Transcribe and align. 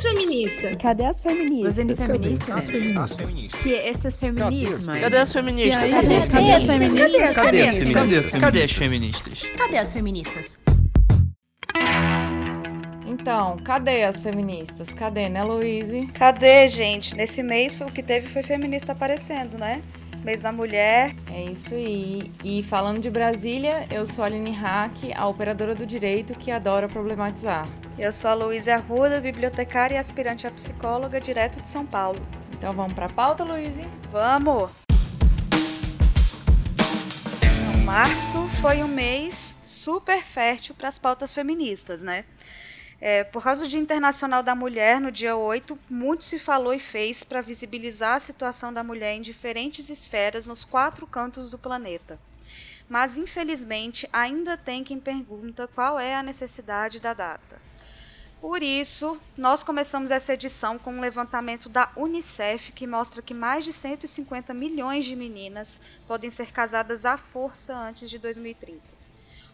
as 0.00 0.02
feministas? 0.02 0.82
Cadê 0.82 1.04
as 1.04 1.20
feministas? 1.20 1.78
Os 1.78 1.98
feministas? 1.98 2.50
As 2.50 2.64
feministas. 2.70 2.98
As 2.98 3.14
feministas. 3.16 3.60
Que 3.60 3.76
estas 3.76 4.16
feminismas? 4.16 4.86
Cadê 5.00 5.16
as 5.16 5.32
feministas? 5.32 5.90
Cadê 5.90 6.52
as 6.52 6.64
feministas? 6.64 7.34
Cadê 7.34 7.62
as 7.62 7.74
feministas? 7.74 8.40
Cadê 8.40 8.62
as 8.62 8.72
feministas? 8.72 9.42
Cadê 9.56 9.78
as 9.78 9.92
feministas? 9.92 10.58
Então, 13.06 13.56
cadê 13.58 14.04
as 14.04 14.22
feministas? 14.22 14.88
Cadê, 14.94 15.28
né, 15.28 15.44
Luíse? 15.44 16.06
Cadê, 16.14 16.66
gente? 16.68 17.14
Nesse 17.14 17.42
mês 17.42 17.74
foi 17.74 17.86
o 17.86 17.90
que 17.90 18.02
teve 18.02 18.26
foi 18.28 18.42
feminista 18.42 18.92
aparecendo, 18.92 19.58
né? 19.58 19.82
Mês 20.24 20.40
da 20.40 20.52
Mulher. 20.52 21.14
É 21.30 21.42
isso 21.44 21.74
aí. 21.74 22.30
E 22.44 22.62
falando 22.62 23.00
de 23.00 23.10
Brasília, 23.10 23.86
eu 23.90 24.04
sou 24.04 24.22
a 24.22 24.26
Aline 24.26 24.50
Hack, 24.50 25.12
a 25.14 25.26
operadora 25.26 25.74
do 25.74 25.86
direito 25.86 26.34
que 26.34 26.50
adora 26.50 26.88
problematizar. 26.88 27.66
Eu 27.98 28.12
sou 28.12 28.30
a 28.30 28.34
Luísa 28.34 28.74
Arruda, 28.74 29.20
bibliotecária 29.20 29.94
e 29.94 29.98
aspirante 29.98 30.46
a 30.46 30.50
psicóloga, 30.50 31.20
direto 31.20 31.60
de 31.60 31.68
São 31.68 31.86
Paulo. 31.86 32.18
Então 32.52 32.72
vamos 32.72 32.92
pra 32.92 33.08
pauta, 33.08 33.44
Luíse? 33.44 33.84
Vamos! 34.12 34.70
Março 37.84 38.46
foi 38.60 38.84
um 38.84 38.88
mês 38.88 39.58
super 39.64 40.22
fértil 40.22 40.76
para 40.76 40.86
as 40.86 40.96
pautas 40.96 41.32
feministas, 41.32 42.04
né? 42.04 42.24
É, 43.00 43.24
por 43.24 43.42
causa 43.42 43.62
do 43.62 43.68
Dia 43.68 43.80
Internacional 43.80 44.42
da 44.42 44.54
Mulher, 44.54 45.00
no 45.00 45.10
dia 45.10 45.34
8, 45.34 45.78
muito 45.88 46.22
se 46.22 46.38
falou 46.38 46.74
e 46.74 46.78
fez 46.78 47.24
para 47.24 47.40
visibilizar 47.40 48.16
a 48.16 48.20
situação 48.20 48.72
da 48.72 48.84
mulher 48.84 49.14
em 49.14 49.22
diferentes 49.22 49.88
esferas 49.88 50.46
nos 50.46 50.64
quatro 50.64 51.06
cantos 51.06 51.50
do 51.50 51.58
planeta. 51.58 52.20
Mas, 52.86 53.16
infelizmente, 53.16 54.06
ainda 54.12 54.54
tem 54.54 54.84
quem 54.84 55.00
pergunta 55.00 55.66
qual 55.68 55.98
é 55.98 56.14
a 56.14 56.22
necessidade 56.22 57.00
da 57.00 57.14
data. 57.14 57.58
Por 58.38 58.62
isso, 58.62 59.18
nós 59.36 59.62
começamos 59.62 60.10
essa 60.10 60.34
edição 60.34 60.78
com 60.78 60.92
um 60.92 61.00
levantamento 61.00 61.68
da 61.68 61.90
Unicef 61.96 62.72
que 62.72 62.86
mostra 62.86 63.22
que 63.22 63.32
mais 63.32 63.64
de 63.64 63.72
150 63.72 64.52
milhões 64.52 65.04
de 65.04 65.16
meninas 65.16 65.80
podem 66.06 66.28
ser 66.28 66.50
casadas 66.50 67.06
à 67.06 67.16
força 67.16 67.74
antes 67.76 68.10
de 68.10 68.18
2030. 68.18 68.99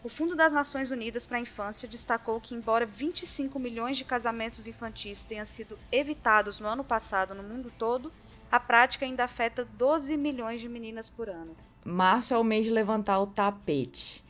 O 0.07 0.09
Fundo 0.09 0.37
das 0.37 0.53
Nações 0.53 0.89
Unidas 0.89 1.27
para 1.27 1.35
a 1.35 1.41
Infância 1.41 1.85
destacou 1.85 2.39
que, 2.39 2.55
embora 2.55 2.85
25 2.85 3.59
milhões 3.59 3.97
de 3.97 4.05
casamentos 4.05 4.65
infantis 4.65 5.25
tenham 5.25 5.43
sido 5.43 5.77
evitados 5.91 6.61
no 6.61 6.67
ano 6.69 6.81
passado 6.81 7.35
no 7.35 7.43
mundo 7.43 7.69
todo, 7.77 8.09
a 8.49 8.57
prática 8.57 9.05
ainda 9.05 9.25
afeta 9.25 9.65
12 9.65 10.15
milhões 10.15 10.61
de 10.61 10.69
meninas 10.69 11.09
por 11.09 11.27
ano. 11.27 11.53
Março 11.83 12.33
é 12.33 12.37
o 12.37 12.43
mês 12.45 12.63
de 12.63 12.71
levantar 12.71 13.19
o 13.19 13.27
tapete. 13.27 14.23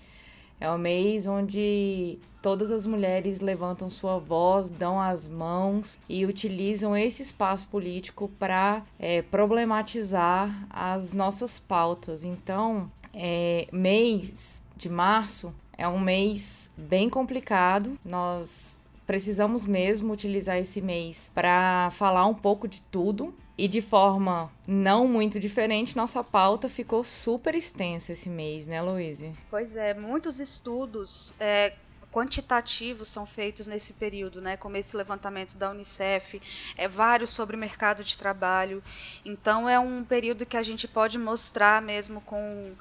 É 0.60 0.68
o 0.68 0.80
mês 0.80 1.28
onde 1.28 2.18
todas 2.42 2.72
as 2.72 2.88
mulheres 2.88 3.40
levantam 3.40 3.88
sua 3.88 4.18
voz, 4.18 4.72
dão 4.72 5.00
as 5.00 5.28
mãos 5.28 6.00
e 6.10 6.26
utilizam 6.26 6.98
esse 6.98 7.22
espaço 7.22 7.68
político 7.68 8.32
para 8.40 8.82
é, 8.98 9.22
problematizar 9.22 10.66
as 10.72 11.14
nossas 11.14 11.60
pautas. 11.60 12.24
Então, 12.24 12.92
é, 13.14 13.68
mês 13.72 14.66
de 14.76 14.90
março 14.90 15.54
é 15.78 15.88
um 15.88 16.00
mês 16.00 16.72
bem 16.76 17.10
complicado. 17.10 17.98
Nós 18.04 18.80
precisamos 19.06 19.66
mesmo 19.66 20.12
utilizar 20.12 20.58
esse 20.58 20.82
mês 20.82 21.32
para 21.34 21.90
falar 21.92 22.26
um 22.26 22.34
pouco 22.34 22.68
de 22.68 22.82
tudo. 22.82 23.34
E 23.60 23.68
de 23.68 23.82
forma 23.82 24.52
não 24.68 25.08
muito 25.08 25.40
diferente, 25.40 25.98
nossa 25.98 26.24
pauta 26.24 26.70
ficou 26.70 27.04
super 27.04 27.56
extensa 27.56 28.14
esse 28.14 28.30
mês, 28.30 28.68
né, 28.68 28.80
Luíse? 28.84 29.34
Pois 29.50 29.76
é, 29.76 29.96
muitos 29.96 30.40
estudos 30.40 31.34
é, 31.40 31.74
quantitativos 32.12 33.08
são 33.08 33.26
feitos 33.26 33.66
nesse 33.66 33.94
período, 33.94 34.40
né, 34.42 34.58
como 34.58 34.78
esse 34.78 34.96
levantamento 34.96 35.58
da 35.58 35.72
Unicef, 35.72 36.40
é 36.78 36.88
vários 36.88 37.32
sobre 37.32 37.56
o 37.56 37.60
mercado 37.60 38.04
de 38.04 38.16
trabalho. 38.16 38.84
Então 39.26 39.68
é 39.68 39.80
um 39.80 40.04
período 40.04 40.46
que 40.46 40.56
a 40.56 40.62
gente 40.62 40.88
pode 40.88 41.18
mostrar 41.18 41.82
mesmo 41.82 42.22
com 42.22 42.74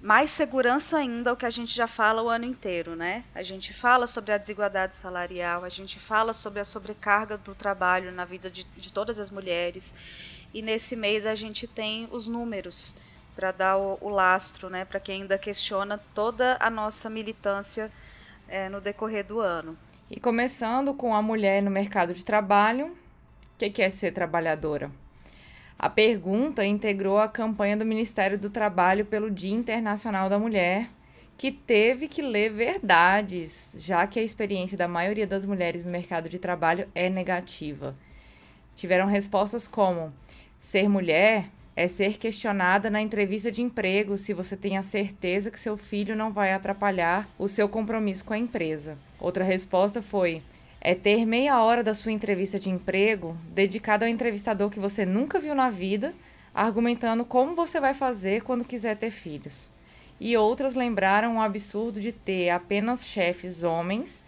mais 0.00 0.30
segurança 0.30 0.96
ainda 0.96 1.32
o 1.32 1.36
que 1.36 1.44
a 1.44 1.50
gente 1.50 1.74
já 1.74 1.88
fala 1.88 2.22
o 2.22 2.28
ano 2.28 2.44
inteiro, 2.44 2.94
né? 2.94 3.24
A 3.34 3.42
gente 3.42 3.74
fala 3.74 4.06
sobre 4.06 4.32
a 4.32 4.38
desigualdade 4.38 4.94
salarial, 4.94 5.64
a 5.64 5.68
gente 5.68 5.98
fala 5.98 6.32
sobre 6.32 6.60
a 6.60 6.64
sobrecarga 6.64 7.36
do 7.36 7.54
trabalho 7.54 8.12
na 8.12 8.24
vida 8.24 8.48
de, 8.48 8.64
de 8.64 8.92
todas 8.92 9.18
as 9.18 9.30
mulheres. 9.30 9.94
E 10.54 10.62
nesse 10.62 10.94
mês 10.94 11.26
a 11.26 11.34
gente 11.34 11.66
tem 11.66 12.08
os 12.12 12.28
números 12.28 12.94
para 13.34 13.50
dar 13.50 13.76
o, 13.76 13.98
o, 14.00 14.08
lastro, 14.08 14.70
né? 14.70 14.84
Para 14.84 15.00
quem 15.00 15.22
ainda 15.22 15.36
questiona 15.36 15.98
toda 16.14 16.56
a 16.60 16.70
nossa 16.70 17.10
militância 17.10 17.90
é, 18.48 18.68
no 18.68 18.80
decorrer 18.80 19.24
do 19.24 19.40
ano. 19.40 19.76
E 20.10 20.18
começando 20.18 20.94
com 20.94 21.14
a 21.14 21.20
mulher 21.20 21.62
no 21.62 21.70
mercado 21.70 22.14
de 22.14 22.24
trabalho, 22.24 22.86
o 22.86 23.58
que, 23.58 23.68
que 23.68 23.82
é 23.82 23.90
ser 23.90 24.12
trabalhadora? 24.12 24.90
A 25.78 25.88
pergunta 25.88 26.66
integrou 26.66 27.18
a 27.18 27.28
campanha 27.28 27.76
do 27.76 27.86
Ministério 27.86 28.36
do 28.36 28.50
Trabalho 28.50 29.04
pelo 29.04 29.30
Dia 29.30 29.54
Internacional 29.54 30.28
da 30.28 30.36
Mulher, 30.36 30.90
que 31.36 31.52
teve 31.52 32.08
que 32.08 32.20
ler 32.20 32.50
verdades, 32.50 33.76
já 33.78 34.04
que 34.04 34.18
a 34.18 34.22
experiência 34.22 34.76
da 34.76 34.88
maioria 34.88 35.24
das 35.24 35.46
mulheres 35.46 35.84
no 35.84 35.92
mercado 35.92 36.28
de 36.28 36.36
trabalho 36.36 36.88
é 36.96 37.08
negativa. 37.08 37.94
Tiveram 38.74 39.06
respostas 39.06 39.68
como: 39.68 40.12
ser 40.58 40.88
mulher 40.88 41.48
é 41.76 41.86
ser 41.86 42.18
questionada 42.18 42.90
na 42.90 43.00
entrevista 43.00 43.52
de 43.52 43.62
emprego 43.62 44.16
se 44.16 44.34
você 44.34 44.56
tem 44.56 44.76
a 44.76 44.82
certeza 44.82 45.48
que 45.48 45.60
seu 45.60 45.76
filho 45.76 46.16
não 46.16 46.32
vai 46.32 46.52
atrapalhar 46.52 47.28
o 47.38 47.46
seu 47.46 47.68
compromisso 47.68 48.24
com 48.24 48.34
a 48.34 48.38
empresa. 48.38 48.98
Outra 49.20 49.44
resposta 49.44 50.02
foi: 50.02 50.42
é 50.80 50.94
ter 50.94 51.26
meia 51.26 51.60
hora 51.60 51.82
da 51.82 51.94
sua 51.94 52.12
entrevista 52.12 52.58
de 52.58 52.70
emprego 52.70 53.36
dedicada 53.50 54.04
ao 54.04 54.10
entrevistador 54.10 54.70
que 54.70 54.78
você 54.78 55.04
nunca 55.04 55.40
viu 55.40 55.54
na 55.54 55.70
vida, 55.70 56.14
argumentando 56.54 57.24
como 57.24 57.54
você 57.54 57.80
vai 57.80 57.94
fazer 57.94 58.42
quando 58.42 58.64
quiser 58.64 58.96
ter 58.96 59.10
filhos. 59.10 59.70
E 60.20 60.36
outras 60.36 60.74
lembraram 60.74 61.36
o 61.36 61.40
absurdo 61.40 62.00
de 62.00 62.12
ter 62.12 62.50
apenas 62.50 63.06
chefes 63.06 63.62
homens, 63.62 64.24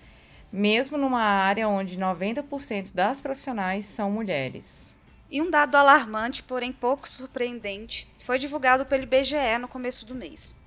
mesmo 0.52 0.98
numa 0.98 1.22
área 1.22 1.68
onde 1.68 1.98
90% 1.98 2.92
das 2.92 3.20
profissionais 3.20 3.84
são 3.84 4.10
mulheres. 4.10 4.96
E 5.30 5.40
um 5.40 5.48
dado 5.48 5.76
alarmante, 5.76 6.42
porém 6.42 6.72
pouco 6.72 7.08
surpreendente, 7.08 8.08
foi 8.18 8.38
divulgado 8.38 8.84
pelo 8.84 9.04
IBGE 9.04 9.58
no 9.60 9.68
começo 9.68 10.04
do 10.04 10.14
mês. 10.14 10.59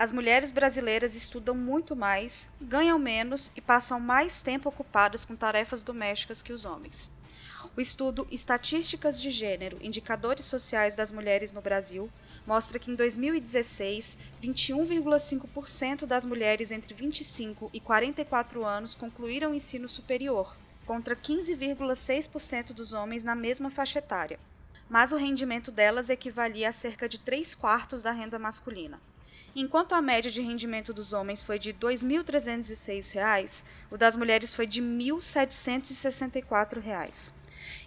As 0.00 0.12
mulheres 0.12 0.50
brasileiras 0.50 1.14
estudam 1.14 1.54
muito 1.54 1.94
mais, 1.94 2.48
ganham 2.58 2.98
menos 2.98 3.52
e 3.54 3.60
passam 3.60 4.00
mais 4.00 4.40
tempo 4.40 4.66
ocupadas 4.66 5.26
com 5.26 5.36
tarefas 5.36 5.82
domésticas 5.82 6.40
que 6.40 6.54
os 6.54 6.64
homens. 6.64 7.10
O 7.76 7.82
estudo 7.82 8.26
Estatísticas 8.30 9.20
de 9.20 9.28
Gênero, 9.28 9.76
Indicadores 9.82 10.46
Sociais 10.46 10.96
das 10.96 11.12
Mulheres 11.12 11.52
no 11.52 11.60
Brasil 11.60 12.10
mostra 12.46 12.78
que 12.78 12.90
em 12.90 12.94
2016, 12.94 14.16
21,5% 14.42 16.06
das 16.06 16.24
mulheres 16.24 16.72
entre 16.72 16.94
25 16.94 17.68
e 17.70 17.78
44 17.78 18.64
anos 18.64 18.94
concluíram 18.94 19.50
o 19.50 19.54
ensino 19.54 19.86
superior, 19.86 20.56
contra 20.86 21.14
15,6% 21.14 22.72
dos 22.72 22.94
homens 22.94 23.22
na 23.22 23.34
mesma 23.34 23.70
faixa 23.70 23.98
etária. 23.98 24.40
Mas 24.88 25.12
o 25.12 25.18
rendimento 25.18 25.70
delas 25.70 26.08
equivalia 26.08 26.70
a 26.70 26.72
cerca 26.72 27.06
de 27.06 27.20
3 27.20 27.54
quartos 27.54 28.02
da 28.02 28.12
renda 28.12 28.38
masculina. 28.38 28.98
Enquanto 29.54 29.94
a 29.94 30.02
média 30.02 30.30
de 30.30 30.40
rendimento 30.40 30.92
dos 30.92 31.12
homens 31.12 31.42
foi 31.42 31.58
de 31.58 31.70
R$ 31.70 31.78
2.306, 31.80 33.64
o 33.90 33.96
das 33.96 34.14
mulheres 34.14 34.54
foi 34.54 34.64
de 34.66 34.80
R$ 34.80 34.86
1.764. 34.86 37.32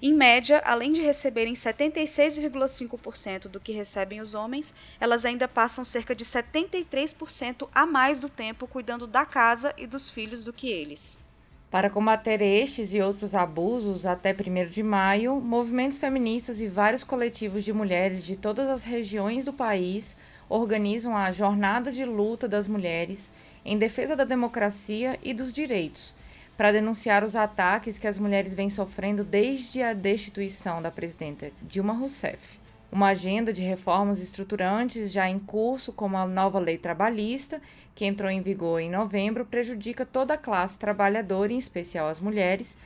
Em 0.01 0.13
média, 0.13 0.61
além 0.65 0.91
de 0.91 1.01
receberem 1.01 1.53
76,5% 1.53 3.47
do 3.47 3.59
que 3.59 3.71
recebem 3.71 4.19
os 4.19 4.35
homens, 4.35 4.73
elas 4.99 5.25
ainda 5.25 5.47
passam 5.47 5.85
cerca 5.85 6.13
de 6.13 6.25
73% 6.25 7.69
a 7.73 7.85
mais 7.85 8.19
do 8.19 8.27
tempo 8.27 8.67
cuidando 8.67 9.07
da 9.07 9.25
casa 9.25 9.73
e 9.77 9.87
dos 9.87 10.09
filhos 10.09 10.43
do 10.43 10.51
que 10.51 10.69
eles. 10.69 11.17
Para 11.71 11.89
combater 11.89 12.41
estes 12.41 12.93
e 12.93 13.01
outros 13.01 13.33
abusos, 13.33 14.05
até 14.05 14.31
1 14.31 14.35
de 14.69 14.83
maio, 14.83 15.39
movimentos 15.39 15.97
feministas 15.97 16.61
e 16.61 16.67
vários 16.67 17.03
coletivos 17.03 17.63
de 17.63 17.73
mulheres 17.73 18.23
de 18.23 18.35
todas 18.35 18.69
as 18.69 18.83
regiões 18.83 19.43
do 19.45 19.53
país 19.53 20.15
organizam 20.49 21.15
a 21.15 21.31
Jornada 21.31 21.91
de 21.91 22.05
Luta 22.05 22.47
das 22.47 22.67
Mulheres 22.67 23.31
em 23.65 23.77
defesa 23.77 24.15
da 24.15 24.23
democracia 24.23 25.17
e 25.23 25.33
dos 25.33 25.53
direitos, 25.53 26.13
para 26.57 26.71
denunciar 26.71 27.23
os 27.23 27.35
ataques 27.35 27.97
que 27.97 28.07
as 28.07 28.19
mulheres 28.19 28.53
vêm 28.53 28.69
sofrendo 28.69 29.23
desde 29.23 29.81
a 29.81 29.93
destituição 29.93 30.81
da 30.81 30.91
presidenta 30.91 31.51
Dilma 31.61 31.93
Rousseff. 31.93 32.59
Uma 32.91 33.07
agenda 33.07 33.51
de 33.51 33.63
reformas 33.63 34.21
estruturantes 34.21 35.11
já 35.11 35.27
em 35.27 35.39
curso, 35.39 35.91
como 35.91 36.15
a 36.15 36.27
nova 36.27 36.59
lei 36.59 36.77
trabalhista, 36.77 37.59
que 37.95 38.05
entrou 38.05 38.29
em 38.29 38.41
vigor 38.41 38.79
em 38.79 38.91
novembro, 38.91 39.45
prejudica 39.45 40.05
toda 40.05 40.35
a 40.35 40.37
classe 40.37 40.77
trabalhadora, 40.77 41.51
em 41.51 41.57
especial 41.57 42.07
as 42.07 42.19
mulheres, 42.19 42.77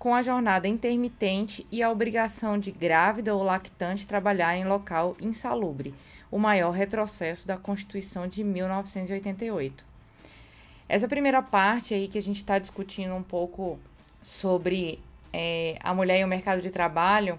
com 0.00 0.16
a 0.16 0.22
jornada 0.22 0.66
intermitente 0.66 1.64
e 1.70 1.80
a 1.80 1.92
obrigação 1.92 2.58
de 2.58 2.72
grávida 2.72 3.36
ou 3.36 3.44
lactante 3.44 4.04
trabalhar 4.04 4.56
em 4.56 4.64
local 4.64 5.16
insalubre 5.20 5.94
o 6.32 6.38
maior 6.38 6.70
retrocesso 6.70 7.46
da 7.46 7.58
Constituição 7.58 8.26
de 8.26 8.42
1988. 8.42 9.84
Essa 10.88 11.06
primeira 11.06 11.42
parte 11.42 11.92
aí 11.92 12.08
que 12.08 12.16
a 12.16 12.22
gente 12.22 12.36
está 12.36 12.58
discutindo 12.58 13.14
um 13.14 13.22
pouco 13.22 13.78
sobre 14.22 14.98
é, 15.30 15.78
a 15.82 15.92
mulher 15.92 16.20
e 16.20 16.24
o 16.24 16.28
mercado 16.28 16.62
de 16.62 16.70
trabalho 16.70 17.38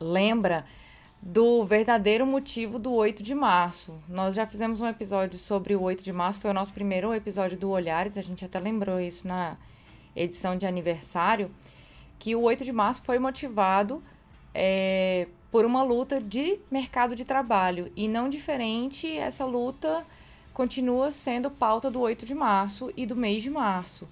lembra 0.00 0.64
do 1.22 1.64
verdadeiro 1.64 2.26
motivo 2.26 2.78
do 2.78 2.92
8 2.92 3.22
de 3.22 3.34
março. 3.34 3.94
Nós 4.08 4.34
já 4.34 4.46
fizemos 4.46 4.80
um 4.80 4.88
episódio 4.88 5.38
sobre 5.38 5.76
o 5.76 5.82
8 5.82 6.02
de 6.02 6.12
março, 6.12 6.40
foi 6.40 6.50
o 6.50 6.54
nosso 6.54 6.72
primeiro 6.72 7.14
episódio 7.14 7.56
do 7.56 7.70
Olhares, 7.70 8.16
a 8.16 8.22
gente 8.22 8.44
até 8.44 8.58
lembrou 8.58 8.98
isso 8.98 9.28
na 9.28 9.56
edição 10.16 10.56
de 10.56 10.66
aniversário, 10.66 11.50
que 12.18 12.34
o 12.34 12.40
8 12.40 12.64
de 12.64 12.72
março 12.72 13.02
foi 13.02 13.18
motivado 13.18 14.02
é, 14.54 15.28
por 15.52 15.66
uma 15.66 15.82
luta 15.82 16.18
de 16.18 16.58
mercado 16.70 17.14
de 17.14 17.26
trabalho. 17.26 17.92
E 17.94 18.08
não 18.08 18.30
diferente, 18.30 19.06
essa 19.18 19.44
luta 19.44 20.04
continua 20.54 21.10
sendo 21.10 21.50
pauta 21.50 21.90
do 21.90 22.00
8 22.00 22.24
de 22.24 22.34
março 22.34 22.90
e 22.96 23.04
do 23.04 23.14
mês 23.14 23.42
de 23.42 23.50
março. 23.50 24.08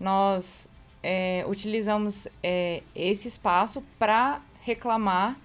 Nós 0.00 0.68
é, 1.00 1.44
utilizamos 1.48 2.26
é, 2.42 2.82
esse 2.92 3.28
espaço 3.28 3.84
para 4.00 4.42
reclamar 4.62 5.38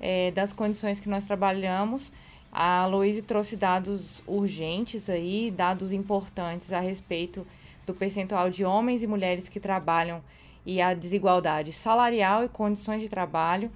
é, 0.00 0.30
das 0.30 0.52
condições 0.52 1.00
que 1.00 1.08
nós 1.08 1.26
trabalhamos. 1.26 2.12
A 2.52 2.86
Louise 2.86 3.22
trouxe 3.22 3.56
dados 3.56 4.22
urgentes 4.24 5.10
aí, 5.10 5.50
dados 5.50 5.92
importantes 5.92 6.72
a 6.72 6.78
respeito 6.78 7.44
do 7.84 7.92
percentual 7.92 8.48
de 8.48 8.64
homens 8.64 9.02
e 9.02 9.06
mulheres 9.08 9.48
que 9.48 9.58
trabalham 9.58 10.22
e 10.64 10.80
a 10.80 10.94
desigualdade 10.94 11.72
salarial 11.72 12.44
e 12.44 12.48
condições 12.48 13.02
de 13.02 13.08
trabalho. 13.08 13.68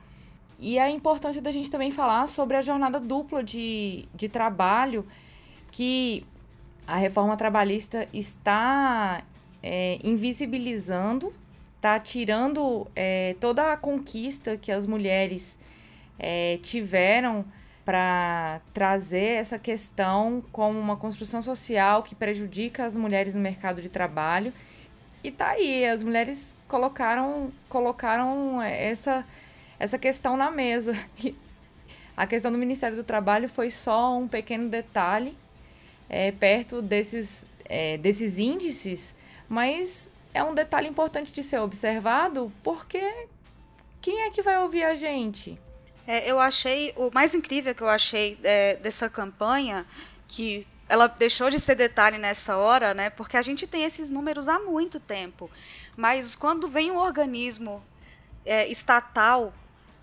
E 0.59 0.79
a 0.79 0.91
importância 0.91 1.41
da 1.41 1.51
gente 1.51 1.71
também 1.71 1.93
falar 1.93 2.27
sobre 2.27 2.57
a 2.57 2.63
jornada 2.63 2.99
dupla 2.99 3.43
de, 3.43 4.07
de 4.15 4.29
trabalho 4.29 5.07
que 5.71 6.27
a 6.87 6.97
reforma 6.97 7.37
trabalhista 7.37 8.09
está 8.13 9.23
é, 9.63 9.99
invisibilizando, 10.03 11.33
está 11.77 12.01
tirando 12.01 12.87
é, 12.97 13.37
toda 13.41 13.73
a 13.73 13.77
conquista 13.77 14.57
que 14.57 14.73
as 14.73 14.87
mulheres 14.87 15.59
é, 16.19 16.59
tiveram 16.63 17.45
para 17.85 18.61
trazer 18.75 19.39
essa 19.39 19.59
questão 19.59 20.43
como 20.53 20.79
uma 20.79 20.97
construção 20.97 21.41
social 21.41 22.03
que 22.03 22.15
prejudica 22.15 22.85
as 22.85 22.95
mulheres 22.97 23.35
no 23.35 23.41
mercado 23.41 23.81
de 23.81 23.89
trabalho. 23.89 24.53
E 25.25 25.31
tá 25.31 25.51
aí, 25.51 25.87
as 25.87 26.03
mulheres 26.03 26.55
colocaram, 26.69 27.51
colocaram 27.69 28.61
essa, 28.61 29.25
essa 29.79 29.99
questão 29.99 30.37
na 30.37 30.51
mesa. 30.51 30.93
a 32.17 32.27
questão 32.27 32.51
do 32.51 32.59
Ministério 32.59 32.97
do 32.97 33.05
Trabalho 33.05 33.49
foi 33.49 33.71
só 33.71 34.17
um 34.17 34.27
pequeno 34.27 34.69
detalhe 34.69 35.37
é, 36.09 36.33
perto 36.33 36.81
desses, 36.83 37.47
é, 37.65 37.97
desses 37.99 38.39
índices, 38.39 39.15
mas 39.49 40.11
é 40.33 40.43
um 40.43 40.55
detalhe 40.55 40.89
importante 40.89 41.33
de 41.33 41.43
ser 41.43 41.59
observado 41.59 42.53
porque 42.63 43.27
quem 44.01 44.23
é 44.23 44.31
que 44.31 44.43
vai 44.43 44.59
ouvir 44.59 44.85
a 44.85 44.95
gente? 44.95 45.59
É, 46.07 46.31
eu 46.31 46.41
achei, 46.41 46.93
o 46.97 47.11
mais 47.13 47.35
incrível 47.35 47.75
que 47.75 47.83
eu 47.83 47.89
achei 47.89 48.39
é, 48.43 48.77
dessa 48.77 49.11
campanha, 49.11 49.85
que 50.27 50.67
ela 50.89 51.07
deixou 51.07 51.51
de 51.51 51.61
ser 51.61 51.75
detalhe 51.75 52.17
nessa 52.17 52.57
hora, 52.57 52.95
né? 52.95 53.11
Porque 53.11 53.37
a 53.37 53.43
gente 53.43 53.67
tem 53.67 53.85
esses 53.85 54.09
números 54.09 54.49
há 54.49 54.59
muito 54.59 54.99
tempo. 54.99 55.51
Mas 55.97 56.35
quando 56.35 56.67
vem 56.67 56.91
um 56.91 56.97
organismo 56.97 57.83
é, 58.47 58.67
estatal 58.69 59.53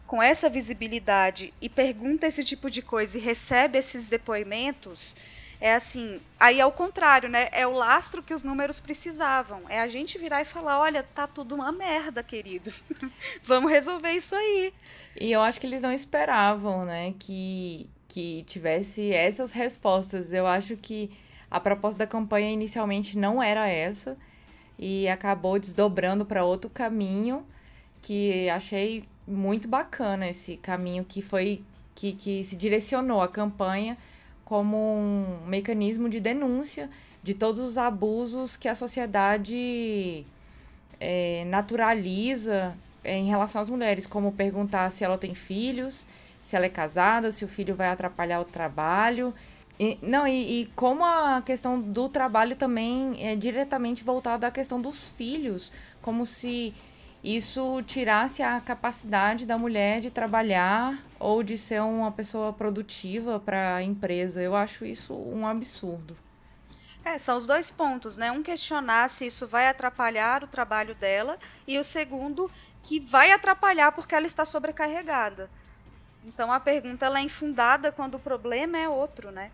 com 0.05 0.21
essa 0.21 0.49
visibilidade 0.49 1.53
e 1.61 1.67
pergunta 1.67 2.27
esse 2.27 2.43
tipo 2.43 2.69
de 2.69 2.81
coisa 2.81 3.17
e 3.17 3.21
recebe 3.21 3.77
esses 3.77 4.09
depoimentos, 4.09 5.15
é 5.59 5.73
assim, 5.73 6.19
aí 6.39 6.59
é 6.59 6.65
o 6.65 6.71
contrário, 6.71 7.29
né? 7.29 7.47
É 7.51 7.65
o 7.65 7.71
lastro 7.71 8.21
que 8.21 8.33
os 8.33 8.43
números 8.43 8.79
precisavam. 8.79 9.61
É 9.69 9.79
a 9.79 9.87
gente 9.87 10.17
virar 10.17 10.41
e 10.41 10.45
falar, 10.45 10.79
olha, 10.79 11.01
tá 11.01 11.25
tudo 11.25 11.55
uma 11.55 11.71
merda, 11.71 12.21
queridos. 12.21 12.83
Vamos 13.43 13.71
resolver 13.71 14.11
isso 14.11 14.35
aí. 14.35 14.73
E 15.19 15.31
eu 15.31 15.41
acho 15.41 15.59
que 15.59 15.65
eles 15.65 15.81
não 15.81 15.91
esperavam, 15.91 16.85
né, 16.85 17.13
que, 17.17 17.89
que 18.07 18.43
tivesse 18.43 19.11
essas 19.11 19.51
respostas. 19.51 20.33
Eu 20.33 20.45
acho 20.45 20.75
que 20.75 21.09
a 21.49 21.59
proposta 21.59 21.99
da 21.99 22.07
campanha 22.07 22.51
inicialmente 22.51 23.17
não 23.17 23.41
era 23.41 23.67
essa 23.67 24.17
e 24.77 25.07
acabou 25.07 25.57
desdobrando 25.57 26.25
para 26.25 26.43
outro 26.43 26.69
caminho 26.69 27.45
que 28.01 28.49
achei 28.49 29.05
muito 29.27 29.67
bacana 29.67 30.29
esse 30.29 30.57
caminho 30.57 31.03
que 31.03 31.21
foi 31.21 31.63
que, 31.93 32.13
que 32.13 32.43
se 32.43 32.55
direcionou 32.55 33.21
a 33.21 33.27
campanha 33.27 33.97
como 34.43 34.77
um 34.77 35.47
mecanismo 35.47 36.07
de 36.07 36.19
denúncia 36.19 36.89
de 37.23 37.33
todos 37.33 37.59
os 37.59 37.77
abusos 37.77 38.55
que 38.55 38.67
a 38.67 38.75
sociedade 38.75 40.25
é, 40.99 41.43
naturaliza 41.47 42.75
é, 43.03 43.17
em 43.17 43.27
relação 43.27 43.61
às 43.61 43.69
mulheres, 43.69 44.05
como 44.05 44.31
perguntar 44.31 44.89
se 44.91 45.03
ela 45.03 45.17
tem 45.17 45.33
filhos, 45.33 46.05
se 46.41 46.55
ela 46.55 46.65
é 46.65 46.69
casada, 46.69 47.31
se 47.31 47.43
o 47.43 47.47
filho 47.47 47.73
vai 47.73 47.87
atrapalhar 47.87 48.39
o 48.41 48.45
trabalho. 48.45 49.33
E, 49.79 49.97
não, 50.01 50.27
e, 50.27 50.61
e 50.61 50.65
como 50.75 51.03
a 51.03 51.41
questão 51.43 51.81
do 51.81 52.07
trabalho 52.07 52.55
também 52.55 53.15
é 53.19 53.35
diretamente 53.35 54.03
voltada 54.03 54.45
à 54.45 54.51
questão 54.51 54.79
dos 54.79 55.09
filhos, 55.09 55.71
como 56.01 56.25
se 56.25 56.73
isso 57.25 57.81
tirasse 57.87 58.43
a 58.43 58.61
capacidade 58.61 59.47
da 59.47 59.57
mulher 59.57 59.99
de 59.99 60.11
trabalhar 60.11 61.03
ou 61.19 61.41
de 61.41 61.57
ser 61.57 61.81
uma 61.81 62.11
pessoa 62.11 62.53
produtiva 62.53 63.39
para 63.39 63.77
a 63.77 63.83
empresa. 63.83 64.43
Eu 64.43 64.55
acho 64.55 64.85
isso 64.85 65.15
um 65.15 65.47
absurdo. 65.47 66.15
É, 67.03 67.17
são 67.17 67.35
os 67.35 67.47
dois 67.47 67.71
pontos, 67.71 68.15
né? 68.15 68.31
Um 68.31 68.43
questionar 68.43 69.09
se 69.09 69.25
isso 69.25 69.47
vai 69.47 69.67
atrapalhar 69.67 70.43
o 70.43 70.47
trabalho 70.47 70.93
dela 70.93 71.39
e 71.67 71.79
o 71.79 71.83
segundo 71.83 72.49
que 72.83 72.99
vai 72.99 73.31
atrapalhar 73.31 73.91
porque 73.91 74.13
ela 74.13 74.27
está 74.27 74.45
sobrecarregada. 74.45 75.49
Então 76.23 76.51
a 76.51 76.59
pergunta 76.59 77.07
ela 77.07 77.17
é 77.17 77.23
infundada 77.23 77.91
quando 77.91 78.15
o 78.15 78.19
problema 78.19 78.77
é 78.77 78.87
outro, 78.87 79.31
né? 79.31 79.49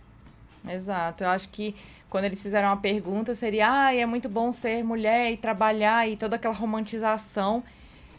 Exato. 0.68 1.24
Eu 1.24 1.30
acho 1.30 1.50
que 1.50 1.76
quando 2.10 2.26
eles 2.26 2.42
fizeram 2.42 2.70
a 2.70 2.78
pergunta 2.78 3.34
seria, 3.34 3.86
ah, 3.88 3.96
é 3.96 4.06
muito 4.06 4.30
bom 4.30 4.52
ser 4.52 4.84
mulher 4.84 5.32
e 5.32 5.38
trabalhar 5.38 6.08
e 6.08 6.18
toda 6.18 6.36
aquela 6.36 6.54
romantização 6.54 7.64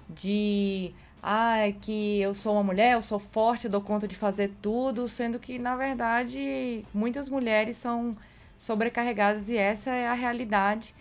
de, 0.09 0.93
ah, 1.23 1.59
é 1.59 1.73
que 1.73 2.21
eu 2.21 2.35
sou 2.35 2.55
uma 2.55 2.63
mulher, 2.63 2.95
eu 2.95 3.03
sou 3.03 3.19
forte, 3.19 3.67
eu 3.67 3.71
dou 3.71 3.81
conta 3.81 4.09
de 4.09 4.17
fazer 4.17 4.51
tudo, 4.61 5.07
sendo 5.07 5.39
que 5.39 5.59
na 5.59 5.77
verdade 5.77 6.85
muitas 6.93 7.29
mulheres 7.29 7.77
são 7.77 8.17
sobrecarregadas 8.59 9.49
e 9.49 9.57
essa 9.57 9.91
é 9.91 10.09
a 10.09 10.15
realidade 10.15 10.95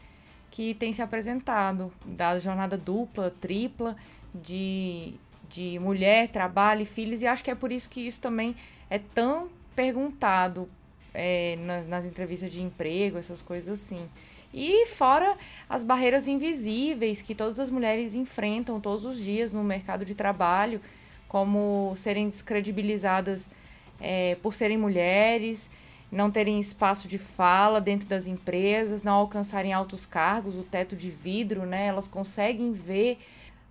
que 0.52 0.74
tem 0.76 0.92
se 0.94 1.02
apresentado 1.02 1.92
da 2.06 2.38
jornada 2.40 2.78
dupla, 2.78 3.34
tripla 3.40 3.95
de 4.33 5.14
de 5.52 5.78
mulher, 5.80 6.30
trabalho 6.30 6.83
e 6.83 6.86
filhos, 6.86 7.21
e 7.21 7.28
acho 7.28 7.44
que 7.44 7.52
é 7.52 7.56
por 7.56 7.74
isso 7.74 7.90
que 7.90 8.00
isso 8.07 8.21
também 8.21 8.56
é 8.90 8.98
tão 8.98 9.50
perguntado 9.76 10.69
é, 11.13 11.57
nas, 11.57 11.87
nas 11.87 12.06
entrevistas 12.06 12.51
de 12.51 12.61
emprego, 12.61 13.18
essas 13.18 13.41
coisas 13.41 13.81
assim. 13.81 14.07
E 14.53 14.85
fora 14.87 15.37
as 15.69 15.83
barreiras 15.83 16.27
invisíveis 16.27 17.21
que 17.21 17.33
todas 17.33 17.59
as 17.59 17.69
mulheres 17.69 18.15
enfrentam 18.15 18.81
todos 18.81 19.06
os 19.06 19.18
dias 19.18 19.53
no 19.53 19.63
mercado 19.63 20.03
de 20.03 20.13
trabalho, 20.13 20.81
como 21.27 21.94
serem 21.95 22.27
descredibilizadas 22.27 23.49
é, 23.99 24.35
por 24.41 24.53
serem 24.53 24.77
mulheres, 24.77 25.69
não 26.11 26.30
terem 26.30 26.59
espaço 26.59 27.07
de 27.07 27.18
fala 27.18 27.80
dentro 27.80 28.07
das 28.07 28.27
empresas, 28.27 29.03
não 29.03 29.13
alcançarem 29.13 29.71
altos 29.71 30.06
cargos, 30.06 30.56
o 30.56 30.63
teto 30.63 30.94
de 30.94 31.09
vidro, 31.09 31.65
né? 31.65 31.87
Elas 31.87 32.07
conseguem 32.07 32.73
ver 32.73 33.18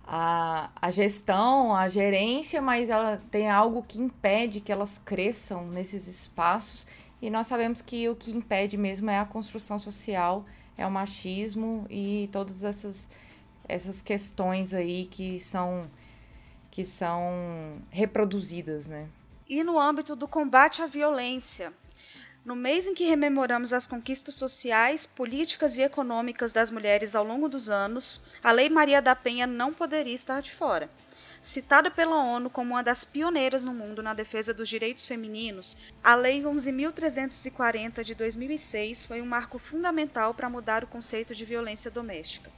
a, 0.03 0.71
a 0.81 0.89
gestão, 0.89 1.75
a 1.75 1.87
gerência, 1.87 2.59
mas 2.59 2.89
ela 2.89 3.21
tem 3.29 3.47
algo 3.47 3.85
que 3.87 4.01
impede 4.01 4.59
que 4.59 4.71
elas 4.71 4.99
cresçam 5.05 5.67
nesses 5.67 6.07
espaços 6.07 6.87
e 7.21 7.29
nós 7.29 7.47
sabemos 7.47 7.81
que 7.81 8.09
o 8.09 8.15
que 8.15 8.31
impede 8.31 8.77
mesmo 8.77 9.09
é 9.09 9.19
a 9.19 9.25
construção 9.25 9.77
social, 9.77 10.45
é 10.77 10.85
o 10.85 10.91
machismo 10.91 11.85
e 11.89 12.29
todas 12.31 12.63
essas, 12.63 13.09
essas 13.67 14.01
questões 14.01 14.73
aí 14.73 15.05
que 15.05 15.39
são, 15.39 15.89
que 16.71 16.83
são 16.83 17.81
reproduzidas, 17.89 18.87
né? 18.87 19.07
E 19.47 19.63
no 19.63 19.79
âmbito 19.79 20.15
do 20.15 20.27
combate 20.27 20.81
à 20.81 20.87
violência, 20.87 21.73
no 22.43 22.55
mês 22.55 22.87
em 22.87 22.95
que 22.95 23.05
rememoramos 23.05 23.71
as 23.71 23.85
conquistas 23.85 24.33
sociais, 24.33 25.05
políticas 25.05 25.77
e 25.77 25.83
econômicas 25.83 26.51
das 26.51 26.71
mulheres 26.71 27.13
ao 27.13 27.23
longo 27.23 27.47
dos 27.47 27.69
anos, 27.69 28.21
a 28.43 28.51
Lei 28.51 28.69
Maria 28.69 28.99
da 29.01 29.15
Penha 29.15 29.45
não 29.45 29.71
poderia 29.71 30.15
estar 30.15 30.41
de 30.41 30.51
fora. 30.51 30.89
Citada 31.41 31.89
pela 31.89 32.23
ONU 32.23 32.51
como 32.51 32.75
uma 32.75 32.83
das 32.83 33.03
pioneiras 33.03 33.65
no 33.65 33.73
mundo 33.73 34.03
na 34.03 34.13
defesa 34.13 34.53
dos 34.53 34.69
direitos 34.69 35.05
femininos, 35.05 35.75
a 36.03 36.13
Lei 36.13 36.43
11.340 36.43 38.03
de 38.03 38.13
2006 38.13 39.03
foi 39.05 39.23
um 39.23 39.25
marco 39.25 39.57
fundamental 39.57 40.35
para 40.35 40.51
mudar 40.51 40.83
o 40.83 40.87
conceito 40.87 41.33
de 41.33 41.43
violência 41.43 41.89
doméstica. 41.89 42.51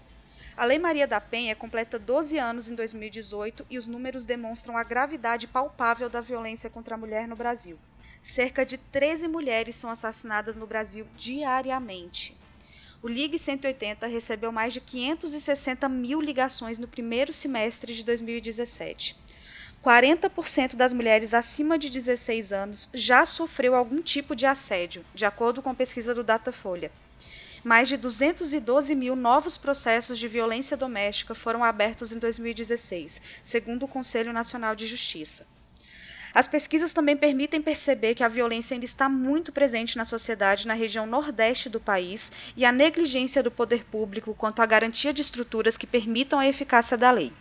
A 0.58 0.66
Lei 0.66 0.78
Maria 0.78 1.08
da 1.08 1.22
Penha 1.22 1.56
completa 1.56 1.98
12 1.98 2.38
anos 2.38 2.68
em 2.68 2.76
2018 2.76 3.66
e 3.70 3.78
os 3.78 3.88
números 3.88 4.26
demonstram 4.26 4.78
a 4.78 4.84
gravidade 4.84 5.48
palpável 5.48 6.10
da 6.10 6.20
violência 6.20 6.70
contra 6.70 6.96
a 6.96 6.98
mulher 6.98 7.26
no 7.26 7.38
Brasil. 7.38 7.80
Cerca 8.22 8.66
de 8.66 8.78
13 8.78 9.30
mulheres 9.30 9.78
são 9.78 9.90
assassinadas 9.90 10.58
no 10.58 10.68
Brasil 10.68 11.08
diariamente. 11.16 12.36
O 13.04 13.08
Ligue 13.10 13.38
180 13.38 14.08
recebeu 14.08 14.50
mais 14.50 14.72
de 14.72 14.80
560 14.80 15.90
mil 15.90 16.22
ligações 16.22 16.80
no 16.80 16.88
primeiro 16.88 17.34
semestre 17.34 17.94
de 17.94 18.02
2017. 18.02 19.18
40% 19.84 20.78
das 20.78 20.94
mulheres 20.94 21.34
acima 21.34 21.78
de 21.78 21.90
16 21.90 22.54
anos 22.54 22.90
já 22.94 23.26
sofreu 23.26 23.76
algum 23.76 24.02
tipo 24.02 24.34
de 24.34 24.46
assédio, 24.46 25.06
de 25.14 25.26
acordo 25.26 25.62
com 25.62 25.76
pesquisa 25.76 26.16
do 26.16 26.24
Datafolha. 26.24 26.90
Mais 27.62 27.90
de 27.90 27.98
212 27.98 28.96
mil 28.96 29.18
novos 29.18 29.58
processos 29.58 30.18
de 30.18 30.30
violência 30.30 30.78
doméstica 30.78 31.36
foram 31.36 31.62
abertos 31.62 32.14
em 32.14 32.20
2016, 32.20 33.22
segundo 33.44 33.84
o 33.84 33.88
Conselho 33.88 34.32
Nacional 34.32 34.76
de 34.76 34.88
Justiça. 34.88 35.46
As 36.34 36.48
pesquisas 36.48 36.94
também 36.94 37.16
permitem 37.16 37.62
perceber 37.62 38.16
que 38.16 38.24
a 38.24 38.28
violência 38.28 38.74
ainda 38.74 38.86
está 38.86 39.08
muito 39.08 39.52
presente 39.52 39.96
na 39.96 40.04
sociedade 40.04 40.68
na 40.68 40.74
região 40.74 41.06
nordeste 41.06 41.70
do 41.70 41.80
país 41.80 42.32
e 42.58 42.66
a 42.66 42.72
negligência 42.72 43.44
do 43.44 43.52
poder 43.52 43.86
público 43.86 44.34
quanto 44.34 44.62
à 44.62 44.66
garantia 44.66 45.14
de 45.14 45.22
estruturas 45.22 45.78
que 45.78 45.86
permitam 45.86 46.40
a 46.40 46.48
eficácia 46.48 46.98
da 46.98 47.12
lei. 47.12 47.32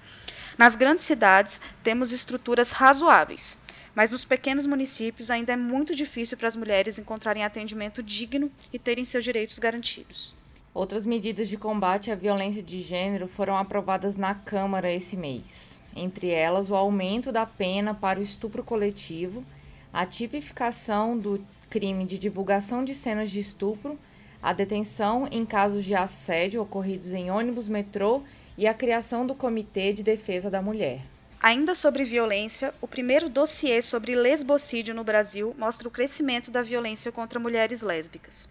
Nas 0.59 0.77
grandes 0.77 1.05
cidades, 1.05 1.63
temos 1.83 2.13
estruturas 2.13 2.71
razoáveis, 2.73 3.59
mas 3.95 4.11
nos 4.11 4.27
pequenos 4.27 4.67
municípios 4.67 5.31
ainda 5.31 5.55
é 5.55 5.57
muito 5.57 5.95
difícil 5.95 6.37
para 6.37 6.49
as 6.49 6.57
mulheres 6.57 6.99
encontrarem 6.99 7.45
atendimento 7.45 8.03
digno 8.03 8.53
e 8.71 8.79
terem 8.79 9.07
seus 9.07 9.25
direitos 9.25 9.59
garantidos. 9.59 10.35
Outras 10.75 11.07
medidas 11.07 11.49
de 11.49 11.57
combate 11.57 12.11
à 12.11 12.15
violência 12.15 12.63
de 12.63 12.83
gênero 12.83 13.27
foram 13.27 13.57
aprovadas 13.57 14.19
na 14.19 14.35
Câmara 14.35 14.93
esse 14.93 15.17
mês. 15.17 15.82
Entre 15.95 16.31
elas, 16.31 16.71
o 16.71 16.75
aumento 16.75 17.31
da 17.31 17.45
pena 17.45 17.95
para 17.95 18.19
o 18.19 18.23
estupro 18.23 18.63
coletivo, 18.63 19.45
a 19.93 20.07
tipificação 20.07 21.19
do 21.19 21.45
crime 21.69 22.05
de 22.05 22.19
divulgação 22.19 22.85
de 22.85 22.95
cenas 22.95 23.31
de 23.31 23.39
estupro, 23.39 23.99
a 24.43 24.53
detenção 24.53 25.29
em 25.31 25.45
casos 25.47 25.85
de 25.85 25.95
assédio 25.95 26.63
ocorridos 26.63 27.13
em 27.13 27.31
ônibus 27.31 27.69
metrô 27.69 28.23
e 28.57 28.67
a 28.67 28.75
criação 28.75 29.27
do 29.27 29.35
Comitê 29.35 29.93
de 29.93 30.03
Defesa 30.03 30.51
da 30.51 30.61
Mulher. 30.61 31.01
Ainda 31.41 31.75
sobre 31.75 32.05
violência, 32.05 32.73
o 32.81 32.87
primeiro 32.87 33.29
dossiê 33.29 33.83
sobre 33.83 34.15
lesbocídio 34.15 34.95
no 34.95 35.03
Brasil 35.03 35.55
mostra 35.59 35.89
o 35.89 35.91
crescimento 35.91 36.51
da 36.51 36.63
violência 36.63 37.11
contra 37.11 37.41
mulheres 37.41 37.83
lésbicas. 37.83 38.49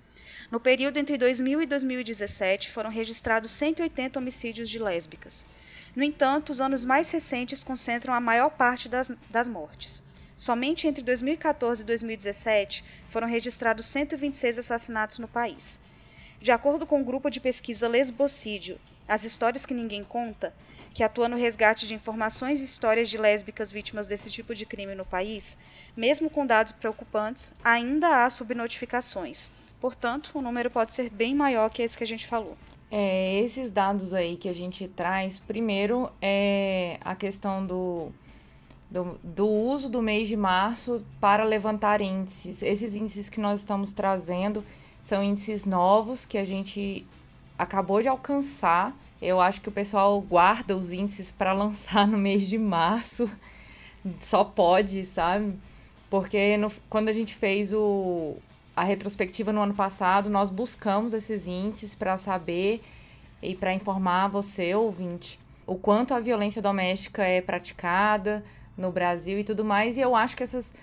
No 0.52 0.60
período 0.60 0.98
entre 0.98 1.18
2000 1.18 1.62
e 1.62 1.66
2017, 1.66 2.70
foram 2.70 2.90
registrados 2.90 3.54
180 3.54 4.20
homicídios 4.20 4.70
de 4.70 4.78
lésbicas. 4.78 5.48
No 5.96 6.04
entanto, 6.04 6.52
os 6.52 6.62
anos 6.62 6.86
mais 6.86 7.10
recentes 7.12 7.64
concentram 7.64 8.14
a 8.14 8.20
maior 8.20 8.50
parte 8.52 8.88
das, 8.88 9.12
das 9.30 9.48
mortes. 9.48 10.02
Somente 10.36 10.88
entre 10.88 11.04
2014 11.04 11.84
e 11.84 11.86
2017 11.86 12.84
foram 13.10 13.28
registrados 13.28 13.88
126 13.88 14.60
assassinatos 14.60 15.20
no 15.20 15.28
país. 15.28 15.80
De 16.40 16.52
acordo 16.52 16.86
com 16.86 17.02
o 17.02 17.06
grupo 17.06 17.30
de 17.30 17.40
pesquisa 17.40 17.88
Lesbocídio 17.88 18.80
as 19.12 19.26
Histórias 19.26 19.66
que 19.66 19.74
Ninguém 19.74 20.06
Conta, 20.06 20.54
que 20.94 21.04
atua 21.04 21.28
no 21.28 21.36
resgate 21.36 21.86
de 21.86 21.94
informações 21.94 22.62
e 22.62 22.64
histórias 22.64 23.10
de 23.10 23.18
lésbicas 23.18 23.70
vítimas 23.70 24.08
desse 24.08 24.30
tipo 24.30 24.56
de 24.56 24.66
crime 24.66 24.96
no 24.96 25.06
país, 25.06 25.58
mesmo 25.98 26.30
com 26.30 26.46
dados 26.46 26.72
preocupantes, 26.72 27.54
ainda 27.62 28.24
há 28.24 28.30
subnotificações. 28.30 29.52
Portanto, 29.82 30.32
o 30.34 30.42
número 30.42 30.72
pode 30.72 30.94
ser 30.94 31.10
bem 31.10 31.36
maior 31.36 31.70
que 31.70 31.82
esse 31.82 31.98
que 31.98 32.06
a 32.06 32.08
gente 32.08 32.26
falou. 32.26 32.58
É, 32.94 33.40
esses 33.40 33.72
dados 33.72 34.14
aí 34.14 34.36
que 34.36 34.50
a 34.50 34.54
gente 34.54 34.86
traz, 34.86 35.40
primeiro 35.40 36.12
é 36.22 36.98
a 37.00 37.16
questão 37.16 37.66
do, 37.66 38.12
do, 38.90 39.18
do, 39.24 39.48
uso 39.48 39.88
do 39.88 40.02
mês 40.02 40.28
de 40.28 40.36
março 40.36 41.02
para 41.18 41.46
levantar 41.46 42.02
índices. 42.02 42.62
Esses 42.62 42.94
índices 42.94 43.30
que 43.30 43.40
nós 43.40 43.62
estamos 43.62 43.94
trazendo 43.94 44.62
são 45.02 45.24
índices 45.24 45.64
novos 45.64 46.26
que 46.26 46.38
a 46.38 46.44
gente 46.44 47.08
acabou 47.58 48.02
de 48.02 48.10
alcançar. 48.10 48.94
Eu 49.22 49.40
acho 49.40 49.62
que 49.62 49.70
o 49.70 49.72
pessoal 49.72 50.20
guarda 50.20 50.76
os 50.76 50.92
índices 50.92 51.32
para 51.32 51.54
lançar 51.54 52.06
no 52.06 52.18
mês 52.18 52.46
de 52.46 52.58
março. 52.58 53.32
Só 54.20 54.44
pode, 54.44 55.06
sabe? 55.06 55.54
Porque 56.10 56.58
no, 56.58 56.70
quando 56.90 57.08
a 57.08 57.14
gente 57.14 57.34
fez 57.34 57.72
o, 57.72 58.36
a 58.82 58.84
retrospectiva 58.84 59.54
no 59.54 59.62
ano 59.62 59.76
passado, 59.76 60.28
nós 60.28 60.50
buscamos 60.50 61.14
esses 61.14 61.46
índices 61.46 61.94
para 61.94 62.18
saber 62.18 62.82
e 63.40 63.54
para 63.54 63.76
informar 63.76 64.28
você, 64.28 64.74
ouvinte, 64.74 65.40
o 65.68 65.76
quanto 65.76 66.16
a 66.16 66.20
violência 66.20 66.64
doméstica 66.64 67.24
é 67.24 67.42
praticada 67.42 68.44
no 68.76 68.92
Brasil 68.92 69.38
e 69.38 69.44
tudo 69.44 69.64
mais. 69.64 69.98
E 69.98 70.02
eu 70.02 70.16
acho 70.16 70.36
que 70.36 70.42
essas, 70.42 70.74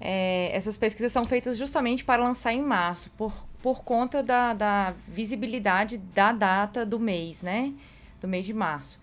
é, 0.00 0.50
essas 0.54 0.76
pesquisas 0.76 1.10
são 1.10 1.24
feitas 1.24 1.58
justamente 1.58 2.04
para 2.04 2.22
lançar 2.22 2.52
em 2.52 2.62
março, 2.62 3.10
por 3.18 3.32
por 3.62 3.82
conta 3.82 4.22
da, 4.22 4.54
da 4.54 4.94
visibilidade 5.06 5.98
da 5.98 6.32
data 6.32 6.86
do 6.86 6.98
mês, 6.98 7.42
né? 7.42 7.74
Do 8.18 8.26
mês 8.26 8.46
de 8.46 8.54
março. 8.54 8.98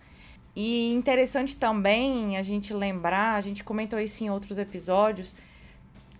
E 0.54 0.92
interessante 0.92 1.56
também 1.56 2.36
a 2.36 2.42
gente 2.42 2.74
lembrar, 2.74 3.36
a 3.36 3.40
gente 3.40 3.62
comentou 3.62 4.00
isso 4.00 4.24
em 4.24 4.30
outros 4.30 4.58
episódios, 4.58 5.32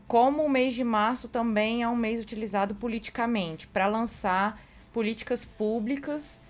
como 0.08 0.42
o 0.42 0.48
mês 0.48 0.74
de 0.74 0.82
março 0.82 1.28
também 1.28 1.82
é 1.82 1.88
um 1.88 1.94
mês 1.94 2.22
utilizado 2.22 2.74
politicamente 2.74 3.68
para 3.68 3.86
lançar 3.86 4.58
políticas 4.90 5.44
públicas 5.44 6.40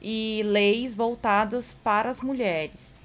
e 0.00 0.40
leis 0.44 0.94
voltadas 0.94 1.74
para 1.74 2.08
as 2.08 2.20
mulheres. 2.20 2.96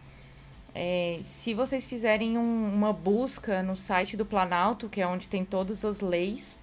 É, 0.75 1.19
se 1.23 1.55
vocês 1.55 1.87
fizerem 1.87 2.37
um, 2.37 2.73
uma 2.73 2.93
busca 2.93 3.63
no 3.63 3.75
site 3.75 4.15
do 4.15 4.25
Planalto, 4.25 4.87
que 4.87 5.01
é 5.01 5.07
onde 5.07 5.27
tem 5.27 5.43
todas 5.43 5.83
as 5.83 5.99
leis, 5.99 6.59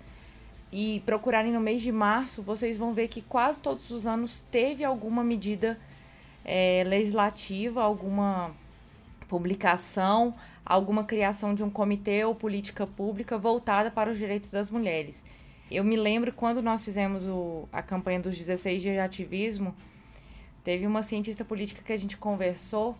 e 0.72 1.02
procurarem 1.04 1.52
no 1.52 1.60
mês 1.60 1.82
de 1.82 1.90
março, 1.90 2.42
vocês 2.42 2.78
vão 2.78 2.94
ver 2.94 3.08
que 3.08 3.20
quase 3.20 3.58
todos 3.58 3.90
os 3.90 4.06
anos 4.06 4.44
teve 4.52 4.84
alguma 4.84 5.24
medida 5.24 5.76
é, 6.44 6.84
legislativa, 6.86 7.82
alguma 7.82 8.54
publicação, 9.30 10.34
alguma 10.66 11.04
criação 11.04 11.54
de 11.54 11.62
um 11.62 11.70
comitê 11.70 12.24
ou 12.24 12.34
política 12.34 12.84
pública 12.84 13.38
voltada 13.38 13.88
para 13.90 14.10
os 14.10 14.18
direitos 14.18 14.50
das 14.50 14.70
mulheres. 14.70 15.24
Eu 15.70 15.84
me 15.84 15.94
lembro 15.94 16.32
quando 16.32 16.60
nós 16.60 16.82
fizemos 16.82 17.24
o, 17.26 17.68
a 17.72 17.80
campanha 17.80 18.18
dos 18.18 18.36
16 18.36 18.82
dias 18.82 18.94
de 18.96 19.00
ativismo, 19.00 19.72
teve 20.64 20.84
uma 20.84 21.04
cientista 21.04 21.44
política 21.44 21.80
que 21.80 21.92
a 21.92 21.96
gente 21.96 22.16
conversou 22.16 22.98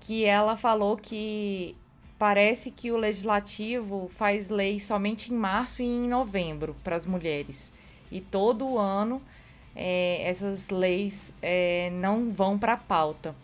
que 0.00 0.24
ela 0.24 0.56
falou 0.56 0.96
que 0.96 1.76
Parece 2.18 2.70
que 2.70 2.92
o 2.92 2.96
legislativo 2.96 4.08
faz 4.08 4.48
lei 4.48 4.78
somente 4.78 5.32
em 5.32 5.36
março 5.36 5.82
e 5.82 5.84
em 5.84 6.08
novembro 6.08 6.76
para 6.84 6.94
as 6.94 7.04
mulheres. 7.04 7.72
E 8.10 8.20
todo 8.20 8.78
ano 8.78 9.20
é, 9.74 10.22
essas 10.22 10.70
leis 10.70 11.34
é, 11.42 11.90
não 11.90 12.32
vão 12.32 12.56
para 12.56 12.74
a 12.74 12.76
pauta. 12.76 13.34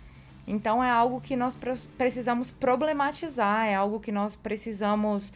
Então 0.50 0.82
é 0.82 0.90
algo 0.90 1.20
que 1.20 1.36
nós 1.36 1.56
precisamos 1.96 2.50
problematizar, 2.50 3.66
é 3.66 3.74
algo 3.74 4.00
que 4.00 4.10
nós 4.10 4.34
precisamos 4.34 5.32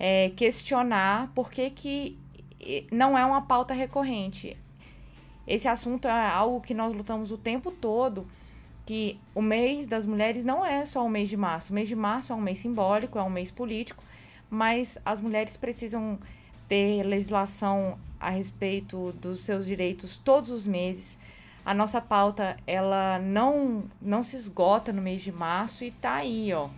é, 0.00 0.30
questionar 0.30 1.30
porque 1.34 1.68
que 1.68 2.18
não 2.90 3.16
é 3.16 3.24
uma 3.26 3.42
pauta 3.42 3.74
recorrente. 3.74 4.56
Esse 5.46 5.68
assunto 5.68 6.08
é 6.08 6.28
algo 6.28 6.62
que 6.62 6.72
nós 6.72 6.96
lutamos 6.96 7.30
o 7.30 7.36
tempo 7.36 7.70
todo 7.70 8.26
que 8.86 9.18
o 9.34 9.40
mês 9.42 9.86
das 9.86 10.06
mulheres 10.06 10.44
não 10.44 10.64
é 10.64 10.84
só 10.84 11.04
o 11.04 11.08
mês 11.08 11.28
de 11.28 11.36
março. 11.36 11.72
O 11.72 11.74
mês 11.74 11.88
de 11.88 11.96
março 11.96 12.32
é 12.32 12.36
um 12.36 12.40
mês 12.40 12.58
simbólico, 12.58 13.18
é 13.18 13.22
um 13.22 13.30
mês 13.30 13.50
político, 13.50 14.02
mas 14.50 14.98
as 15.04 15.20
mulheres 15.20 15.56
precisam 15.56 16.18
ter 16.68 17.02
legislação 17.02 17.98
a 18.20 18.30
respeito 18.30 19.12
dos 19.20 19.40
seus 19.40 19.66
direitos 19.66 20.16
todos 20.16 20.50
os 20.50 20.66
meses. 20.66 21.18
A 21.64 21.72
nossa 21.72 22.00
pauta, 22.00 22.56
ela 22.66 23.18
não, 23.18 23.84
não 24.00 24.22
se 24.22 24.36
esgota 24.36 24.92
no 24.92 25.00
mês 25.00 25.22
de 25.22 25.32
março 25.32 25.82
e 25.82 25.90
tá 25.90 26.16
aí, 26.16 26.52
ó. 26.52 26.68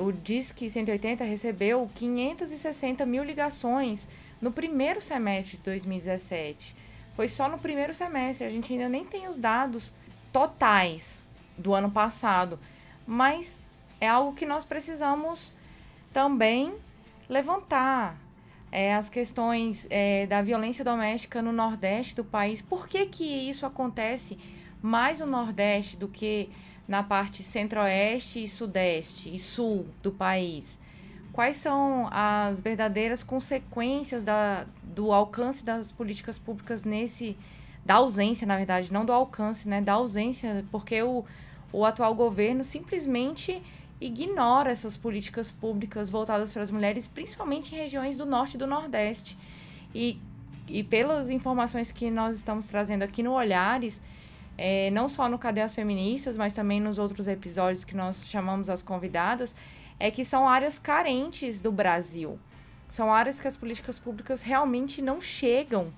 O 0.00 0.12
Disque 0.12 0.68
180 0.68 1.24
recebeu 1.24 1.90
560 1.94 3.04
mil 3.06 3.24
ligações 3.24 4.08
no 4.40 4.52
primeiro 4.52 5.00
semestre 5.00 5.56
de 5.56 5.62
2017. 5.62 6.76
Foi 7.14 7.26
só 7.26 7.48
no 7.48 7.58
primeiro 7.58 7.94
semestre, 7.94 8.46
a 8.46 8.50
gente 8.50 8.72
ainda 8.72 8.88
nem 8.88 9.04
tem 9.04 9.26
os 9.26 9.38
dados 9.38 9.92
totais 10.32 11.24
do 11.56 11.72
ano 11.72 11.90
passado, 11.90 12.58
mas 13.06 13.62
é 14.00 14.08
algo 14.08 14.34
que 14.34 14.44
nós 14.44 14.64
precisamos 14.64 15.54
também 16.12 16.74
levantar. 17.28 18.18
É, 18.76 18.92
as 18.92 19.08
questões 19.08 19.86
é, 19.88 20.26
da 20.26 20.42
violência 20.42 20.84
doméstica 20.84 21.40
no 21.40 21.52
Nordeste 21.52 22.16
do 22.16 22.24
país. 22.24 22.60
Por 22.60 22.88
que, 22.88 23.06
que 23.06 23.24
isso 23.24 23.64
acontece 23.64 24.36
mais 24.82 25.20
no 25.20 25.26
Nordeste 25.26 25.96
do 25.96 26.08
que 26.08 26.50
na 26.88 27.00
parte 27.00 27.40
Centro-Oeste 27.40 28.42
e 28.42 28.48
Sudeste 28.48 29.32
e 29.32 29.38
Sul 29.38 29.86
do 30.02 30.10
país? 30.10 30.80
Quais 31.32 31.56
são 31.58 32.08
as 32.10 32.60
verdadeiras 32.60 33.22
consequências 33.22 34.24
da, 34.24 34.66
do 34.82 35.12
alcance 35.12 35.64
das 35.64 35.92
políticas 35.92 36.36
públicas 36.36 36.82
nesse 36.82 37.36
da 37.84 37.94
ausência, 37.94 38.44
na 38.44 38.56
verdade, 38.56 38.92
não 38.92 39.04
do 39.04 39.12
alcance, 39.12 39.68
né, 39.68 39.80
da 39.80 39.92
ausência, 39.92 40.64
porque 40.72 41.00
o, 41.00 41.24
o 41.72 41.84
atual 41.84 42.12
governo 42.12 42.64
simplesmente 42.64 43.62
ignora 44.06 44.70
essas 44.70 44.96
políticas 44.96 45.50
públicas 45.50 46.10
voltadas 46.10 46.52
para 46.52 46.62
as 46.62 46.70
mulheres, 46.70 47.06
principalmente 47.06 47.74
em 47.74 47.78
regiões 47.78 48.16
do 48.16 48.26
norte 48.26 48.54
e 48.54 48.58
do 48.58 48.66
nordeste. 48.66 49.36
E 49.94 50.18
e 50.66 50.82
pelas 50.82 51.30
informações 51.30 51.92
que 51.92 52.10
nós 52.10 52.36
estamos 52.36 52.66
trazendo 52.66 53.02
aqui 53.02 53.22
no 53.22 53.32
Olhares, 53.32 54.02
é, 54.56 54.90
não 54.90 55.08
só 55.08 55.28
no 55.28 55.38
Cadê 55.38 55.60
as 55.60 55.74
Feministas, 55.74 56.36
mas 56.36 56.54
também 56.54 56.80
nos 56.80 56.98
outros 56.98 57.26
episódios 57.26 57.84
que 57.84 57.96
nós 57.96 58.26
chamamos 58.26 58.70
as 58.70 58.82
convidadas, 58.82 59.54
é 59.98 60.10
que 60.10 60.24
são 60.24 60.48
áreas 60.48 60.78
carentes 60.78 61.60
do 61.60 61.70
Brasil. 61.70 62.38
São 62.88 63.12
áreas 63.12 63.40
que 63.40 63.48
as 63.48 63.56
políticas 63.56 63.98
públicas 63.98 64.42
realmente 64.42 65.02
não 65.02 65.20
chegam. 65.20 65.92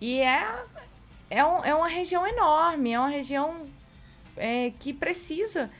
E 0.00 0.20
é, 0.20 0.64
é, 1.28 1.44
um, 1.44 1.64
é 1.64 1.74
uma 1.74 1.88
região 1.88 2.26
enorme, 2.26 2.92
é 2.92 2.98
uma 2.98 3.08
região 3.08 3.66
é, 4.36 4.72
que 4.78 4.92
precisa 4.92 5.70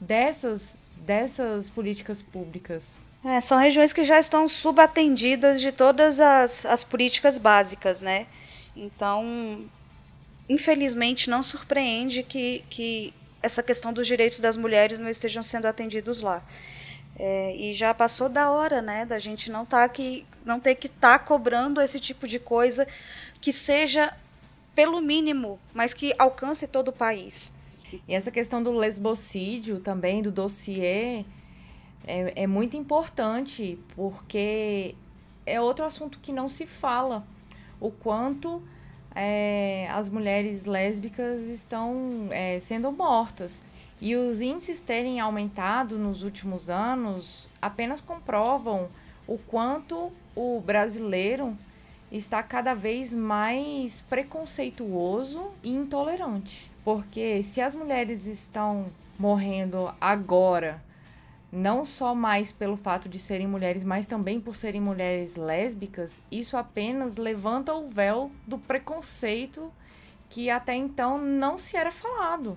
dessas, 0.00 0.78
dessas 1.04 1.70
políticas 1.70 2.22
públicas. 2.22 3.00
É, 3.24 3.40
são 3.40 3.58
regiões 3.58 3.92
que 3.92 4.04
já 4.04 4.18
estão 4.18 4.48
subatendidas 4.48 5.60
de 5.60 5.72
todas 5.72 6.20
as, 6.20 6.64
as 6.64 6.82
políticas 6.82 7.36
básicas, 7.36 8.00
né? 8.00 8.26
Então, 8.74 9.68
infelizmente, 10.48 11.28
não 11.28 11.42
surpreende 11.42 12.22
que, 12.22 12.64
que 12.70 13.12
essa 13.42 13.62
questão 13.62 13.92
dos 13.92 14.06
direitos 14.06 14.40
das 14.40 14.56
mulheres 14.56 14.98
não 14.98 15.08
estejam 15.08 15.42
sendo 15.42 15.66
atendidos 15.66 16.22
lá. 16.22 16.42
É, 17.18 17.54
e 17.54 17.74
já 17.74 17.92
passou 17.92 18.30
da 18.30 18.50
hora, 18.50 18.80
né, 18.80 19.04
da 19.04 19.18
gente 19.18 19.50
não 19.50 19.66
tá 19.66 19.84
aqui, 19.84 20.24
não 20.42 20.58
ter 20.58 20.74
que 20.74 20.86
estar 20.86 21.18
tá 21.18 21.24
cobrando 21.24 21.82
esse 21.82 22.00
tipo 22.00 22.26
de 22.26 22.38
coisa 22.38 22.88
que 23.40 23.52
seja 23.52 24.14
pelo 24.74 25.02
mínimo, 25.02 25.60
mas 25.74 25.92
que 25.92 26.14
alcance 26.18 26.66
todo 26.66 26.88
o 26.88 26.92
país. 26.92 27.52
E 28.06 28.14
essa 28.14 28.30
questão 28.30 28.62
do 28.62 28.72
lesbocídio 28.72 29.80
também, 29.80 30.22
do 30.22 30.30
dossiê, 30.30 31.24
é, 32.06 32.42
é 32.42 32.46
muito 32.46 32.76
importante, 32.76 33.78
porque 33.94 34.94
é 35.46 35.60
outro 35.60 35.84
assunto 35.84 36.18
que 36.20 36.32
não 36.32 36.48
se 36.48 36.66
fala. 36.66 37.24
O 37.80 37.90
quanto 37.90 38.62
é, 39.14 39.88
as 39.90 40.08
mulheres 40.08 40.64
lésbicas 40.66 41.44
estão 41.44 42.28
é, 42.30 42.60
sendo 42.60 42.92
mortas. 42.92 43.62
E 44.00 44.16
os 44.16 44.40
índices 44.40 44.80
terem 44.80 45.20
aumentado 45.20 45.98
nos 45.98 46.22
últimos 46.22 46.70
anos 46.70 47.50
apenas 47.60 48.00
comprovam 48.00 48.88
o 49.26 49.36
quanto 49.36 50.10
o 50.34 50.60
brasileiro 50.60 51.56
está 52.10 52.42
cada 52.42 52.74
vez 52.74 53.14
mais 53.14 54.00
preconceituoso 54.02 55.50
e 55.62 55.74
intolerante. 55.74 56.69
Porque 56.84 57.42
se 57.42 57.60
as 57.60 57.74
mulheres 57.74 58.26
estão 58.26 58.90
morrendo 59.18 59.92
agora, 60.00 60.82
não 61.52 61.84
só 61.84 62.14
mais 62.14 62.52
pelo 62.52 62.76
fato 62.76 63.08
de 63.08 63.18
serem 63.18 63.46
mulheres, 63.46 63.84
mas 63.84 64.06
também 64.06 64.40
por 64.40 64.54
serem 64.54 64.80
mulheres 64.80 65.36
lésbicas, 65.36 66.22
isso 66.30 66.56
apenas 66.56 67.16
levanta 67.16 67.74
o 67.74 67.88
véu 67.88 68.30
do 68.46 68.58
preconceito 68.58 69.72
que 70.28 70.48
até 70.48 70.74
então 70.74 71.18
não 71.18 71.58
se 71.58 71.76
era 71.76 71.90
falado. 71.90 72.56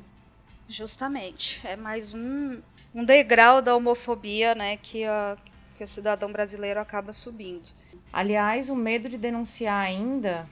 Justamente. 0.70 1.60
É 1.66 1.76
mais 1.76 2.14
um, 2.14 2.62
um 2.94 3.04
degrau 3.04 3.62
da 3.62 3.76
homofobia 3.76 4.54
né, 4.54 4.78
que, 4.78 5.04
a, 5.04 5.36
que 5.76 5.84
o 5.84 5.88
cidadão 5.88 6.32
brasileiro 6.32 6.80
acaba 6.80 7.12
subindo. 7.12 7.70
Aliás, 8.12 8.70
o 8.70 8.76
medo 8.76 9.10
de 9.10 9.18
denunciar 9.18 9.84
ainda, 9.84 10.48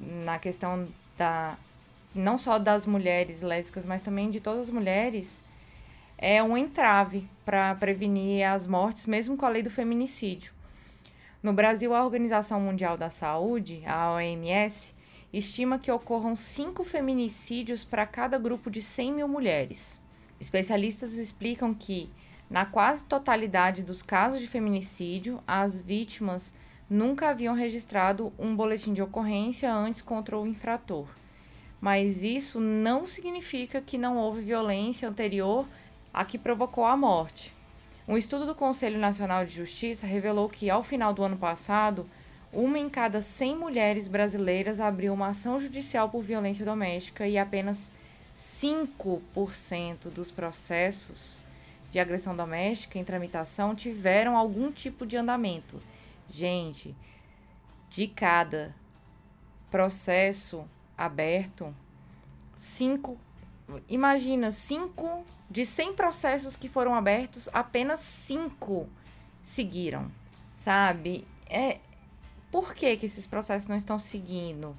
na 0.00 0.38
questão 0.38 0.88
da 1.16 1.56
não 2.14 2.36
só 2.36 2.58
das 2.58 2.86
mulheres 2.86 3.42
lésbicas, 3.42 3.86
mas 3.86 4.02
também 4.02 4.30
de 4.30 4.40
todas 4.40 4.68
as 4.68 4.70
mulheres, 4.70 5.42
é 6.18 6.42
um 6.42 6.56
entrave 6.56 7.28
para 7.44 7.74
prevenir 7.74 8.46
as 8.46 8.66
mortes, 8.66 9.06
mesmo 9.06 9.36
com 9.36 9.44
a 9.44 9.48
lei 9.48 9.62
do 9.62 9.70
feminicídio. 9.70 10.52
No 11.42 11.52
Brasil, 11.52 11.92
a 11.92 12.04
Organização 12.04 12.60
Mundial 12.60 12.96
da 12.96 13.10
Saúde, 13.10 13.82
a 13.84 14.12
OMS, 14.12 14.94
estima 15.32 15.78
que 15.78 15.90
ocorram 15.90 16.36
cinco 16.36 16.84
feminicídios 16.84 17.84
para 17.84 18.06
cada 18.06 18.38
grupo 18.38 18.70
de 18.70 18.80
100 18.80 19.12
mil 19.14 19.26
mulheres. 19.26 20.00
Especialistas 20.38 21.14
explicam 21.14 21.74
que, 21.74 22.10
na 22.48 22.64
quase 22.64 23.04
totalidade 23.04 23.82
dos 23.82 24.02
casos 24.02 24.40
de 24.40 24.46
feminicídio, 24.46 25.42
as 25.46 25.80
vítimas 25.80 26.54
nunca 26.88 27.30
haviam 27.30 27.54
registrado 27.54 28.32
um 28.38 28.54
boletim 28.54 28.92
de 28.92 29.02
ocorrência 29.02 29.72
antes 29.72 30.02
contra 30.02 30.38
o 30.38 30.46
infrator. 30.46 31.08
Mas 31.82 32.22
isso 32.22 32.60
não 32.60 33.04
significa 33.04 33.82
que 33.82 33.98
não 33.98 34.16
houve 34.16 34.40
violência 34.40 35.08
anterior 35.08 35.66
a 36.14 36.24
que 36.24 36.38
provocou 36.38 36.84
a 36.84 36.96
morte. 36.96 37.52
Um 38.06 38.16
estudo 38.16 38.46
do 38.46 38.54
Conselho 38.54 39.00
Nacional 39.00 39.44
de 39.44 39.52
Justiça 39.52 40.06
revelou 40.06 40.48
que, 40.48 40.70
ao 40.70 40.84
final 40.84 41.12
do 41.12 41.24
ano 41.24 41.36
passado, 41.36 42.08
uma 42.52 42.78
em 42.78 42.88
cada 42.88 43.20
100 43.20 43.56
mulheres 43.56 44.06
brasileiras 44.06 44.78
abriu 44.78 45.12
uma 45.12 45.28
ação 45.28 45.58
judicial 45.58 46.08
por 46.08 46.22
violência 46.22 46.64
doméstica 46.64 47.26
e 47.26 47.36
apenas 47.36 47.90
5% 48.36 50.08
dos 50.14 50.30
processos 50.30 51.42
de 51.90 51.98
agressão 51.98 52.36
doméstica 52.36 52.96
em 52.96 53.04
tramitação 53.04 53.74
tiveram 53.74 54.36
algum 54.36 54.70
tipo 54.70 55.04
de 55.04 55.16
andamento. 55.16 55.82
Gente, 56.30 56.94
de 57.90 58.06
cada 58.06 58.72
processo 59.68 60.64
aberto, 61.04 61.74
5 62.54 63.18
imagina, 63.88 64.50
5 64.50 65.24
de 65.50 65.64
100 65.64 65.94
processos 65.94 66.56
que 66.56 66.68
foram 66.68 66.94
abertos, 66.94 67.48
apenas 67.52 68.00
5 68.00 68.88
seguiram, 69.42 70.10
sabe? 70.52 71.26
É, 71.48 71.78
por 72.50 72.74
que, 72.74 72.96
que 72.96 73.06
esses 73.06 73.26
processos 73.26 73.68
não 73.68 73.76
estão 73.76 73.98
seguindo? 73.98 74.76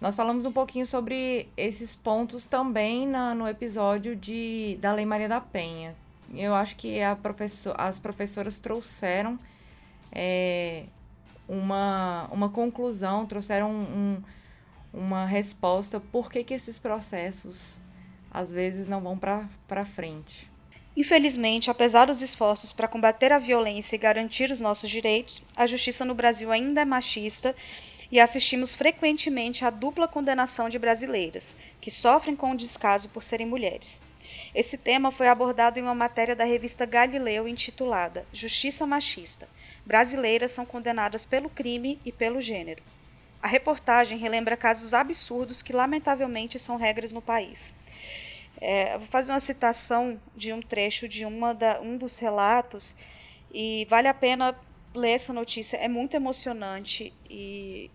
Nós 0.00 0.14
falamos 0.14 0.44
um 0.44 0.52
pouquinho 0.52 0.86
sobre 0.86 1.48
esses 1.56 1.96
pontos 1.96 2.44
também 2.44 3.06
na, 3.06 3.34
no 3.34 3.48
episódio 3.48 4.14
de, 4.14 4.76
da 4.80 4.92
Lei 4.92 5.06
Maria 5.06 5.28
da 5.28 5.40
Penha. 5.40 5.94
Eu 6.34 6.54
acho 6.54 6.76
que 6.76 7.00
a 7.00 7.16
professor, 7.16 7.74
as 7.78 7.98
professoras 7.98 8.58
trouxeram 8.58 9.38
é, 10.12 10.84
uma, 11.48 12.28
uma 12.30 12.50
conclusão, 12.50 13.24
trouxeram 13.24 13.70
um, 13.70 14.22
uma 14.96 15.26
resposta 15.26 16.00
por 16.00 16.30
que, 16.30 16.42
que 16.42 16.54
esses 16.54 16.78
processos 16.78 17.82
às 18.30 18.50
vezes 18.50 18.88
não 18.88 19.00
vão 19.00 19.18
para 19.18 19.84
frente. 19.84 20.50
Infelizmente, 20.96 21.70
apesar 21.70 22.06
dos 22.06 22.22
esforços 22.22 22.72
para 22.72 22.88
combater 22.88 23.30
a 23.30 23.38
violência 23.38 23.94
e 23.94 23.98
garantir 23.98 24.50
os 24.50 24.60
nossos 24.60 24.88
direitos, 24.88 25.42
a 25.54 25.66
justiça 25.66 26.06
no 26.06 26.14
Brasil 26.14 26.50
ainda 26.50 26.80
é 26.80 26.84
machista 26.86 27.54
e 28.10 28.18
assistimos 28.18 28.74
frequentemente 28.74 29.64
à 29.64 29.70
dupla 29.70 30.08
condenação 30.08 30.70
de 30.70 30.78
brasileiras, 30.78 31.56
que 31.80 31.90
sofrem 31.90 32.34
com 32.34 32.52
o 32.52 32.56
descaso 32.56 33.10
por 33.10 33.22
serem 33.22 33.46
mulheres. 33.46 34.00
Esse 34.54 34.78
tema 34.78 35.10
foi 35.10 35.28
abordado 35.28 35.78
em 35.78 35.82
uma 35.82 35.94
matéria 35.94 36.34
da 36.34 36.44
revista 36.44 36.86
Galileu 36.86 37.46
intitulada 37.46 38.26
Justiça 38.32 38.86
Machista. 38.86 39.46
Brasileiras 39.84 40.52
são 40.52 40.64
condenadas 40.64 41.26
pelo 41.26 41.50
crime 41.50 42.00
e 42.06 42.10
pelo 42.10 42.40
gênero. 42.40 42.82
A 43.42 43.48
reportagem 43.48 44.18
relembra 44.18 44.56
casos 44.56 44.94
absurdos 44.94 45.62
que, 45.62 45.72
lamentavelmente, 45.72 46.58
são 46.58 46.76
regras 46.76 47.12
no 47.12 47.22
país. 47.22 47.74
É, 48.58 48.96
vou 48.96 49.06
fazer 49.08 49.32
uma 49.32 49.40
citação 49.40 50.20
de 50.34 50.52
um 50.52 50.62
trecho 50.62 51.06
de 51.06 51.24
uma 51.24 51.54
da, 51.54 51.80
um 51.80 51.96
dos 51.96 52.18
relatos 52.18 52.96
e 53.52 53.86
vale 53.88 54.08
a 54.08 54.14
pena 54.14 54.58
ler 54.94 55.10
essa 55.10 55.32
notícia, 55.32 55.76
é 55.76 55.88
muito 55.88 56.14
emocionante 56.14 57.12
e, 57.28 57.90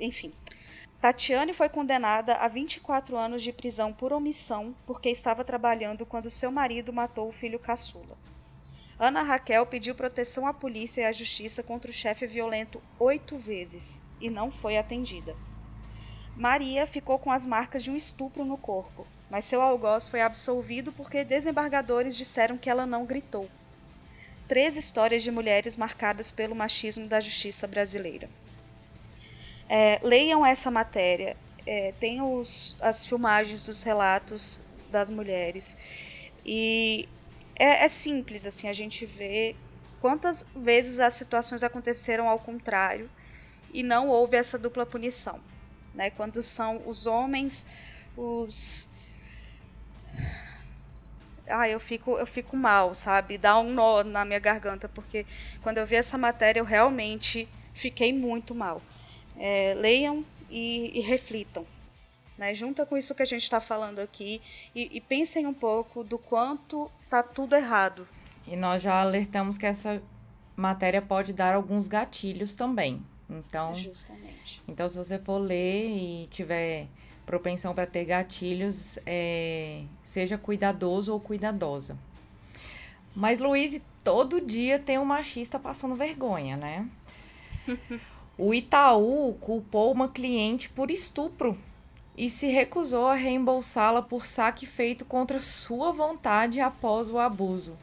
enfim. 0.00 0.32
Tatiane 1.00 1.52
foi 1.52 1.68
condenada 1.68 2.34
a 2.34 2.48
24 2.48 3.16
anos 3.16 3.42
de 3.42 3.52
prisão 3.52 3.92
por 3.92 4.12
omissão 4.12 4.74
porque 4.86 5.08
estava 5.08 5.44
trabalhando 5.44 6.04
quando 6.04 6.30
seu 6.30 6.50
marido 6.50 6.92
matou 6.92 7.28
o 7.28 7.32
filho 7.32 7.58
caçula. 7.58 8.25
Ana 8.98 9.22
Raquel 9.22 9.66
pediu 9.66 9.94
proteção 9.94 10.46
à 10.46 10.54
polícia 10.54 11.02
e 11.02 11.04
à 11.04 11.12
justiça 11.12 11.62
contra 11.62 11.90
o 11.90 11.94
chefe 11.94 12.26
violento 12.26 12.82
oito 12.98 13.36
vezes 13.38 14.02
e 14.20 14.30
não 14.30 14.50
foi 14.50 14.76
atendida. 14.76 15.36
Maria 16.36 16.86
ficou 16.86 17.18
com 17.18 17.30
as 17.30 17.46
marcas 17.46 17.82
de 17.84 17.90
um 17.90 17.96
estupro 17.96 18.44
no 18.44 18.56
corpo 18.56 19.06
mas 19.30 19.44
seu 19.44 19.60
algoz 19.60 20.08
foi 20.08 20.20
absolvido 20.20 20.92
porque 20.92 21.24
desembargadores 21.24 22.16
disseram 22.16 22.56
que 22.56 22.70
ela 22.70 22.86
não 22.86 23.04
gritou. 23.04 23.48
Três 24.46 24.76
histórias 24.76 25.22
de 25.22 25.30
mulheres 25.30 25.76
marcadas 25.76 26.30
pelo 26.30 26.54
machismo 26.54 27.08
da 27.08 27.18
justiça 27.18 27.66
brasileira. 27.66 28.30
É, 29.68 29.98
leiam 30.02 30.46
essa 30.46 30.70
matéria. 30.70 31.36
É, 31.66 31.92
tem 31.98 32.22
os, 32.22 32.76
as 32.80 33.04
filmagens 33.04 33.64
dos 33.64 33.82
relatos 33.82 34.60
das 34.88 35.10
mulheres. 35.10 35.76
E 36.44 37.08
é, 37.58 37.84
é 37.84 37.88
simples, 37.88 38.46
assim, 38.46 38.68
a 38.68 38.72
gente 38.72 39.06
vê 39.06 39.56
quantas 40.00 40.46
vezes 40.54 41.00
as 41.00 41.14
situações 41.14 41.62
aconteceram 41.62 42.28
ao 42.28 42.38
contrário 42.38 43.10
e 43.72 43.82
não 43.82 44.08
houve 44.08 44.36
essa 44.36 44.58
dupla 44.58 44.86
punição. 44.86 45.40
Né? 45.94 46.10
Quando 46.10 46.42
são 46.42 46.82
os 46.86 47.06
homens 47.06 47.66
os 48.16 48.88
ah, 51.48 51.68
eu 51.68 51.78
fico, 51.78 52.18
eu 52.18 52.26
fico 52.26 52.56
mal, 52.56 52.94
sabe? 52.94 53.38
Dá 53.38 53.58
um 53.58 53.72
nó 53.72 54.02
na 54.02 54.24
minha 54.24 54.40
garganta, 54.40 54.88
porque 54.88 55.24
quando 55.62 55.78
eu 55.78 55.86
vi 55.86 55.94
essa 55.94 56.18
matéria 56.18 56.60
eu 56.60 56.64
realmente 56.64 57.48
fiquei 57.72 58.12
muito 58.12 58.54
mal. 58.54 58.82
É, 59.38 59.74
leiam 59.76 60.24
e, 60.50 60.98
e 60.98 61.00
reflitam. 61.00 61.66
Né? 62.38 62.54
Junta 62.54 62.84
com 62.84 62.96
isso 62.96 63.14
que 63.14 63.22
a 63.22 63.26
gente 63.26 63.42
está 63.42 63.60
falando 63.60 63.98
aqui 63.98 64.40
e, 64.74 64.96
e 64.96 65.00
pensem 65.00 65.46
um 65.46 65.54
pouco 65.54 66.04
do 66.04 66.18
quanto 66.18 66.90
tá 67.08 67.22
tudo 67.22 67.56
errado. 67.56 68.06
E 68.46 68.54
nós 68.56 68.82
já 68.82 69.00
alertamos 69.00 69.56
que 69.58 69.66
essa 69.66 70.02
matéria 70.54 71.02
pode 71.02 71.32
dar 71.32 71.54
alguns 71.54 71.88
gatilhos 71.88 72.54
também. 72.54 73.02
Então, 73.28 73.74
Justamente. 73.74 74.62
então 74.68 74.88
se 74.88 74.96
você 74.96 75.18
for 75.18 75.38
ler 75.38 75.88
e 75.88 76.26
tiver 76.28 76.86
propensão 77.24 77.74
para 77.74 77.86
ter 77.86 78.04
gatilhos, 78.04 78.98
é, 79.04 79.82
seja 80.02 80.38
cuidadoso 80.38 81.12
ou 81.12 81.18
cuidadosa. 81.18 81.98
Mas, 83.14 83.40
Luiz, 83.40 83.80
todo 84.04 84.40
dia 84.40 84.78
tem 84.78 84.98
um 84.98 85.04
machista 85.04 85.58
passando 85.58 85.96
vergonha, 85.96 86.56
né? 86.56 86.88
o 88.38 88.54
Itaú 88.54 89.34
culpou 89.40 89.90
uma 89.90 90.08
cliente 90.08 90.68
por 90.68 90.90
estupro 90.90 91.58
e 92.16 92.30
se 92.30 92.46
recusou 92.46 93.08
a 93.08 93.14
reembolsá-la 93.14 94.00
por 94.00 94.24
saque 94.24 94.64
feito 94.64 95.04
contra 95.04 95.38
sua 95.38 95.92
vontade 95.92 96.60
após 96.60 97.10
o 97.10 97.18
abuso. 97.18 97.76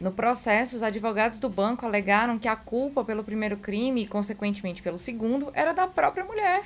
No 0.00 0.10
processo, 0.10 0.76
os 0.76 0.82
advogados 0.82 1.38
do 1.38 1.48
banco 1.48 1.86
alegaram 1.86 2.38
que 2.38 2.48
a 2.48 2.56
culpa 2.56 3.04
pelo 3.04 3.22
primeiro 3.22 3.56
crime 3.56 4.02
e, 4.02 4.06
consequentemente, 4.06 4.82
pelo 4.82 4.98
segundo 4.98 5.50
era 5.54 5.72
da 5.72 5.86
própria 5.86 6.24
mulher, 6.24 6.64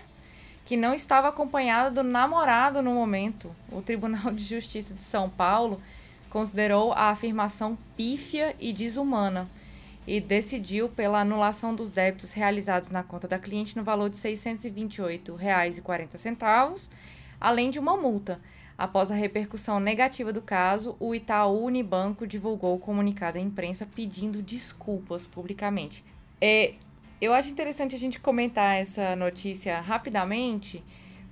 que 0.65 0.77
não 0.77 0.95
estava 0.95 1.29
acompanhada 1.29 1.91
do 1.91 2.09
namorado 2.09 2.83
no 2.83 2.95
momento. 2.95 3.55
O 3.71 3.83
Tribunal 3.83 4.33
de 4.33 4.45
Justiça 4.45 4.95
de 4.95 5.03
São 5.03 5.29
Paulo 5.29 5.81
considerou 6.31 6.93
a 6.93 7.11
afirmação 7.11 7.77
pífia 7.97 8.55
e 8.61 8.73
desumana 8.73 9.49
e 10.09 10.21
decidiu 10.21 10.89
pela 10.89 11.21
anulação 11.21 11.75
dos 11.75 11.91
débitos 11.91 12.33
realizados 12.33 12.89
na 12.89 13.03
conta 13.03 13.29
da 13.29 13.39
cliente 13.39 13.77
no 13.77 13.85
valor 13.85 14.09
de 14.09 14.17
R$ 14.17 14.33
628,40, 14.33 16.89
além 17.41 17.71
de 17.71 17.79
uma 17.79 17.97
multa. 17.97 18.41
Após 18.77 19.11
a 19.11 19.15
repercussão 19.15 19.81
negativa 19.81 20.33
do 20.33 20.41
caso, 20.41 20.97
o 21.01 21.13
Itaú 21.15 21.65
Unibanco 21.65 22.27
divulgou 22.27 22.77
o 22.77 22.79
comunicado 22.79 23.37
à 23.37 23.41
imprensa 23.41 23.85
pedindo 23.85 24.41
desculpas 24.41 25.27
publicamente. 25.27 26.05
É, 26.41 26.75
eu 27.21 27.35
acho 27.35 27.51
interessante 27.51 27.97
a 27.97 27.99
gente 27.99 28.21
comentar 28.21 28.77
essa 28.77 29.17
notícia 29.17 29.81
rapidamente, 29.81 30.85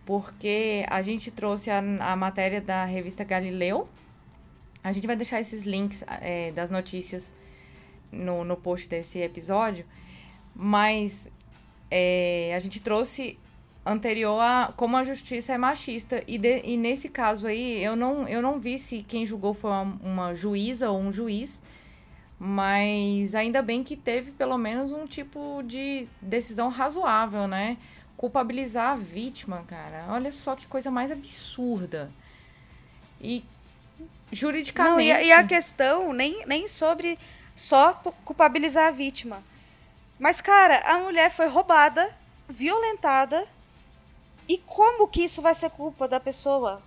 porque 0.05 0.85
a 0.89 1.01
gente 1.03 1.31
trouxe 1.31 1.71
a, 1.71 1.79
a 1.79 2.17
matéria 2.17 2.61
da 2.61 2.85
revista 2.85 3.23
Galileu. 3.23 3.89
A 4.83 4.93
gente 4.93 5.07
vai 5.07 5.15
deixar 5.15 5.41
esses 5.41 5.65
links 5.65 6.03
é, 6.21 6.51
das 6.51 6.69
notícias 6.69 7.33
no, 8.11 8.45
no 8.45 8.57
post 8.57 8.89
desse 8.89 9.21
episódio, 9.21 9.85
mas 10.55 11.31
é, 11.89 12.53
a 12.57 12.59
gente 12.59 12.81
trouxe 12.83 13.39
anterior 13.87 14.41
a 14.41 14.73
como 14.77 14.97
a 14.97 15.05
justiça 15.05 15.53
é 15.53 15.59
machista. 15.59 16.23
E, 16.27 16.37
de, 16.37 16.61
e 16.65 16.77
nesse 16.77 17.09
caso 17.09 17.47
aí, 17.47 17.83
eu 17.83 17.95
não, 17.95 18.29
eu 18.29 18.43
não 18.43 18.59
vi 18.59 18.79
se 18.79 19.03
quem 19.03 19.25
julgou 19.25 19.55
foi 19.55 19.71
uma, 19.71 19.99
uma 20.03 20.35
juíza 20.35 20.91
ou 20.91 20.99
um 20.99 21.13
juiz, 21.13 21.63
mas 22.39 23.35
ainda 23.35 23.63
bem 23.63 23.85
que 23.85 23.97
teve 23.97 24.33
pelo 24.33 24.59
menos 24.59 24.91
um 24.91 25.07
tipo 25.07 25.63
de 25.65 26.09
decisão 26.21 26.69
razoável, 26.69 27.47
né? 27.47 27.77
Culpabilizar 28.17 28.93
a 28.93 28.97
vítima, 28.97 29.65
cara. 29.69 30.07
Olha 30.09 30.33
só 30.33 30.57
que 30.57 30.67
coisa 30.67 30.91
mais 30.91 31.11
absurda. 31.11 32.11
E 33.21 33.45
juridicamente. 34.33 34.95
Não, 34.95 35.01
e, 35.01 35.13
a, 35.13 35.23
e 35.23 35.33
a 35.33 35.45
questão 35.45 36.13
nem, 36.13 36.45
nem 36.47 36.67
sobre 36.67 37.19
só 37.55 37.93
culpabilizar 38.25 38.89
a 38.89 38.91
vítima. 38.91 39.43
Mas, 40.19 40.41
cara, 40.41 40.79
a 40.81 40.99
mulher 40.99 41.31
foi 41.31 41.47
roubada, 41.47 42.11
violentada 42.49 43.47
e 44.49 44.59
como 44.59 45.09
que 45.09 45.25
isso 45.25 45.43
vai 45.43 45.55
ser 45.55 45.71
culpa 45.71 46.07
da 46.07 46.21
pessoa? 46.21 46.81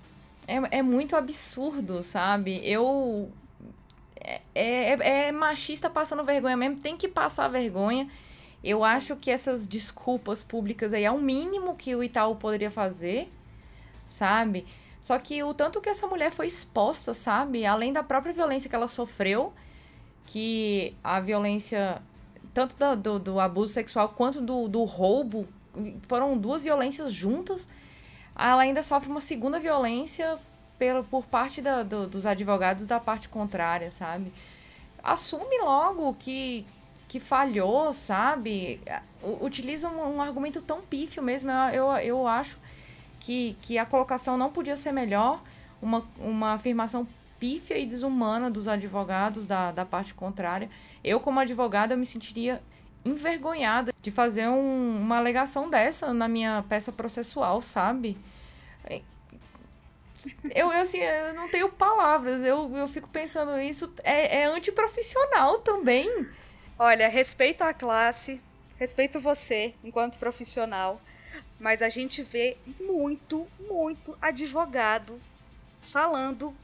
É, 0.47 0.79
é 0.79 0.81
muito 0.81 1.15
absurdo, 1.15 2.01
sabe? 2.01 2.59
Eu. 2.63 3.29
É, 4.15 4.41
é, 4.55 5.27
é 5.27 5.31
machista 5.31 5.89
passando 5.89 6.23
vergonha 6.23 6.57
mesmo, 6.57 6.79
tem 6.79 6.97
que 6.97 7.07
passar 7.07 7.47
vergonha. 7.47 8.09
Eu 8.63 8.83
acho 8.83 9.15
que 9.15 9.31
essas 9.31 9.65
desculpas 9.65 10.43
públicas 10.43 10.93
aí 10.93 11.03
é 11.03 11.11
o 11.11 11.19
mínimo 11.19 11.75
que 11.75 11.95
o 11.95 12.03
Itaú 12.03 12.35
poderia 12.35 12.69
fazer, 12.69 13.31
sabe? 14.05 14.65
Só 14.99 15.17
que 15.17 15.41
o 15.43 15.53
tanto 15.53 15.79
que 15.79 15.87
essa 15.87 16.07
mulher 16.07 16.31
foi 16.31 16.47
exposta, 16.47 17.13
sabe? 17.13 17.65
Além 17.65 17.93
da 17.93 18.03
própria 18.03 18.33
violência 18.33 18.69
que 18.69 18.75
ela 18.75 18.87
sofreu, 18.87 19.53
que 20.25 20.93
a 21.01 21.21
violência, 21.21 22.01
tanto 22.53 22.75
do, 22.75 22.95
do, 22.95 23.19
do 23.19 23.39
abuso 23.39 23.71
sexual 23.73 24.09
quanto 24.09 24.41
do, 24.41 24.67
do 24.67 24.83
roubo 24.83 25.47
foram 26.03 26.37
duas 26.37 26.63
violências 26.63 27.11
juntas. 27.11 27.67
Ela 28.37 28.61
ainda 28.63 28.81
sofre 28.81 29.09
uma 29.09 29.21
segunda 29.21 29.59
violência 29.59 30.39
pelo, 30.77 31.03
por 31.03 31.25
parte 31.25 31.61
da, 31.61 31.83
do, 31.83 32.07
dos 32.07 32.25
advogados 32.25 32.87
da 32.87 32.99
parte 32.99 33.27
contrária, 33.27 33.91
sabe? 33.91 34.31
Assume 35.03 35.59
logo 35.59 36.13
que, 36.13 36.65
que 37.07 37.19
falhou, 37.19 37.91
sabe? 37.91 38.81
Utiliza 39.41 39.89
um, 39.89 40.15
um 40.15 40.21
argumento 40.21 40.61
tão 40.61 40.81
pífio 40.81 41.21
mesmo. 41.21 41.51
Eu, 41.51 41.85
eu, 41.85 41.97
eu 41.97 42.27
acho 42.27 42.57
que, 43.19 43.57
que 43.61 43.77
a 43.77 43.85
colocação 43.85 44.37
não 44.37 44.49
podia 44.49 44.77
ser 44.77 44.91
melhor. 44.91 45.41
Uma, 45.81 46.05
uma 46.17 46.53
afirmação 46.53 47.07
pífia 47.39 47.77
e 47.77 47.85
desumana 47.85 48.51
dos 48.51 48.67
advogados 48.67 49.47
da, 49.47 49.71
da 49.71 49.85
parte 49.85 50.13
contrária. 50.13 50.69
Eu, 51.03 51.19
como 51.19 51.39
advogada, 51.39 51.93
eu 51.93 51.97
me 51.97 52.05
sentiria 52.05 52.61
envergonhada 53.05 53.93
de 54.01 54.11
fazer 54.11 54.47
um, 54.47 54.97
uma 55.01 55.17
alegação 55.17 55.69
dessa 55.69 56.13
na 56.13 56.27
minha 56.27 56.63
peça 56.67 56.91
processual, 56.91 57.61
sabe? 57.61 58.17
Eu, 60.53 60.71
eu, 60.71 60.81
assim, 60.81 60.97
eu 60.97 61.33
não 61.33 61.47
tenho 61.49 61.69
palavras. 61.69 62.43
Eu, 62.43 62.75
eu 62.75 62.87
fico 62.87 63.07
pensando, 63.07 63.57
isso 63.59 63.91
é, 64.03 64.41
é 64.41 64.45
antiprofissional 64.45 65.59
também. 65.59 66.27
Olha, 66.77 67.07
respeito 67.07 67.61
a 67.61 67.73
classe, 67.73 68.41
respeito 68.77 69.19
você 69.19 69.73
enquanto 69.83 70.17
profissional, 70.17 71.01
mas 71.59 71.81
a 71.81 71.89
gente 71.89 72.23
vê 72.23 72.57
muito, 72.79 73.47
muito 73.59 74.17
advogado 74.21 75.19
falando 75.79 76.55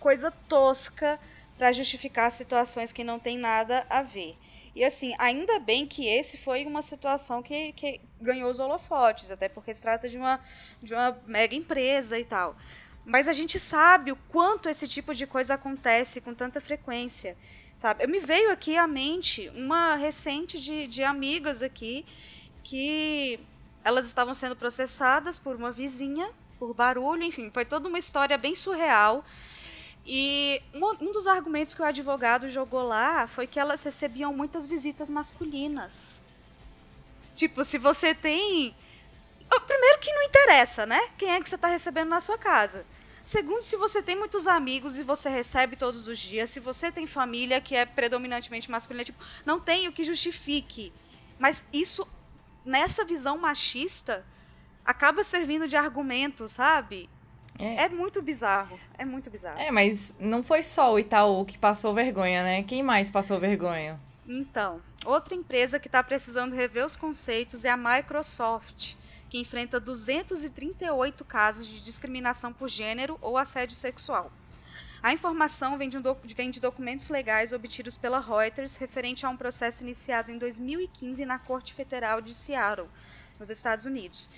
coisa 0.00 0.30
tosca 0.48 1.18
para 1.56 1.72
justificar 1.72 2.30
situações 2.30 2.92
que 2.92 3.04
não 3.04 3.18
tem 3.18 3.38
nada 3.38 3.86
a 3.88 4.02
ver. 4.02 4.36
E 4.76 4.84
assim, 4.84 5.14
ainda 5.18 5.58
bem 5.58 5.86
que 5.86 6.06
esse 6.06 6.36
foi 6.36 6.66
uma 6.66 6.82
situação 6.82 7.42
que, 7.42 7.72
que 7.72 7.98
ganhou 8.20 8.50
os 8.50 8.60
holofotes, 8.60 9.30
até 9.30 9.48
porque 9.48 9.72
se 9.72 9.80
trata 9.80 10.06
de 10.06 10.18
uma, 10.18 10.38
de 10.82 10.92
uma 10.92 11.18
mega 11.26 11.54
empresa 11.54 12.18
e 12.18 12.26
tal. 12.26 12.54
Mas 13.02 13.26
a 13.26 13.32
gente 13.32 13.58
sabe 13.58 14.12
o 14.12 14.16
quanto 14.28 14.68
esse 14.68 14.86
tipo 14.86 15.14
de 15.14 15.26
coisa 15.26 15.54
acontece 15.54 16.20
com 16.20 16.34
tanta 16.34 16.60
frequência, 16.60 17.38
sabe? 17.74 18.04
Eu 18.04 18.08
me 18.10 18.20
veio 18.20 18.52
aqui 18.52 18.76
à 18.76 18.86
mente 18.86 19.50
uma 19.56 19.94
recente 19.94 20.60
de, 20.60 20.86
de 20.86 21.02
amigas 21.02 21.62
aqui 21.62 22.04
que 22.62 23.40
elas 23.82 24.06
estavam 24.06 24.34
sendo 24.34 24.54
processadas 24.54 25.38
por 25.38 25.56
uma 25.56 25.72
vizinha 25.72 26.28
por 26.58 26.74
barulho, 26.74 27.22
enfim, 27.22 27.50
foi 27.52 27.64
toda 27.64 27.88
uma 27.88 27.98
história 27.98 28.36
bem 28.36 28.54
surreal 28.54 29.24
e 30.06 30.62
um, 30.72 31.08
um 31.08 31.12
dos 31.12 31.26
argumentos 31.26 31.74
que 31.74 31.82
o 31.82 31.84
advogado 31.84 32.48
jogou 32.48 32.82
lá 32.82 33.26
foi 33.26 33.46
que 33.46 33.58
elas 33.58 33.82
recebiam 33.82 34.32
muitas 34.32 34.64
visitas 34.64 35.10
masculinas. 35.10 36.22
Tipo, 37.34 37.64
se 37.64 37.76
você 37.76 38.14
tem. 38.14 38.74
Primeiro 39.66 39.98
que 39.98 40.12
não 40.12 40.22
interessa, 40.22 40.86
né? 40.86 41.10
Quem 41.18 41.30
é 41.32 41.40
que 41.40 41.48
você 41.48 41.56
está 41.56 41.68
recebendo 41.68 42.08
na 42.08 42.20
sua 42.20 42.38
casa. 42.38 42.86
Segundo, 43.24 43.64
se 43.64 43.76
você 43.76 44.00
tem 44.00 44.14
muitos 44.14 44.46
amigos 44.46 44.96
e 44.98 45.02
você 45.02 45.28
recebe 45.28 45.74
todos 45.74 46.06
os 46.06 46.16
dias, 46.16 46.50
se 46.50 46.60
você 46.60 46.92
tem 46.92 47.08
família 47.08 47.60
que 47.60 47.74
é 47.74 47.84
predominantemente 47.84 48.70
masculina, 48.70 49.04
tipo, 49.04 49.22
não 49.44 49.58
tem 49.58 49.88
o 49.88 49.92
que 49.92 50.04
justifique. 50.04 50.92
Mas 51.36 51.64
isso, 51.72 52.06
nessa 52.64 53.04
visão 53.04 53.36
machista, 53.36 54.24
acaba 54.84 55.24
servindo 55.24 55.66
de 55.66 55.76
argumento, 55.76 56.48
sabe? 56.48 57.10
É. 57.58 57.84
é. 57.84 57.88
muito 57.88 58.20
bizarro. 58.22 58.78
É 58.98 59.04
muito 59.04 59.30
bizarro. 59.30 59.58
É, 59.58 59.70
mas 59.70 60.14
não 60.18 60.42
foi 60.42 60.62
só 60.62 60.92
o 60.92 60.98
Itaú 60.98 61.44
que 61.44 61.58
passou 61.58 61.94
vergonha, 61.94 62.42
né? 62.42 62.62
Quem 62.62 62.82
mais 62.82 63.10
passou 63.10 63.38
vergonha? 63.38 63.98
Então, 64.28 64.80
outra 65.04 65.34
empresa 65.34 65.78
que 65.78 65.88
está 65.88 66.02
precisando 66.02 66.54
rever 66.54 66.84
os 66.84 66.96
conceitos 66.96 67.64
é 67.64 67.70
a 67.70 67.76
Microsoft, 67.76 68.94
que 69.28 69.38
enfrenta 69.38 69.78
238 69.78 71.24
casos 71.24 71.66
de 71.66 71.80
discriminação 71.80 72.52
por 72.52 72.68
gênero 72.68 73.18
ou 73.20 73.38
assédio 73.38 73.76
sexual. 73.76 74.32
A 75.02 75.12
informação 75.12 75.78
vem 75.78 75.88
de, 75.88 75.96
um 75.96 76.02
vem 76.34 76.50
de 76.50 76.60
documentos 76.60 77.08
legais 77.08 77.52
obtidos 77.52 77.96
pela 77.96 78.18
Reuters 78.18 78.74
referente 78.76 79.24
a 79.24 79.28
um 79.28 79.36
processo 79.36 79.84
iniciado 79.84 80.32
em 80.32 80.38
2015 80.38 81.24
na 81.24 81.38
Corte 81.38 81.74
Federal 81.74 82.20
de 82.20 82.34
Seattle, 82.34 82.88
nos 83.38 83.50
Estados 83.50 83.84
Unidos, 83.84 84.28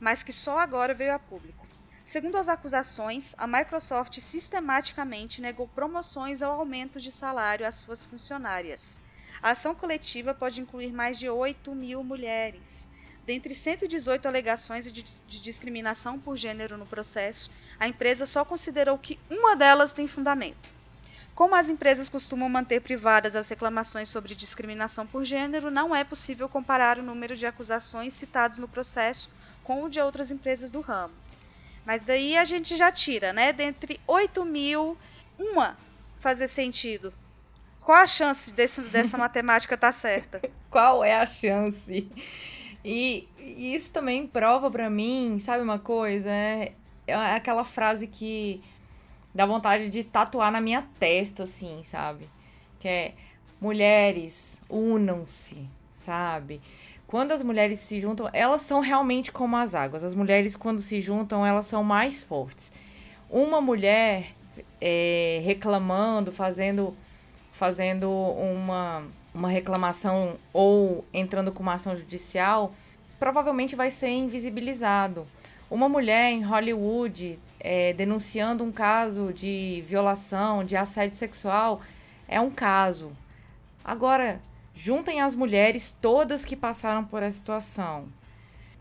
mas 0.00 0.24
que 0.24 0.32
só 0.32 0.58
agora 0.58 0.94
veio 0.94 1.14
a 1.14 1.18
público. 1.18 1.66
Segundo 2.06 2.36
as 2.36 2.48
acusações, 2.48 3.34
a 3.36 3.48
Microsoft 3.48 4.20
sistematicamente 4.20 5.42
negou 5.42 5.66
promoções 5.66 6.40
ou 6.40 6.48
aumentos 6.52 7.02
de 7.02 7.10
salário 7.10 7.66
às 7.66 7.74
suas 7.74 8.04
funcionárias. 8.04 9.00
A 9.42 9.50
ação 9.50 9.74
coletiva 9.74 10.32
pode 10.32 10.60
incluir 10.60 10.92
mais 10.92 11.18
de 11.18 11.28
8 11.28 11.74
mil 11.74 12.04
mulheres. 12.04 12.88
dentre 13.26 13.56
118 13.56 14.24
alegações 14.28 14.92
de, 14.92 15.02
de 15.02 15.40
discriminação 15.40 16.16
por 16.16 16.36
gênero 16.36 16.78
no 16.78 16.86
processo, 16.86 17.50
a 17.76 17.88
empresa 17.88 18.24
só 18.24 18.44
considerou 18.44 18.96
que 18.96 19.18
uma 19.28 19.56
delas 19.56 19.92
tem 19.92 20.06
fundamento. 20.06 20.72
Como 21.34 21.56
as 21.56 21.68
empresas 21.68 22.08
costumam 22.08 22.48
manter 22.48 22.82
privadas 22.82 23.34
as 23.34 23.48
reclamações 23.48 24.08
sobre 24.08 24.36
discriminação 24.36 25.08
por 25.08 25.24
gênero, 25.24 25.72
não 25.72 25.94
é 25.94 26.04
possível 26.04 26.48
comparar 26.48 27.00
o 27.00 27.02
número 27.02 27.34
de 27.34 27.46
acusações 27.46 28.14
citados 28.14 28.58
no 28.58 28.68
processo 28.68 29.28
com 29.64 29.82
o 29.82 29.90
de 29.90 30.00
outras 30.00 30.30
empresas 30.30 30.70
do 30.70 30.80
ramo. 30.80 31.25
Mas 31.86 32.04
daí 32.04 32.36
a 32.36 32.44
gente 32.44 32.74
já 32.74 32.90
tira, 32.90 33.32
né? 33.32 33.52
Dentre 33.52 34.00
8 34.08 34.44
mil, 34.44 34.98
uma 35.38 35.78
fazer 36.18 36.48
sentido. 36.48 37.14
Qual 37.80 37.96
a 37.96 38.06
chance 38.06 38.52
desse, 38.52 38.80
dessa 38.82 39.16
matemática 39.18 39.76
estar 39.76 39.88
tá 39.88 39.92
certa? 39.92 40.42
Qual 40.68 41.04
é 41.04 41.14
a 41.14 41.24
chance? 41.24 42.10
E, 42.84 43.28
e 43.38 43.74
isso 43.74 43.92
também 43.92 44.26
prova 44.26 44.68
para 44.68 44.90
mim, 44.90 45.38
sabe 45.38 45.62
uma 45.62 45.78
coisa? 45.78 46.28
É, 46.28 46.72
é 47.06 47.14
aquela 47.14 47.62
frase 47.62 48.08
que 48.08 48.60
dá 49.32 49.46
vontade 49.46 49.88
de 49.88 50.02
tatuar 50.02 50.50
na 50.50 50.60
minha 50.60 50.82
testa, 50.98 51.44
assim, 51.44 51.82
sabe? 51.84 52.28
Que 52.80 52.88
é 52.88 53.14
mulheres, 53.60 54.60
unam-se, 54.68 55.68
sabe? 55.94 56.60
Quando 57.06 57.30
as 57.32 57.42
mulheres 57.42 57.78
se 57.78 58.00
juntam, 58.00 58.28
elas 58.32 58.62
são 58.62 58.80
realmente 58.80 59.30
como 59.30 59.56
as 59.56 59.74
águas. 59.74 60.02
As 60.02 60.14
mulheres, 60.14 60.56
quando 60.56 60.80
se 60.80 61.00
juntam, 61.00 61.46
elas 61.46 61.66
são 61.66 61.84
mais 61.84 62.22
fortes. 62.22 62.72
Uma 63.30 63.60
mulher 63.60 64.34
é, 64.80 65.40
reclamando, 65.44 66.32
fazendo, 66.32 66.96
fazendo 67.52 68.10
uma, 68.10 69.04
uma 69.32 69.48
reclamação 69.48 70.36
ou 70.52 71.04
entrando 71.12 71.52
com 71.52 71.62
uma 71.62 71.74
ação 71.74 71.96
judicial, 71.96 72.74
provavelmente 73.20 73.76
vai 73.76 73.90
ser 73.90 74.08
invisibilizado. 74.08 75.26
Uma 75.70 75.88
mulher 75.88 76.30
em 76.32 76.42
Hollywood 76.42 77.38
é, 77.60 77.92
denunciando 77.92 78.64
um 78.64 78.72
caso 78.72 79.32
de 79.32 79.82
violação, 79.86 80.64
de 80.64 80.76
assédio 80.76 81.16
sexual, 81.16 81.80
é 82.28 82.40
um 82.40 82.50
caso. 82.50 83.12
Agora, 83.84 84.40
juntem 84.76 85.22
as 85.22 85.34
mulheres 85.34 85.96
todas 86.02 86.44
que 86.44 86.54
passaram 86.54 87.02
por 87.02 87.22
essa 87.22 87.38
situação. 87.38 88.06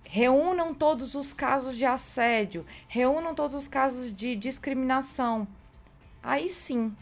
Reúnam 0.03 0.73
todos 0.73 1.15
os 1.15 1.34
casos 1.34 1.77
de 1.77 1.86
assédio, 1.86 2.65
reúnam 2.88 3.34
todos 3.34 3.55
os 3.55 3.67
casos 3.67 4.13
de 4.13 4.36
discriminação. 4.36 5.47
Aí 6.21 6.49
sim, 6.49 6.93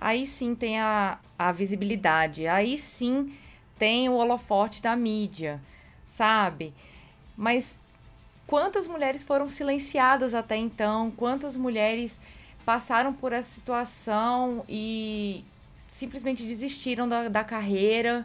aí 0.00 0.24
sim 0.24 0.54
tem 0.54 0.78
a, 0.78 1.18
a 1.36 1.50
visibilidade, 1.50 2.46
aí 2.46 2.78
sim 2.78 3.34
tem 3.76 4.08
o 4.08 4.14
holofote 4.14 4.80
da 4.80 4.94
mídia, 4.94 5.60
sabe? 6.04 6.72
Mas 7.36 7.76
quantas 8.46 8.86
mulheres 8.86 9.24
foram 9.24 9.48
silenciadas 9.48 10.34
até 10.34 10.56
então, 10.56 11.10
quantas 11.10 11.56
mulheres 11.56 12.20
passaram 12.64 13.12
por 13.12 13.32
essa 13.32 13.50
situação 13.50 14.64
e 14.68 15.44
simplesmente 15.90 16.44
desistiram 16.44 17.08
da, 17.08 17.28
da 17.28 17.42
carreira, 17.42 18.24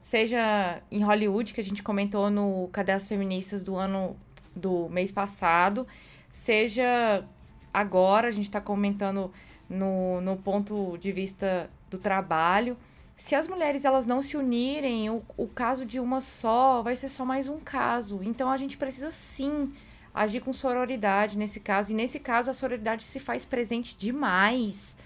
seja 0.00 0.82
em 0.90 1.02
Hollywood, 1.02 1.54
que 1.54 1.60
a 1.60 1.64
gente 1.64 1.82
comentou 1.82 2.28
no 2.28 2.68
Cadê 2.70 2.92
as 2.92 3.08
Feministas 3.08 3.64
do 3.64 3.74
ano 3.74 4.14
do 4.54 4.86
mês 4.90 5.10
passado, 5.10 5.86
seja 6.28 7.24
agora, 7.72 8.28
a 8.28 8.30
gente 8.30 8.44
está 8.44 8.60
comentando 8.60 9.32
no, 9.66 10.20
no 10.20 10.36
ponto 10.36 10.98
de 10.98 11.10
vista 11.10 11.70
do 11.88 11.96
trabalho 11.96 12.76
se 13.16 13.34
as 13.34 13.46
mulheres 13.46 13.84
elas 13.84 14.06
não 14.06 14.22
se 14.22 14.34
unirem, 14.36 15.10
o, 15.10 15.22
o 15.36 15.46
caso 15.46 15.84
de 15.84 16.00
uma 16.00 16.22
só 16.22 16.80
vai 16.80 16.96
ser 16.96 17.10
só 17.10 17.22
mais 17.22 17.48
um 17.48 17.60
caso. 17.60 18.20
Então 18.22 18.50
a 18.50 18.56
gente 18.56 18.78
precisa 18.78 19.10
sim 19.10 19.74
agir 20.14 20.40
com 20.40 20.54
sororidade 20.54 21.36
nesse 21.36 21.60
caso. 21.60 21.92
E 21.92 21.94
nesse 21.94 22.18
caso 22.18 22.50
a 22.50 22.54
sororidade 22.54 23.04
se 23.04 23.20
faz 23.20 23.44
presente 23.44 23.94
demais. 23.94 24.96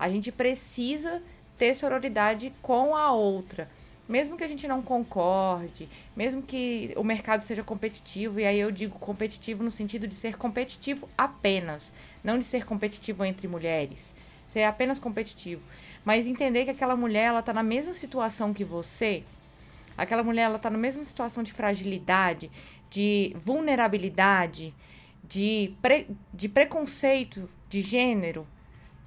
A 0.00 0.08
gente 0.08 0.32
precisa 0.32 1.22
ter 1.56 1.74
sororidade 1.74 2.52
com 2.60 2.96
a 2.96 3.12
outra. 3.12 3.70
Mesmo 4.08 4.36
que 4.36 4.42
a 4.42 4.48
gente 4.48 4.66
não 4.66 4.82
concorde, 4.82 5.88
mesmo 6.16 6.42
que 6.42 6.92
o 6.96 7.04
mercado 7.04 7.42
seja 7.42 7.62
competitivo, 7.62 8.40
e 8.40 8.44
aí 8.44 8.58
eu 8.58 8.72
digo 8.72 8.98
competitivo 8.98 9.62
no 9.62 9.70
sentido 9.70 10.08
de 10.08 10.16
ser 10.16 10.36
competitivo 10.36 11.08
apenas, 11.16 11.92
não 12.24 12.36
de 12.36 12.44
ser 12.44 12.64
competitivo 12.64 13.24
entre 13.24 13.46
mulheres, 13.46 14.12
ser 14.44 14.64
apenas 14.64 14.98
competitivo 14.98 15.62
mas 16.04 16.26
entender 16.26 16.64
que 16.64 16.70
aquela 16.70 16.96
mulher 16.96 17.26
ela 17.26 17.42
tá 17.42 17.52
na 17.52 17.62
mesma 17.62 17.92
situação 17.92 18.54
que 18.54 18.64
você, 18.64 19.22
aquela 19.96 20.22
mulher 20.22 20.42
ela 20.42 20.58
tá 20.58 20.70
na 20.70 20.78
mesma 20.78 21.04
situação 21.04 21.42
de 21.42 21.52
fragilidade, 21.52 22.50
de 22.88 23.32
vulnerabilidade, 23.36 24.74
de, 25.22 25.74
pre, 25.80 26.08
de 26.32 26.48
preconceito 26.48 27.48
de 27.68 27.82
gênero, 27.82 28.46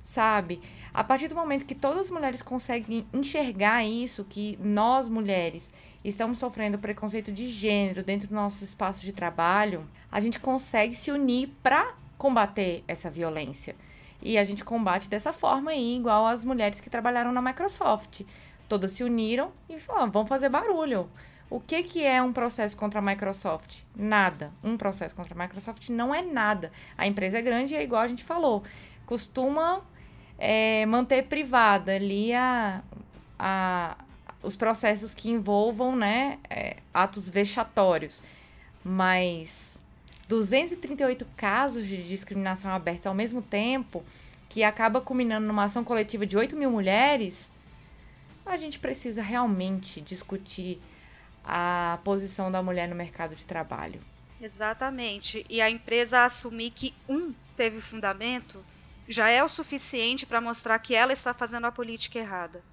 sabe? 0.03 0.61
A 0.93 1.03
partir 1.03 1.29
do 1.29 1.35
momento 1.35 1.65
que 1.65 1.73
todas 1.73 2.05
as 2.05 2.11
mulheres 2.11 2.41
conseguem 2.41 3.07
enxergar 3.13 3.83
isso, 3.83 4.25
que 4.25 4.59
nós 4.61 5.07
mulheres 5.07 5.71
estamos 6.03 6.37
sofrendo 6.37 6.77
preconceito 6.77 7.31
de 7.31 7.47
gênero 7.47 8.03
dentro 8.03 8.27
do 8.27 8.35
nosso 8.35 8.63
espaço 8.63 9.01
de 9.01 9.13
trabalho, 9.13 9.89
a 10.11 10.19
gente 10.19 10.39
consegue 10.39 10.93
se 10.93 11.09
unir 11.09 11.49
para 11.63 11.95
combater 12.17 12.83
essa 12.87 13.09
violência. 13.09 13.75
E 14.21 14.37
a 14.37 14.43
gente 14.43 14.63
combate 14.63 15.09
dessa 15.09 15.33
forma 15.33 15.71
aí, 15.71 15.95
igual 15.95 16.27
as 16.27 16.45
mulheres 16.45 16.79
que 16.79 16.89
trabalharam 16.89 17.31
na 17.31 17.41
Microsoft. 17.41 18.21
Todas 18.67 18.91
se 18.91 19.03
uniram 19.03 19.51
e 19.69 19.79
falaram, 19.79 20.11
vamos 20.11 20.29
fazer 20.29 20.49
barulho. 20.49 21.09
O 21.49 21.59
que, 21.59 21.83
que 21.83 22.03
é 22.05 22.21
um 22.21 22.33
processo 22.33 22.75
contra 22.75 22.99
a 22.99 23.01
Microsoft? 23.01 23.81
Nada. 23.95 24.51
Um 24.63 24.75
processo 24.75 25.15
contra 25.15 25.33
a 25.33 25.37
Microsoft 25.37 25.89
não 25.89 26.13
é 26.13 26.21
nada. 26.21 26.71
A 26.97 27.05
empresa 27.05 27.37
é 27.37 27.41
grande 27.41 27.73
e 27.73 27.77
é 27.77 27.83
igual 27.83 28.01
a 28.01 28.07
gente 28.07 28.23
falou. 28.23 28.63
Costuma 29.05 29.81
é, 30.45 30.85
manter 30.85 31.23
privada 31.23 31.95
ali 31.95 32.33
a, 32.33 32.83
a, 33.39 33.95
os 34.41 34.57
processos 34.57 35.13
que 35.13 35.29
envolvam 35.29 35.95
né, 35.95 36.37
é, 36.49 36.75
atos 36.93 37.29
vexatórios. 37.29 38.21
Mas 38.83 39.79
238 40.27 41.25
casos 41.37 41.87
de 41.87 42.03
discriminação 42.03 42.69
abertos 42.71 43.07
ao 43.07 43.13
mesmo 43.13 43.41
tempo, 43.41 44.03
que 44.49 44.65
acaba 44.65 44.99
culminando 44.99 45.47
numa 45.47 45.63
ação 45.63 45.81
coletiva 45.81 46.25
de 46.25 46.35
8 46.35 46.57
mil 46.57 46.69
mulheres, 46.69 47.49
a 48.45 48.57
gente 48.57 48.79
precisa 48.79 49.21
realmente 49.21 50.01
discutir 50.01 50.77
a 51.41 51.99
posição 52.03 52.51
da 52.51 52.61
mulher 52.61 52.89
no 52.89 52.95
mercado 52.95 53.33
de 53.33 53.45
trabalho. 53.45 54.01
Exatamente. 54.41 55.45
E 55.49 55.61
a 55.61 55.69
empresa 55.69 56.25
assumir 56.25 56.71
que 56.71 56.93
um 57.07 57.33
teve 57.55 57.79
fundamento 57.79 58.59
já 59.07 59.29
é 59.29 59.43
o 59.43 59.49
suficiente 59.49 60.25
para 60.25 60.41
mostrar 60.41 60.79
que 60.79 60.95
ela 60.95 61.13
está 61.13 61.33
fazendo 61.33 61.65
a 61.65 61.71
política 61.71 62.19
errada. 62.19 62.63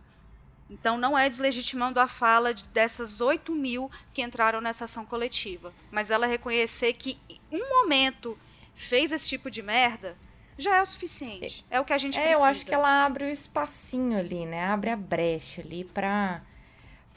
Então, 0.71 0.97
não 0.97 1.19
é 1.19 1.29
deslegitimando 1.29 1.99
a 1.99 2.07
fala 2.07 2.55
de, 2.55 2.69
dessas 2.69 3.21
8 3.21 3.53
mil 3.53 3.91
que 4.15 4.23
entraram 4.23 4.61
nessa 4.61 4.85
ação 4.85 5.05
coletiva. 5.05 5.73
Mas 5.91 6.11
ela 6.11 6.27
reconhecer 6.27 6.93
que 6.93 7.19
um 7.51 7.69
momento 7.69 8.39
fez 8.75 9.11
esse 9.11 9.29
tipo 9.29 9.51
de 9.51 9.63
merda, 9.63 10.17
já 10.57 10.77
é 10.77 10.83
o 10.83 10.87
suficiente. 10.87 11.65
É 11.71 11.81
o 11.81 11.85
que 11.85 11.93
a 11.93 11.99
gente 11.99 12.19
é, 12.19 12.23
precisa. 12.23 12.41
Eu 12.41 12.45
acho 12.45 12.65
que 12.65 12.75
ela 12.75 13.05
abre 13.05 13.25
o 13.25 13.29
espacinho 13.29 14.17
ali, 14.17 14.47
né? 14.47 14.67
Abre 14.67 14.91
a 14.91 14.97
brecha 14.97 15.61
ali 15.61 15.85
para 15.85 16.43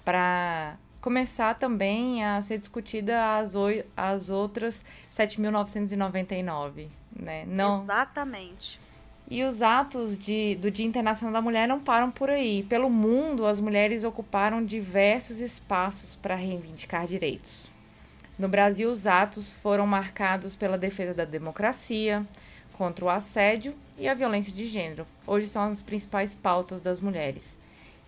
para 0.04 0.78
começar 1.00 1.56
também 1.56 2.24
a 2.26 2.42
ser 2.42 2.58
discutida 2.58 3.38
as, 3.38 3.54
as 3.96 4.30
outras 4.30 4.84
7.999, 5.12 6.90
né? 7.14 7.46
Não... 7.46 7.76
Exatamente. 7.76 8.80
E 9.30 9.44
os 9.44 9.62
atos 9.62 10.18
de, 10.18 10.56
do 10.56 10.70
Dia 10.70 10.86
Internacional 10.86 11.34
da 11.34 11.42
Mulher 11.42 11.68
não 11.68 11.80
param 11.80 12.12
por 12.12 12.30
aí. 12.30 12.64
Pelo 12.64 12.90
mundo, 12.90 13.46
as 13.46 13.60
mulheres 13.60 14.04
ocuparam 14.04 14.64
diversos 14.64 15.40
espaços 15.40 16.16
para 16.16 16.36
reivindicar 16.36 17.08
direitos. 17.08 17.72
No 18.38 18.48
Brasil, 18.48 18.90
os 18.90 19.08
atos 19.08 19.54
foram 19.54 19.88
marcados 19.88 20.56
pela 20.56 20.78
defesa 20.78 21.14
da 21.14 21.26
democracia, 21.26 22.26
contra 22.74 23.06
o 23.06 23.10
assédio 23.10 23.76
e 23.98 24.08
a 24.08 24.14
violência 24.14 24.52
de 24.52 24.66
gênero. 24.66 25.06
Hoje 25.26 25.48
são 25.48 25.72
as 25.72 25.82
principais 25.82 26.36
pautas 26.36 26.82
das 26.82 27.00
mulheres. 27.00 27.58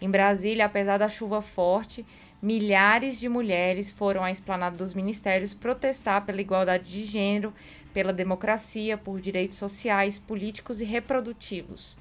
Em 0.01 0.09
Brasília, 0.09 0.65
apesar 0.65 0.97
da 0.97 1.07
chuva 1.07 1.41
forte, 1.41 2.05
milhares 2.41 3.19
de 3.19 3.29
mulheres 3.29 3.91
foram 3.91 4.23
à 4.23 4.31
esplanada 4.31 4.75
dos 4.75 4.93
ministérios 4.93 5.53
protestar 5.53 6.25
pela 6.25 6.41
igualdade 6.41 6.89
de 6.91 7.03
gênero, 7.05 7.53
pela 7.95 8.11
democracia, 8.11 8.97
por 8.97 9.21
direitos 9.21 9.55
sociais, 9.55 10.19
políticos 10.19 10.81
e 10.81 10.83
reprodutivos. 10.83 11.97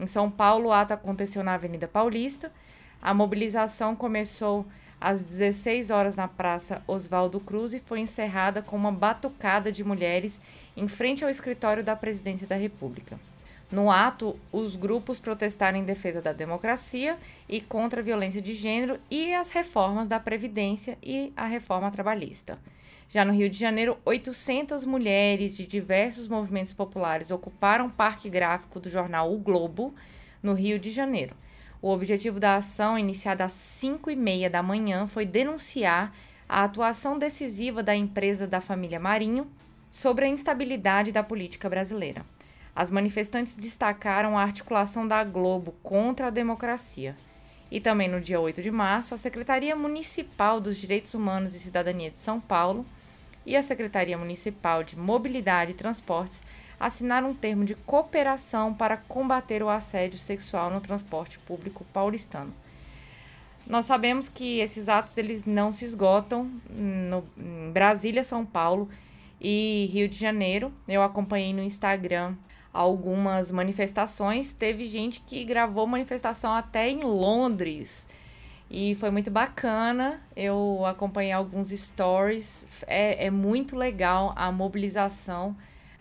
Em 0.00 0.06
São 0.06 0.30
Paulo, 0.30 0.70
o 0.70 0.72
ato 0.72 0.94
aconteceu 0.94 1.44
na 1.44 1.52
Avenida 1.52 1.86
Paulista. 1.86 2.50
A 3.02 3.12
mobilização 3.12 3.94
começou 3.94 4.64
às 4.98 5.22
16 5.22 5.90
horas 5.90 6.16
na 6.16 6.26
Praça 6.26 6.82
Oswaldo 6.86 7.38
Cruz 7.40 7.74
e 7.74 7.78
foi 7.78 8.00
encerrada 8.00 8.62
com 8.62 8.74
uma 8.74 8.90
batucada 8.90 9.70
de 9.70 9.84
mulheres 9.84 10.40
em 10.74 10.88
frente 10.88 11.22
ao 11.22 11.28
escritório 11.28 11.84
da 11.84 11.94
Presidência 11.94 12.46
da 12.46 12.56
República. 12.56 13.20
No 13.70 13.90
ato, 13.90 14.38
os 14.50 14.76
grupos 14.76 15.20
protestaram 15.20 15.76
em 15.76 15.84
defesa 15.84 16.22
da 16.22 16.32
democracia 16.32 17.18
e 17.46 17.60
contra 17.60 18.00
a 18.00 18.04
violência 18.04 18.40
de 18.40 18.54
gênero 18.54 18.98
e 19.10 19.34
as 19.34 19.50
reformas 19.50 20.08
da 20.08 20.18
Previdência 20.18 20.96
e 21.02 21.34
a 21.36 21.44
reforma 21.44 21.90
trabalhista. 21.90 22.58
Já 23.08 23.24
no 23.24 23.32
Rio 23.32 23.48
de 23.48 23.58
Janeiro, 23.58 23.98
800 24.04 24.84
mulheres 24.84 25.56
de 25.56 25.66
diversos 25.66 26.26
movimentos 26.26 26.72
populares 26.72 27.30
ocuparam 27.30 27.86
o 27.86 27.92
parque 27.92 28.28
gráfico 28.28 28.80
do 28.80 28.88
jornal 28.88 29.32
O 29.32 29.38
Globo, 29.38 29.94
no 30.42 30.52
Rio 30.52 30.78
de 30.78 30.90
Janeiro. 30.90 31.34
O 31.80 31.90
objetivo 31.90 32.40
da 32.40 32.56
ação, 32.56 32.98
iniciada 32.98 33.44
às 33.44 33.52
5 33.52 34.10
e 34.10 34.16
meia 34.16 34.48
da 34.48 34.62
manhã, 34.62 35.06
foi 35.06 35.24
denunciar 35.26 36.14
a 36.48 36.64
atuação 36.64 37.18
decisiva 37.18 37.82
da 37.82 37.94
empresa 37.94 38.46
da 38.46 38.60
família 38.60 38.98
Marinho 38.98 39.46
sobre 39.90 40.24
a 40.24 40.28
instabilidade 40.28 41.12
da 41.12 41.22
política 41.22 41.68
brasileira. 41.68 42.24
As 42.74 42.90
manifestantes 42.90 43.54
destacaram 43.54 44.36
a 44.36 44.42
articulação 44.42 45.06
da 45.06 45.22
Globo 45.22 45.72
contra 45.82 46.26
a 46.26 46.30
democracia. 46.30 47.16
E 47.70 47.80
também 47.80 48.08
no 48.08 48.20
dia 48.20 48.40
8 48.40 48.62
de 48.62 48.70
março, 48.70 49.14
a 49.14 49.16
Secretaria 49.16 49.76
Municipal 49.76 50.60
dos 50.60 50.76
Direitos 50.76 51.14
Humanos 51.14 51.54
e 51.54 51.58
Cidadania 51.58 52.10
de 52.10 52.18
São 52.18 52.40
Paulo 52.40 52.84
e 53.46 53.56
a 53.56 53.62
Secretaria 53.62 54.16
Municipal 54.16 54.82
de 54.82 54.98
Mobilidade 54.98 55.72
e 55.72 55.74
Transportes 55.74 56.42
assinaram 56.78 57.30
um 57.30 57.34
termo 57.34 57.64
de 57.64 57.74
cooperação 57.74 58.74
para 58.74 58.96
combater 58.96 59.62
o 59.62 59.68
assédio 59.68 60.18
sexual 60.18 60.70
no 60.70 60.80
transporte 60.80 61.38
público 61.38 61.84
paulistano. 61.92 62.52
Nós 63.66 63.86
sabemos 63.86 64.28
que 64.28 64.58
esses 64.58 64.88
atos 64.88 65.16
eles 65.16 65.44
não 65.44 65.72
se 65.72 65.84
esgotam 65.84 66.50
no, 66.68 67.24
em 67.38 67.70
Brasília, 67.72 68.22
São 68.22 68.44
Paulo 68.44 68.88
e 69.40 69.88
Rio 69.92 70.08
de 70.08 70.18
Janeiro. 70.18 70.72
Eu 70.86 71.02
acompanhei 71.02 71.54
no 71.54 71.62
Instagram 71.62 72.34
algumas 72.72 73.50
manifestações. 73.50 74.52
Teve 74.52 74.84
gente 74.84 75.20
que 75.20 75.44
gravou 75.44 75.86
manifestação 75.86 76.52
até 76.52 76.90
em 76.90 77.00
Londres. 77.00 78.06
E 78.70 78.94
foi 78.94 79.10
muito 79.10 79.30
bacana. 79.30 80.20
Eu 80.34 80.84
acompanhei 80.86 81.32
alguns 81.32 81.68
stories. 81.70 82.66
É, 82.86 83.26
é 83.26 83.30
muito 83.30 83.76
legal 83.76 84.32
a 84.36 84.50
mobilização 84.50 85.56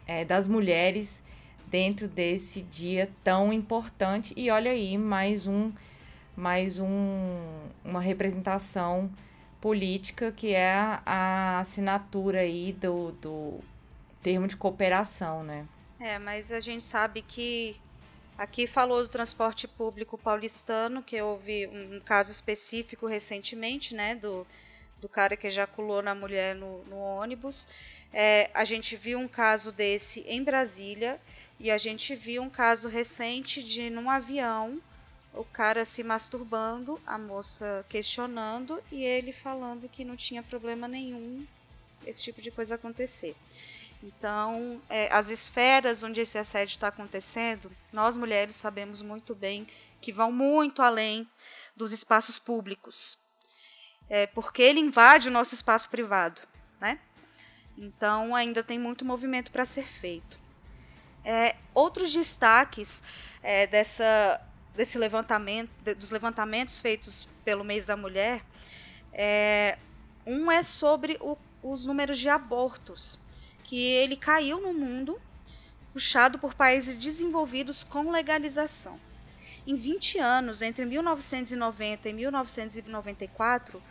é, 0.08 0.26
das 0.26 0.48
mulheres 0.48 1.22
dentro 1.68 2.08
desse 2.08 2.62
dia 2.62 3.10
tão 3.24 3.52
importante. 3.52 4.34
E 4.38 4.50
olha 4.50 4.72
aí, 4.72 4.98
mais 4.98 5.48
um, 5.48 5.72
mais 6.36 6.80
um, 6.80 6.88
uma 7.84 8.00
representação 8.00 9.10
política 9.60 10.32
que 10.32 10.54
é 10.54 11.00
a, 11.06 11.60
assinatura 11.60 12.40
aí 12.40 12.74
do, 12.74 13.12
do 13.14 13.60
termo 14.22 14.48
de 14.48 14.58
cooperação, 14.58 15.42
né? 15.42 15.66
É, 16.00 16.20
mas 16.20 16.52
a 16.52 16.60
gente 16.60 16.84
sabe 16.84 17.22
que 17.22 17.78
aqui 18.38 18.68
falou 18.68 19.02
do 19.02 19.08
transporte 19.08 19.68
público 19.68 20.18
paulistano, 20.18 21.02
que 21.02 21.22
houve 21.22 21.68
um 21.68 22.00
caso 22.00 22.32
específico 22.32 23.06
recentemente, 23.06 23.94
né, 23.96 24.16
do, 24.16 24.46
do 25.00 25.10
cara 25.10 25.36
que 25.36 25.48
ejaculou 25.48 26.02
na 26.02 26.16
mulher 26.16 26.56
no, 26.56 26.84
no 26.86 26.98
ônibus. 26.98 27.68
É, 28.12 28.50
a 28.54 28.64
gente 28.64 28.96
viu 28.96 29.20
um 29.20 29.28
caso 29.28 29.72
desse 29.72 30.22
em 30.22 30.44
Brasília 30.44 31.20
e 31.60 31.72
a 31.72 31.78
gente 31.78 32.16
viu 32.16 32.42
um 32.42 32.50
caso 32.50 32.88
recente 32.88 33.64
de 33.64 33.90
num 33.90 34.10
avião 34.10 34.82
o 35.34 35.44
cara 35.44 35.84
se 35.84 36.04
masturbando, 36.04 37.02
a 37.06 37.18
moça 37.18 37.84
questionando 37.90 38.82
e 38.92 39.04
ele 39.04 39.34
falando 39.34 39.90
que 39.90 40.06
não 40.06 40.16
tinha 40.16 40.44
problema 40.44 40.88
nenhum 40.88 41.46
esse 42.06 42.22
tipo 42.22 42.42
de 42.42 42.52
coisa 42.52 42.76
acontecer. 42.76 43.36
Então, 44.06 44.82
é, 44.90 45.08
as 45.14 45.30
esferas 45.30 46.04
onde 46.04 46.20
esse 46.20 46.38
assédio 46.38 46.74
está 46.74 46.90
acontecendo, 46.90 47.72
nós 47.94 48.18
mulheres 48.18 48.54
sabemos 48.54 49.02
muito 49.02 49.34
bem 49.34 49.66
que 50.02 50.12
vão 50.12 50.30
muito 50.30 50.82
além 50.82 51.26
dos 51.74 51.94
espaços 51.94 52.38
públicos, 52.38 53.18
é, 54.10 54.28
porque 54.28 54.62
ele 54.62 54.82
invade 54.82 55.30
o 55.30 55.32
nosso 55.32 55.56
espaço 55.56 55.88
privado, 55.88 56.42
né? 56.82 57.00
Então, 57.78 58.36
ainda 58.36 58.62
tem 58.62 58.78
muito 58.78 59.06
movimento 59.06 59.52
para 59.52 59.66
ser 59.66 59.88
feito. 59.88 60.38
É, 61.24 61.56
outros 61.74 62.12
destaques 62.12 63.02
é, 63.42 63.66
dessa, 63.68 64.42
desse 64.76 64.98
levantamento, 64.98 65.72
de, 65.82 65.96
dos 65.96 66.12
levantamentos 66.12 66.78
feitos 66.78 67.26
pelo 67.46 67.64
mês 67.64 67.86
da 67.86 67.96
mulher, 67.96 68.44
é, 69.14 69.78
um 70.26 70.52
é 70.52 70.62
sobre 70.62 71.18
o, 71.22 71.38
os 71.64 71.86
números 71.86 72.20
de 72.20 72.28
abortos 72.28 73.23
que 73.64 73.78
ele 73.78 74.16
caiu 74.16 74.62
no 74.62 74.74
mundo, 74.74 75.20
puxado 75.92 76.38
por 76.38 76.54
países 76.54 76.98
desenvolvidos 76.98 77.84
com 77.84 78.12
legalização. 78.12 79.00
Em 79.66 79.76
20 79.76 80.20
anos, 80.20 80.62
entre 80.62 80.86
1990 80.86 82.10
e 82.10 82.14
1994, 82.14 83.82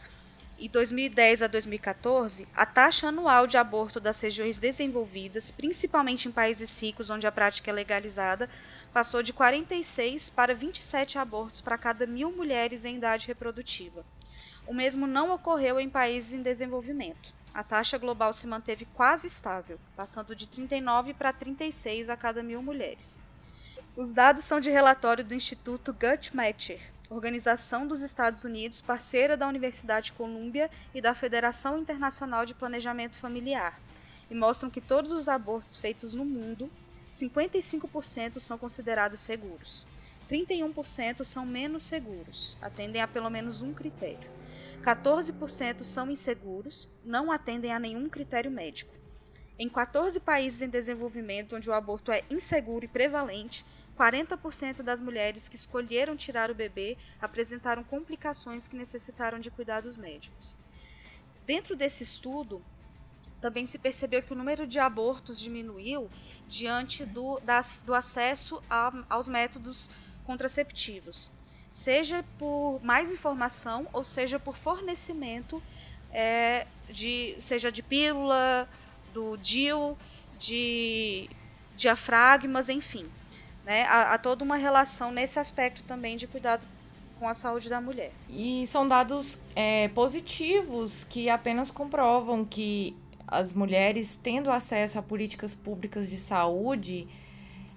e 0.59 0.69
2010 0.69 1.43
a 1.43 1.47
2014, 1.49 2.47
a 2.55 2.65
taxa 2.65 3.09
anual 3.09 3.49
de 3.49 3.57
aborto 3.57 3.99
das 3.99 4.21
regiões 4.21 4.61
desenvolvidas, 4.61 5.51
principalmente 5.51 6.29
em 6.29 6.31
países 6.31 6.81
ricos 6.81 7.11
onde 7.11 7.27
a 7.27 7.33
prática 7.33 7.71
é 7.71 7.75
legalizada, 7.75 8.49
passou 8.93 9.25
de 9.25 9.33
46 9.33 10.31
para 10.31 10.55
27 10.55 11.19
abortos 11.19 11.61
para 11.61 11.77
cada 11.77 12.07
mil 12.07 12.31
mulheres 12.31 12.85
em 12.85 12.95
idade 12.95 13.27
reprodutiva. 13.27 14.05
O 14.65 14.73
mesmo 14.73 15.05
não 15.05 15.33
ocorreu 15.33 15.81
em 15.81 15.91
países 15.91 16.33
em 16.33 16.43
desenvolvimento 16.43 17.35
a 17.55 17.62
taxa 17.62 17.99
global 17.99 18.33
se 18.33 18.47
manteve 18.47 18.87
quase 18.95 19.27
estável, 19.27 19.79
passando 19.97 20.35
de 20.35 20.49
39 20.49 21.15
para 21.15 21.33
36 21.33 22.09
a 22.09 22.17
cada 22.17 22.43
mil 22.43 22.62
mulheres. 22.62 23.21
Os 23.95 24.15
dados 24.15 24.45
são 24.45 24.59
de 24.59 24.71
relatório 24.71 25.25
do 25.25 25.35
Instituto 25.35 25.93
Guttmacher, 25.93 26.81
organização 27.11 27.87
dos 27.87 28.03
Estados 28.03 28.43
Unidos 28.43 28.81
parceira 28.81 29.37
da 29.37 29.47
Universidade 29.47 30.12
Columbia 30.12 30.71
e 30.95 31.01
da 31.01 31.15
Federação 31.15 31.79
Internacional 31.79 32.47
de 32.47 32.55
Planejamento 32.55 33.19
Familiar, 33.19 33.79
e 34.31 34.35
mostram 34.35 34.71
que 34.71 34.81
todos 34.81 35.12
os 35.12 35.29
abortos 35.29 35.77
feitos 35.77 36.15
no 36.15 36.25
mundo, 36.25 36.71
55% 37.11 38.41
são 38.41 38.57
considerados 38.57 39.21
seguros. 39.21 39.87
31% 40.31 41.25
são 41.25 41.45
menos 41.45 41.85
seguros, 41.85 42.57
atendem 42.62 43.03
a 43.03 43.07
pelo 43.07 43.29
menos 43.29 43.61
um 43.61 43.75
critério. 43.75 44.32
14% 44.83 45.85
são 45.85 46.11
inseguros, 46.11 46.88
não 47.05 47.31
atendem 47.31 47.73
a 47.73 47.79
nenhum 47.79 48.09
critério 48.09 48.51
médico. 48.51 48.92
Em 49.57 49.68
14 49.68 50.18
países 50.18 50.61
em 50.61 50.68
desenvolvimento 50.68 51.55
onde 51.55 51.71
o 51.71 51.73
aborto 51.73 52.11
é 52.11 52.25
inseguro 52.29 52.85
e 52.85 52.88
prevalente, 52.88 53.64
40% 53.97 54.83
das 54.83 55.01
mulheres 55.01 55.49
que 55.49 55.55
escolheram 55.55 56.16
tirar 56.16 56.51
o 56.51 56.55
bebê 56.55 56.99
apresentaram 57.21 57.85
complicações 57.85 58.66
que 58.66 58.75
necessitaram 58.75 59.38
de 59.38 59.51
cuidados 59.53 59.97
médicos. 59.97 60.57
Dentro 61.47 61.77
desse 61.77 62.03
estudo, 62.03 62.61
também 63.40 63.64
se 63.64 63.79
percebeu 63.79 64.23
que 64.23 64.33
o 64.33 64.37
número 64.37 64.66
de 64.66 64.81
abortos 64.81 65.38
diminuiu 65.38 66.11
diante 66.49 67.05
do, 67.05 67.38
das, 67.40 67.83
do 67.83 67.95
acesso 67.95 68.61
a, 68.68 69.05
aos 69.09 69.29
métodos 69.29 69.90
contraceptivos 70.25 71.31
seja 71.73 72.23
por 72.39 72.81
mais 72.83 73.11
informação 73.11 73.89
ou 73.95 74.05
seja 74.05 74.39
por 74.39 74.59
fornecimento 74.59 75.63
é, 76.13 76.67
de 76.91 77.35
seja 77.39 77.73
de 77.73 77.83
pílula, 77.83 78.69
do 79.15 79.39
DIL, 79.39 79.97
de 80.39 81.31
diafragmas, 81.75 82.69
enfim. 82.69 83.07
Né? 83.65 83.85
Há, 83.85 84.13
há 84.13 84.19
toda 84.19 84.45
uma 84.45 84.57
relação 84.57 85.11
nesse 85.11 85.39
aspecto 85.39 85.83
também 85.85 86.19
de 86.19 86.27
cuidado 86.27 86.67
com 87.19 87.27
a 87.27 87.33
saúde 87.33 87.71
da 87.71 87.81
mulher. 87.81 88.13
E 88.29 88.67
são 88.67 88.87
dados 88.87 89.39
é, 89.57 89.89
positivos 89.89 91.05
que 91.05 91.31
apenas 91.31 91.71
comprovam 91.71 92.45
que 92.45 92.95
as 93.27 93.55
mulheres 93.55 94.15
tendo 94.15 94.53
acesso 94.53 94.99
a 94.99 95.03
políticas 95.03 95.55
públicas 95.55 96.11
de 96.11 96.19
saúde 96.19 97.09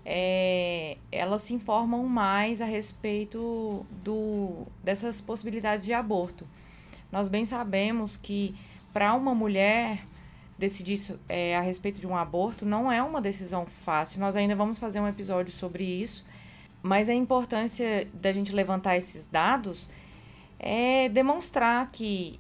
é, 0.06 0.98
elas 1.12 1.42
se 1.42 1.54
informam 1.54 2.06
mais 2.06 2.62
a 2.62 2.66
respeito 2.66 3.84
do, 4.04 4.68
dessas 4.84 5.20
possibilidades 5.20 5.86
de 5.86 5.94
aborto. 5.94 6.46
Nós 7.12 7.28
bem 7.28 7.44
sabemos 7.44 8.16
que 8.16 8.56
para 8.94 9.14
uma 9.16 9.34
mulher 9.34 10.06
decidir 10.58 11.18
é, 11.28 11.58
a 11.58 11.62
respeito 11.62 12.00
de 12.00 12.08
um 12.08 12.16
aborto 12.16 12.66
não 12.66 12.92
é 12.92 13.02
uma 13.02 13.20
decisão 13.20 13.66
fácil. 13.66 14.20
Nós 14.20 14.36
ainda 14.36 14.56
vamos 14.56 14.78
fazer 14.78 15.00
um 15.00 15.08
episódio 15.08 15.52
sobre 15.52 15.84
isso, 15.84 16.24
mas 16.84 17.10
a 17.10 17.14
importância 17.14 18.08
da 18.14 18.32
gente 18.32 18.54
levantar 18.54 18.96
esses 18.96 19.26
dados 19.26 19.90
é 20.60 21.10
demonstrar 21.10 21.90
que 21.92 22.40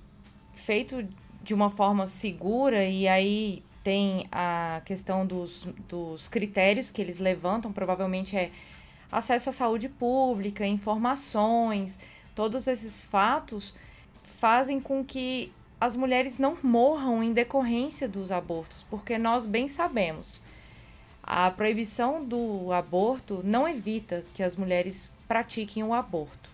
feito 0.53 1.05
de 1.43 1.53
uma 1.53 1.69
forma 1.69 2.07
segura 2.07 2.85
e 2.85 3.07
aí 3.07 3.63
tem 3.85 4.27
a 4.31 4.81
questão 4.83 5.27
dos, 5.27 5.67
dos 5.87 6.27
critérios 6.27 6.89
que 6.89 6.99
eles 6.99 7.19
levantam, 7.19 7.71
provavelmente 7.71 8.35
é 8.35 8.49
acesso 9.11 9.51
à 9.51 9.53
saúde 9.53 9.87
pública, 9.87 10.65
informações, 10.65 11.99
todos 12.33 12.65
esses 12.65 13.05
fatos 13.05 13.75
fazem 14.23 14.79
com 14.79 15.05
que 15.05 15.53
as 15.79 15.95
mulheres 15.95 16.39
não 16.39 16.57
morram 16.63 17.21
em 17.21 17.31
decorrência 17.31 18.09
dos 18.09 18.31
abortos, 18.31 18.83
porque 18.89 19.19
nós 19.19 19.45
bem 19.45 19.67
sabemos. 19.67 20.41
A 21.21 21.51
proibição 21.51 22.25
do 22.25 22.71
aborto 22.71 23.41
não 23.43 23.67
evita 23.67 24.25
que 24.33 24.41
as 24.41 24.55
mulheres 24.55 25.11
pratiquem 25.27 25.83
o 25.83 25.93
aborto. 25.93 26.49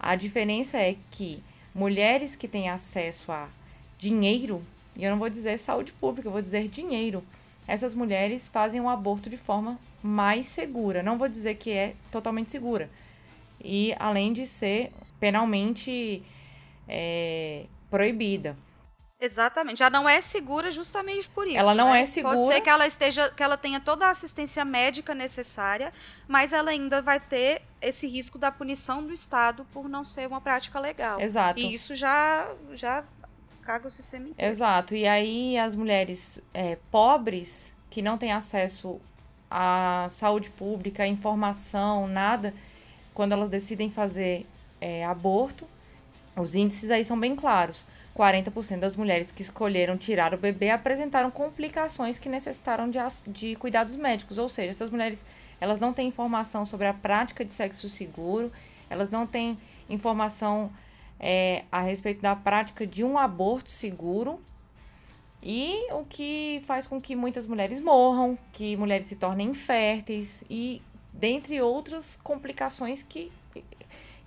A 0.00 0.16
diferença 0.16 0.78
é 0.78 0.96
que 1.10 1.42
mulheres 1.74 2.34
que 2.34 2.48
têm 2.48 2.70
acesso 2.70 3.30
a 3.30 3.50
dinheiro, 3.98 4.64
e 4.98 5.04
eu 5.04 5.10
não 5.12 5.18
vou 5.18 5.30
dizer 5.30 5.56
saúde 5.58 5.92
pública, 5.92 6.26
eu 6.26 6.32
vou 6.32 6.42
dizer 6.42 6.66
dinheiro, 6.66 7.24
essas 7.68 7.94
mulheres 7.94 8.48
fazem 8.48 8.80
o 8.80 8.88
aborto 8.88 9.30
de 9.30 9.36
forma 9.36 9.78
mais 10.02 10.46
segura. 10.46 11.02
Não 11.02 11.16
vou 11.16 11.28
dizer 11.28 11.54
que 11.54 11.70
é 11.70 11.94
totalmente 12.10 12.50
segura. 12.50 12.90
E 13.62 13.94
além 13.98 14.32
de 14.32 14.46
ser 14.46 14.90
penalmente 15.20 16.24
é, 16.88 17.66
proibida. 17.88 18.56
Exatamente. 19.20 19.78
Já 19.78 19.90
não 19.90 20.08
é 20.08 20.20
segura 20.20 20.70
justamente 20.70 21.28
por 21.28 21.46
isso. 21.46 21.58
Ela 21.58 21.74
não 21.74 21.92
né? 21.92 22.02
é 22.02 22.06
segura. 22.06 22.36
Pode 22.36 22.46
ser 22.46 22.60
que 22.60 22.70
ela 22.70 22.86
esteja, 22.86 23.28
que 23.30 23.42
ela 23.42 23.56
tenha 23.56 23.80
toda 23.80 24.06
a 24.06 24.10
assistência 24.10 24.64
médica 24.64 25.14
necessária, 25.14 25.92
mas 26.26 26.52
ela 26.52 26.70
ainda 26.70 27.02
vai 27.02 27.18
ter 27.18 27.62
esse 27.82 28.06
risco 28.06 28.38
da 28.38 28.50
punição 28.52 29.04
do 29.04 29.12
Estado 29.12 29.66
por 29.72 29.88
não 29.88 30.04
ser 30.04 30.28
uma 30.28 30.40
prática 30.40 30.78
legal. 30.78 31.20
Exato. 31.20 31.58
E 31.58 31.74
isso 31.74 31.96
já 31.96 32.48
já 32.74 33.04
caga 33.68 33.86
o 33.86 33.90
sistema 33.90 34.28
inteiro. 34.28 34.50
Exato. 34.50 34.94
E 34.94 35.06
aí 35.06 35.58
as 35.58 35.76
mulheres 35.76 36.40
é, 36.54 36.78
pobres 36.90 37.74
que 37.90 38.00
não 38.00 38.16
têm 38.16 38.32
acesso 38.32 38.98
à 39.50 40.06
saúde 40.08 40.48
pública, 40.48 41.02
à 41.02 41.06
informação, 41.06 42.08
nada, 42.08 42.54
quando 43.12 43.32
elas 43.32 43.50
decidem 43.50 43.90
fazer 43.90 44.46
é, 44.80 45.04
aborto, 45.04 45.66
os 46.34 46.54
índices 46.54 46.90
aí 46.90 47.04
são 47.04 47.20
bem 47.20 47.36
claros. 47.36 47.84
40% 48.16 48.78
das 48.78 48.96
mulheres 48.96 49.30
que 49.30 49.42
escolheram 49.42 49.98
tirar 49.98 50.32
o 50.32 50.38
bebê 50.38 50.70
apresentaram 50.70 51.30
complicações 51.30 52.18
que 52.18 52.28
necessitaram 52.28 52.88
de, 52.88 52.98
de 53.26 53.54
cuidados 53.56 53.96
médicos. 53.96 54.38
Ou 54.38 54.48
seja, 54.48 54.70
essas 54.70 54.88
mulheres 54.88 55.24
elas 55.60 55.78
não 55.78 55.92
têm 55.92 56.08
informação 56.08 56.64
sobre 56.64 56.86
a 56.86 56.94
prática 56.94 57.44
de 57.44 57.52
sexo 57.52 57.88
seguro, 57.88 58.50
elas 58.88 59.10
não 59.10 59.26
têm 59.26 59.58
informação 59.90 60.70
é, 61.20 61.64
a 61.70 61.80
respeito 61.80 62.22
da 62.22 62.34
prática 62.36 62.86
de 62.86 63.02
um 63.04 63.18
aborto 63.18 63.70
seguro. 63.70 64.40
E 65.42 65.92
o 65.92 66.04
que 66.04 66.60
faz 66.64 66.86
com 66.86 67.00
que 67.00 67.14
muitas 67.14 67.46
mulheres 67.46 67.80
morram, 67.80 68.36
que 68.52 68.76
mulheres 68.76 69.06
se 69.06 69.16
tornem 69.16 69.50
inférteis 69.50 70.42
e 70.50 70.82
dentre 71.12 71.60
outras 71.60 72.18
complicações 72.22 73.02
que 73.02 73.30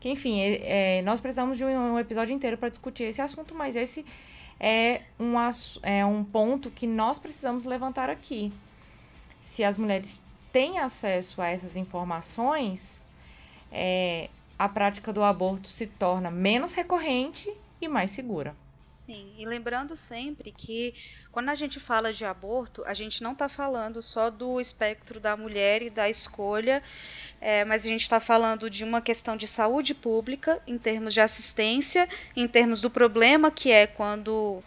que, 0.02 0.10
enfim, 0.10 0.42
é, 0.42 0.98
é, 0.98 1.02
nós 1.04 1.22
precisamos 1.22 1.60
de 1.60 1.64
um, 1.64 1.94
um 1.94 2.00
episódio 2.00 2.34
inteiro 2.34 2.58
para 2.58 2.70
discutir 2.70 3.04
esse 3.04 3.22
assunto, 3.22 3.54
mas 3.54 3.76
esse 3.76 4.04
é 4.60 5.02
um, 5.20 5.36
é 5.84 6.04
um 6.04 6.24
ponto 6.24 6.72
que 6.72 6.88
nós 6.88 7.20
precisamos 7.20 7.66
levantar 7.66 8.10
aqui. 8.10 8.52
Se 9.40 9.64
as 9.64 9.78
mulheres 9.78 10.20
têm 10.52 10.80
acesso 10.80 11.40
a 11.40 11.50
essas 11.50 11.78
informações, 11.78 13.06
é, 13.72 14.28
a 14.64 14.70
prática 14.70 15.12
do 15.12 15.24
aborto 15.24 15.68
se 15.68 15.88
torna 15.88 16.30
menos 16.30 16.74
recorrente 16.74 17.52
e 17.82 17.88
mais 17.88 18.12
segura. 18.12 18.56
Sim, 18.88 19.34
e 19.36 19.44
lembrando 19.44 19.96
sempre 19.98 20.52
que 20.52 20.94
quando 21.32 21.50
a 21.50 21.56
gente 21.56 21.80
fala 21.80 22.14
de 22.14 22.26
aborto, 22.26 22.84
a 22.86 22.94
gente 22.94 23.24
não 23.24 23.32
está 23.32 23.50
falando 23.50 24.04
só 24.04 24.30
do 24.30 24.62
espectro 24.62 25.20
da 25.20 25.36
mulher 25.36 25.82
e 25.82 25.90
da 25.90 26.08
escolha, 26.08 26.84
é, 27.40 27.66
mas 27.66 27.84
a 27.86 27.88
gente 27.88 28.02
está 28.02 28.20
falando 28.20 28.70
de 28.70 28.84
uma 28.84 29.02
questão 29.02 29.36
de 29.36 29.48
saúde 29.48 29.96
pública, 29.96 30.62
em 30.68 30.78
termos 30.78 31.16
de 31.16 31.22
assistência, 31.22 32.08
em 32.36 32.48
termos 32.48 32.82
do 32.82 32.90
problema 32.92 33.50
que 33.50 33.72
é 33.72 33.88
quando 33.88 34.62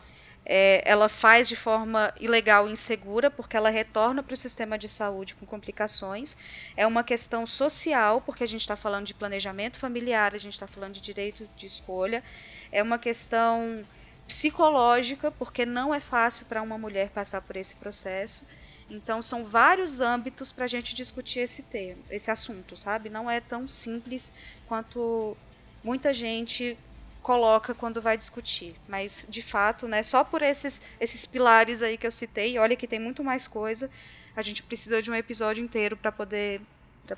é, 0.47 0.83
ela 0.85 1.09
faz 1.09 1.49
de 1.49 1.57
forma 1.57 2.13
ilegal 2.21 2.69
e 2.69 2.73
insegura, 2.73 3.31
porque 3.31 3.57
ela 3.57 3.71
retorna 3.71 4.23
para 4.23 4.35
o 4.35 4.37
sistema 4.37 4.77
de 4.77 4.89
saúde 4.89 5.35
com 5.35 5.47
complicações. 5.47 6.37
É 6.77 6.87
uma 6.87 7.03
questão 7.03 7.47
social, 7.47 8.21
porque 8.21 8.45
a 8.45 8.49
gente 8.49 8.61
está 8.61 8.77
falando 8.77 9.07
de 9.07 9.15
planejamento 9.15 9.79
familiar, 9.79 10.35
a 10.35 10.39
gente 10.39 10.53
está 10.53 10.67
falando 10.67 10.95
de 10.95 11.01
direito 11.01 11.49
de 11.57 11.67
escolha. 11.67 12.23
É 12.71 12.83
uma 12.83 12.99
questão 12.99 13.85
psicológica, 14.27 15.31
porque 15.31 15.65
não 15.65 15.95
é 15.95 16.01
fácil 16.01 16.47
para 16.47 16.63
uma 16.63 16.77
mulher 16.77 17.11
passar 17.11 17.41
por 17.41 17.57
esse 17.57 17.77
processo. 17.77 18.47
Então, 18.91 19.23
são 19.23 19.47
vários 19.47 20.03
âmbitos 20.03 20.53
para 20.53 20.67
a 20.67 20.69
gente 20.69 20.95
discutir 20.95 21.41
esse 21.41 21.63
tema, 21.63 22.03
esse 22.11 22.31
assunto, 22.31 22.77
sabe? 22.77 23.09
Não 23.09 23.31
é 23.31 23.41
tão 23.41 23.67
simples 23.67 24.31
quanto 24.67 25.37
muita 25.83 26.13
gente 26.13 26.77
coloca 27.25 27.75
quando 27.75 28.03
vai 28.03 28.19
discutir. 28.19 28.77
Mas, 28.87 29.27
de 29.29 29.43
fato, 29.43 29.89
né, 29.89 30.03
só 30.03 30.23
por 30.23 30.43
esses, 30.43 30.83
esses 31.01 31.25
pilares 31.25 31.81
aí 31.81 31.97
que 31.97 32.07
eu 32.07 32.13
citei, 32.13 32.59
olha 32.59 32.77
que 32.77 32.87
tem 32.87 33.01
muito 33.01 33.25
mais 33.25 33.49
coisa, 33.49 33.91
a 34.37 34.43
gente 34.43 34.63
precisa 34.63 35.01
de 35.01 35.11
um 35.11 35.15
episódio 35.15 35.65
inteiro 35.65 35.97
para 35.97 36.13
poder, 36.13 36.61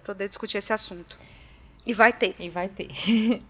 poder 0.05 0.29
discutir 0.29 0.59
esse 0.59 0.73
assunto. 0.73 1.19
E 1.85 1.93
vai 1.93 2.13
ter. 2.13 2.37
E 2.39 2.49
vai 2.49 2.69
ter. 2.69 2.89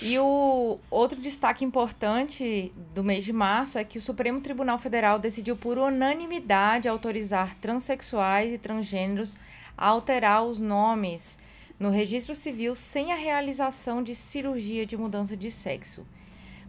e 0.00 0.18
o 0.20 0.78
outro 0.88 1.20
destaque 1.20 1.64
importante 1.64 2.72
do 2.94 3.02
mês 3.02 3.24
de 3.24 3.32
março 3.32 3.76
é 3.76 3.82
que 3.82 3.98
o 3.98 4.00
Supremo 4.00 4.40
Tribunal 4.40 4.78
Federal 4.78 5.18
decidiu 5.18 5.56
por 5.56 5.78
unanimidade 5.78 6.88
autorizar 6.88 7.56
transexuais 7.56 8.52
e 8.52 8.58
transgêneros 8.58 9.36
a 9.76 9.88
alterar 9.88 10.44
os 10.44 10.60
nomes 10.60 11.40
no 11.80 11.88
registro 11.88 12.34
civil 12.34 12.74
sem 12.74 13.10
a 13.10 13.16
realização 13.16 14.02
de 14.02 14.14
cirurgia 14.14 14.84
de 14.84 14.98
mudança 14.98 15.34
de 15.34 15.50
sexo. 15.50 16.06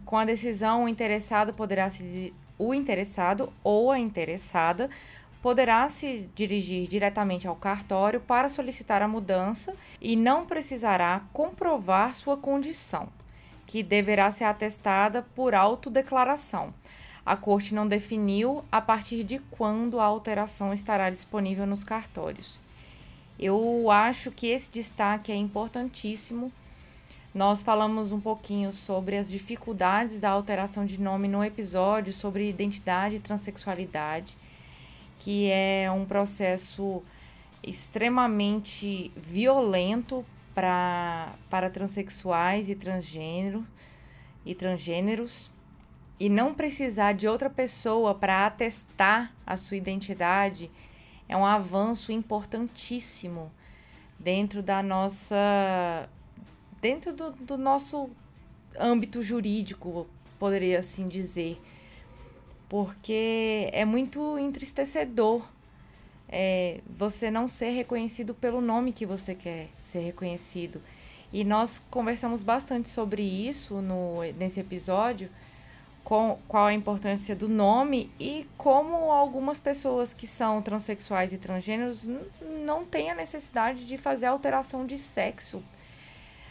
Com 0.06 0.16
a 0.16 0.24
decisão, 0.24 0.84
o 0.84 0.88
interessado 0.88 1.52
poderá 1.52 1.90
se 1.90 2.32
o 2.58 2.72
interessado 2.72 3.52
ou 3.62 3.90
a 3.90 3.98
interessada 3.98 4.88
poderá 5.42 5.88
se 5.88 6.30
dirigir 6.34 6.88
diretamente 6.88 7.46
ao 7.46 7.56
cartório 7.56 8.20
para 8.20 8.48
solicitar 8.48 9.02
a 9.02 9.08
mudança 9.08 9.74
e 10.00 10.16
não 10.16 10.46
precisará 10.46 11.22
comprovar 11.32 12.14
sua 12.14 12.36
condição, 12.36 13.08
que 13.66 13.82
deverá 13.82 14.30
ser 14.30 14.44
atestada 14.44 15.26
por 15.34 15.54
autodeclaração. 15.54 16.72
A 17.26 17.36
Corte 17.36 17.74
não 17.74 17.86
definiu 17.86 18.64
a 18.70 18.80
partir 18.80 19.24
de 19.24 19.40
quando 19.50 20.00
a 20.00 20.04
alteração 20.04 20.72
estará 20.72 21.10
disponível 21.10 21.66
nos 21.66 21.84
cartórios. 21.84 22.61
Eu 23.42 23.90
acho 23.90 24.30
que 24.30 24.46
esse 24.46 24.70
destaque 24.70 25.32
é 25.32 25.36
importantíssimo. 25.36 26.52
Nós 27.34 27.62
falamos 27.62 28.12
um 28.12 28.20
pouquinho 28.20 28.72
sobre 28.72 29.16
as 29.16 29.28
dificuldades 29.28 30.20
da 30.20 30.30
alteração 30.30 30.86
de 30.86 31.00
nome 31.00 31.26
no 31.26 31.42
episódio 31.42 32.12
sobre 32.12 32.48
identidade 32.48 33.16
e 33.16 33.20
transexualidade 33.20 34.36
que 35.22 35.48
é 35.52 35.88
um 35.88 36.04
processo 36.04 37.00
extremamente 37.62 39.12
violento 39.14 40.26
pra, 40.52 41.32
para 41.48 41.70
transexuais 41.70 42.68
e 42.68 42.74
transgênero 42.74 43.64
e 44.44 44.52
transgêneros 44.52 45.48
e 46.18 46.28
não 46.28 46.52
precisar 46.52 47.12
de 47.12 47.28
outra 47.28 47.48
pessoa 47.48 48.16
para 48.16 48.46
atestar 48.46 49.32
a 49.46 49.56
sua 49.56 49.76
identidade 49.76 50.68
é 51.32 51.36
um 51.36 51.46
avanço 51.46 52.12
importantíssimo 52.12 53.50
dentro 54.18 54.62
da 54.62 54.82
nossa 54.82 56.08
dentro 56.80 57.12
do, 57.12 57.30
do 57.32 57.56
nosso 57.56 58.10
âmbito 58.78 59.22
jurídico 59.22 60.06
poderia 60.38 60.78
assim 60.78 61.08
dizer 61.08 61.60
porque 62.68 63.70
é 63.72 63.84
muito 63.84 64.38
entristecedor 64.38 65.42
é, 66.28 66.80
você 66.86 67.30
não 67.30 67.46
ser 67.46 67.70
reconhecido 67.70 68.34
pelo 68.34 68.60
nome 68.60 68.92
que 68.92 69.04
você 69.04 69.34
quer 69.34 69.68
ser 69.78 70.00
reconhecido. 70.00 70.80
E 71.30 71.44
nós 71.44 71.78
conversamos 71.90 72.42
bastante 72.42 72.88
sobre 72.88 73.22
isso 73.22 73.82
no, 73.82 74.22
nesse 74.38 74.58
episódio, 74.58 75.28
com, 76.04 76.38
qual 76.48 76.66
a 76.66 76.74
importância 76.74 77.34
do 77.34 77.48
nome 77.48 78.10
e 78.18 78.46
como 78.56 79.10
algumas 79.10 79.60
pessoas 79.60 80.12
que 80.12 80.26
são 80.26 80.62
transexuais 80.62 81.32
e 81.32 81.38
transgêneros 81.38 82.08
não 82.64 82.84
têm 82.84 83.10
a 83.10 83.14
necessidade 83.14 83.84
de 83.84 83.96
fazer 83.96 84.26
alteração 84.26 84.86
de 84.86 84.98
sexo. 84.98 85.62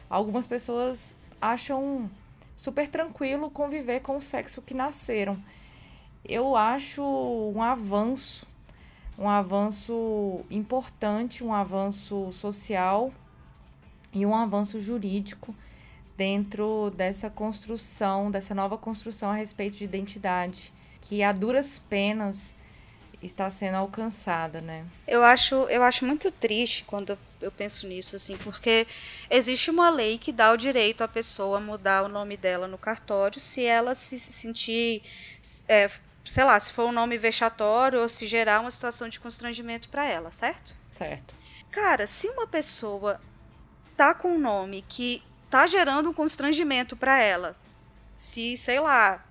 Algumas 0.10 0.47
pessoas 0.47 1.18
acham 1.41 2.10
super 2.56 2.88
tranquilo 2.88 3.49
conviver 3.49 4.02
com 4.02 4.18
o 4.18 4.22
sexo 4.22 4.62
que 4.62 4.74
nasceram 4.74 5.38
eu 6.24 6.56
acho 6.56 7.04
um 7.04 7.62
avanço, 7.62 8.47
um 9.18 9.28
avanço 9.28 10.41
importante, 10.49 11.43
um 11.43 11.54
avanço 11.54 12.32
social 12.32 13.12
e 14.14 14.26
um 14.26 14.36
avanço 14.36 14.80
jurídico 14.80 15.56
dentro 16.22 16.91
dessa 16.95 17.32
construção, 17.32 18.30
dessa 18.30 18.53
nova 18.53 18.78
construção 18.78 19.32
a 19.32 19.34
respeito 19.34 19.78
de 19.78 19.86
identidade, 19.86 20.72
que 21.01 21.24
a 21.24 21.32
duras 21.32 21.80
penas 21.80 22.53
está 23.24 23.49
sendo 23.49 23.78
alcançada, 23.78 24.61
né? 24.61 24.86
Eu 25.07 25.24
acho, 25.24 25.55
eu 25.55 25.82
acho 25.82 26.05
muito 26.05 26.30
triste 26.30 26.84
quando 26.84 27.17
eu 27.41 27.51
penso 27.51 27.88
nisso, 27.88 28.15
assim, 28.15 28.38
porque 28.38 28.86
existe 29.32 29.72
uma 29.72 29.89
lei 29.89 30.19
que 30.19 30.32
dá 30.32 30.51
o 30.51 30.57
direito 30.57 31.03
à 31.03 31.07
pessoa 31.07 31.59
mudar 31.59 32.03
o 32.03 32.07
nome 32.07 32.38
dela 32.38 32.67
no 32.67 32.78
cartório 32.78 33.39
se 33.39 33.65
ela 33.65 33.95
se 33.95 34.19
sentir 34.19 35.01
é, 35.67 35.89
sei 36.24 36.43
lá, 36.43 36.59
se 36.59 36.72
for 36.72 36.88
um 36.88 36.91
nome 36.91 37.17
vexatório 37.17 37.99
ou 37.99 38.07
se 38.07 38.28
gerar 38.28 38.59
uma 38.59 38.69
situação 38.69 39.09
de 39.09 39.19
constrangimento 39.19 39.89
para 39.89 40.05
ela, 40.05 40.32
certo? 40.32 40.76
Certo. 40.91 41.34
Cara, 41.72 42.05
se 42.05 42.28
uma 42.28 42.45
pessoa 42.45 43.19
tá 43.97 44.13
com 44.13 44.36
um 44.36 44.39
nome 44.39 44.86
que 44.88 45.24
tá 45.52 45.68
gerando 45.68 46.10
um 46.10 46.14
constrangimento 46.14 46.95
para 46.95 47.22
ela, 47.22 47.56
se, 48.10 48.58
sei 48.58 48.80
lá, 48.80 49.24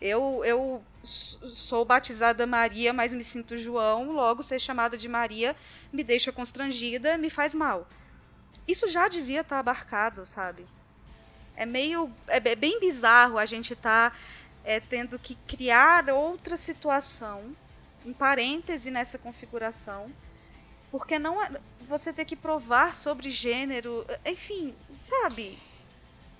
eu 0.00 0.42
eu 0.44 0.82
sou 1.02 1.84
batizada 1.84 2.46
Maria, 2.46 2.92
mas 2.92 3.12
me 3.12 3.22
sinto 3.22 3.56
João, 3.56 4.12
logo 4.12 4.42
ser 4.42 4.58
chamada 4.58 4.96
de 4.96 5.08
Maria 5.08 5.54
me 5.92 6.02
deixa 6.02 6.32
constrangida, 6.32 7.18
me 7.18 7.30
faz 7.30 7.54
mal. 7.54 7.88
Isso 8.66 8.88
já 8.88 9.08
devia 9.08 9.40
estar 9.40 9.56
tá 9.56 9.60
abarcado, 9.60 10.24
sabe? 10.26 10.66
É 11.54 11.64
meio. 11.64 12.12
É 12.26 12.40
bem 12.54 12.80
bizarro 12.80 13.38
a 13.38 13.46
gente 13.46 13.72
estar 13.72 14.10
tá, 14.10 14.16
é, 14.64 14.80
tendo 14.80 15.18
que 15.18 15.36
criar 15.46 16.10
outra 16.10 16.56
situação, 16.56 17.56
um 18.04 18.12
parêntese 18.12 18.90
nessa 18.90 19.18
configuração, 19.18 20.12
porque 20.90 21.18
não 21.18 21.40
é, 21.42 21.50
você 21.86 22.12
ter 22.12 22.24
que 22.24 22.36
provar 22.36 22.94
sobre 22.94 23.30
gênero, 23.30 24.04
enfim, 24.24 24.74
sabe? 24.94 25.58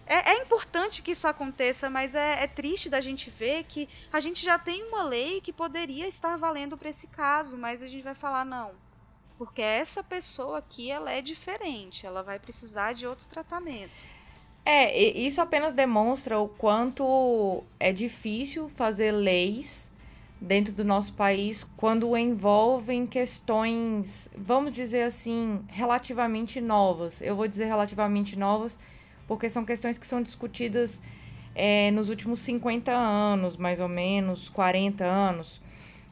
É, 0.06 0.30
é, 0.30 0.42
importante 0.42 1.02
que 1.02 1.10
isso 1.10 1.26
aconteça, 1.26 1.90
mas 1.90 2.14
é, 2.14 2.44
é, 2.44 2.46
triste 2.46 2.88
da 2.88 3.00
gente 3.00 3.28
ver 3.28 3.64
que 3.64 3.88
a 4.12 4.20
gente 4.20 4.44
já 4.44 4.56
tem 4.56 4.84
uma 4.84 5.02
lei 5.02 5.40
que 5.40 5.52
poderia 5.52 6.06
estar 6.06 6.36
valendo 6.36 6.78
para 6.78 6.88
esse 6.88 7.08
caso, 7.08 7.56
mas 7.56 7.82
a 7.82 7.88
gente 7.88 8.04
vai 8.04 8.14
falar 8.14 8.44
não, 8.44 8.70
porque 9.36 9.60
essa 9.60 10.04
pessoa 10.04 10.58
aqui 10.58 10.90
ela 10.90 11.10
é 11.10 11.20
diferente, 11.20 12.06
ela 12.06 12.22
vai 12.22 12.38
precisar 12.38 12.92
de 12.92 13.04
outro 13.04 13.26
tratamento. 13.26 14.16
É, 14.64 14.96
isso 14.96 15.40
apenas 15.40 15.74
demonstra 15.74 16.38
o 16.38 16.48
quanto 16.48 17.64
é 17.78 17.92
difícil 17.92 18.68
fazer 18.68 19.12
leis 19.12 19.90
dentro 20.40 20.72
do 20.72 20.84
nosso 20.84 21.12
país 21.14 21.64
quando 21.76 22.16
envolvem 22.16 23.06
questões, 23.06 24.28
vamos 24.36 24.72
dizer 24.72 25.02
assim, 25.02 25.60
relativamente 25.68 26.60
novas. 26.60 27.20
Eu 27.20 27.36
vou 27.36 27.48
dizer 27.48 27.66
relativamente 27.66 28.38
novas 28.38 28.78
porque 29.26 29.48
são 29.48 29.64
questões 29.64 29.98
que 29.98 30.06
são 30.06 30.22
discutidas 30.22 31.00
é, 31.54 31.90
nos 31.90 32.08
últimos 32.08 32.40
50 32.40 32.92
anos, 32.92 33.56
mais 33.56 33.80
ou 33.80 33.88
menos, 33.88 34.48
40 34.48 35.04
anos. 35.04 35.60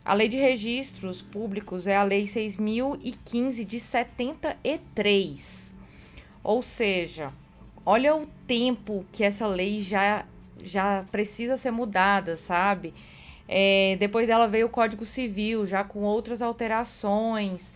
A 0.05 0.13
Lei 0.15 0.29
de 0.29 0.37
Registros 0.37 1.23
Públicos 1.23 1.87
é 1.87 1.97
a 1.97 2.03
Lei 2.03 2.25
6.015 2.25 3.65
de 3.65 3.81
73. 3.81 5.75
Ou 6.43 6.61
seja, 6.61 7.33
olha 7.87 8.15
o 8.15 8.27
tempo 8.47 9.05
que 9.13 9.25
essa 9.25 9.47
lei 9.47 9.81
já, 9.81 10.27
já 10.63 11.05
precisa 11.11 11.57
ser 11.57 11.71
mudada, 11.71 12.37
sabe? 12.37 12.93
É, 13.49 13.97
depois 13.99 14.27
dela 14.27 14.49
veio 14.49 14.67
o 14.67 14.71
Código 14.71 15.05
Civil, 15.05 15.67
já 15.67 15.85
com 15.85 16.01
outras 16.01 16.41
alterações 16.41 17.73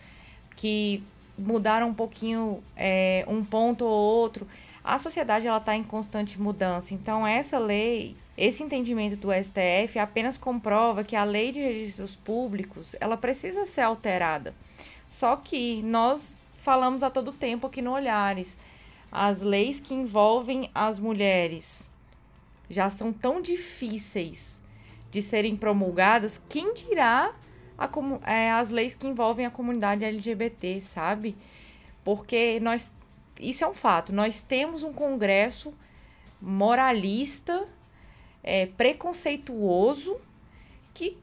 que 0.55 1.03
mudaram 1.37 1.89
um 1.89 1.93
pouquinho 1.93 2.61
é, 2.75 3.23
um 3.27 3.43
ponto 3.43 3.85
ou 3.85 3.91
outro 3.91 4.47
a 4.83 4.97
sociedade 4.97 5.47
ela 5.47 5.57
está 5.57 5.75
em 5.75 5.83
constante 5.83 6.41
mudança. 6.41 6.93
Então, 6.93 7.25
essa 7.25 7.59
lei, 7.59 8.15
esse 8.35 8.63
entendimento 8.63 9.15
do 9.17 9.29
STF 9.31 9.99
apenas 9.99 10.37
comprova 10.37 11.03
que 11.03 11.15
a 11.15 11.23
lei 11.23 11.51
de 11.51 11.59
registros 11.59 12.15
públicos 12.15 12.95
ela 12.99 13.15
precisa 13.15 13.65
ser 13.65 13.81
alterada. 13.81 14.53
Só 15.07 15.35
que 15.35 15.83
nós 15.83 16.39
falamos 16.57 17.03
a 17.03 17.09
todo 17.09 17.31
tempo 17.31 17.67
aqui 17.67 17.81
no 17.81 17.91
Olhares, 17.91 18.57
as 19.11 19.41
leis 19.41 19.79
que 19.79 19.93
envolvem 19.93 20.69
as 20.73 20.99
mulheres 20.99 21.91
já 22.69 22.89
são 22.89 23.11
tão 23.11 23.41
difíceis 23.41 24.61
de 25.11 25.21
serem 25.21 25.55
promulgadas, 25.55 26.41
quem 26.49 26.73
dirá 26.73 27.33
a, 27.77 27.89
é, 28.31 28.51
as 28.51 28.69
leis 28.69 28.93
que 28.93 29.07
envolvem 29.07 29.45
a 29.45 29.51
comunidade 29.51 30.03
LGBT, 30.03 30.81
sabe? 30.81 31.35
Porque 32.03 32.59
nós 32.59 32.95
isso 33.39 33.63
é 33.63 33.67
um 33.67 33.73
fato. 33.73 34.13
Nós 34.13 34.41
temos 34.41 34.83
um 34.83 34.91
Congresso 34.91 35.73
moralista, 36.41 37.67
é, 38.43 38.65
preconceituoso, 38.65 40.17
que 40.93 41.17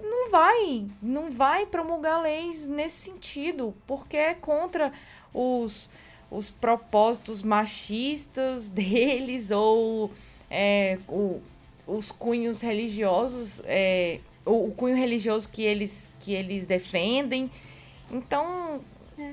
não 0.00 0.30
vai, 0.30 0.86
não 1.00 1.30
vai 1.30 1.66
promulgar 1.66 2.20
leis 2.20 2.66
nesse 2.66 3.10
sentido, 3.10 3.74
porque 3.86 4.16
é 4.16 4.34
contra 4.34 4.92
os, 5.32 5.88
os 6.30 6.50
propósitos 6.50 7.42
machistas 7.42 8.68
deles 8.70 9.50
ou 9.50 10.10
é, 10.50 10.98
o, 11.08 11.40
os 11.96 12.10
cunhos 12.10 12.60
religiosos, 12.60 13.60
é, 13.64 14.20
o, 14.44 14.68
o 14.68 14.72
cunho 14.72 14.96
religioso 14.96 15.48
que 15.48 15.62
eles, 15.62 16.10
que 16.20 16.32
eles 16.32 16.66
defendem. 16.66 17.50
Então, 18.10 18.82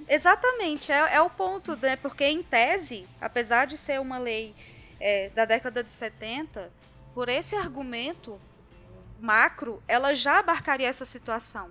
Exatamente, 0.09 0.91
é, 0.91 1.15
é, 1.15 1.21
o 1.21 1.29
ponto, 1.29 1.77
né? 1.77 1.95
Porque 1.95 2.25
em 2.25 2.43
tese, 2.43 3.07
apesar 3.21 3.65
de 3.65 3.77
ser 3.77 4.01
uma 4.01 4.17
lei 4.17 4.53
é, 4.99 5.29
da 5.29 5.45
década 5.45 5.81
de 5.81 5.91
70, 5.91 6.71
por 7.13 7.29
esse 7.29 7.55
argumento 7.55 8.39
macro, 9.19 9.81
ela 9.87 10.13
já 10.13 10.39
abarcaria 10.39 10.87
essa 10.87 11.05
situação. 11.05 11.69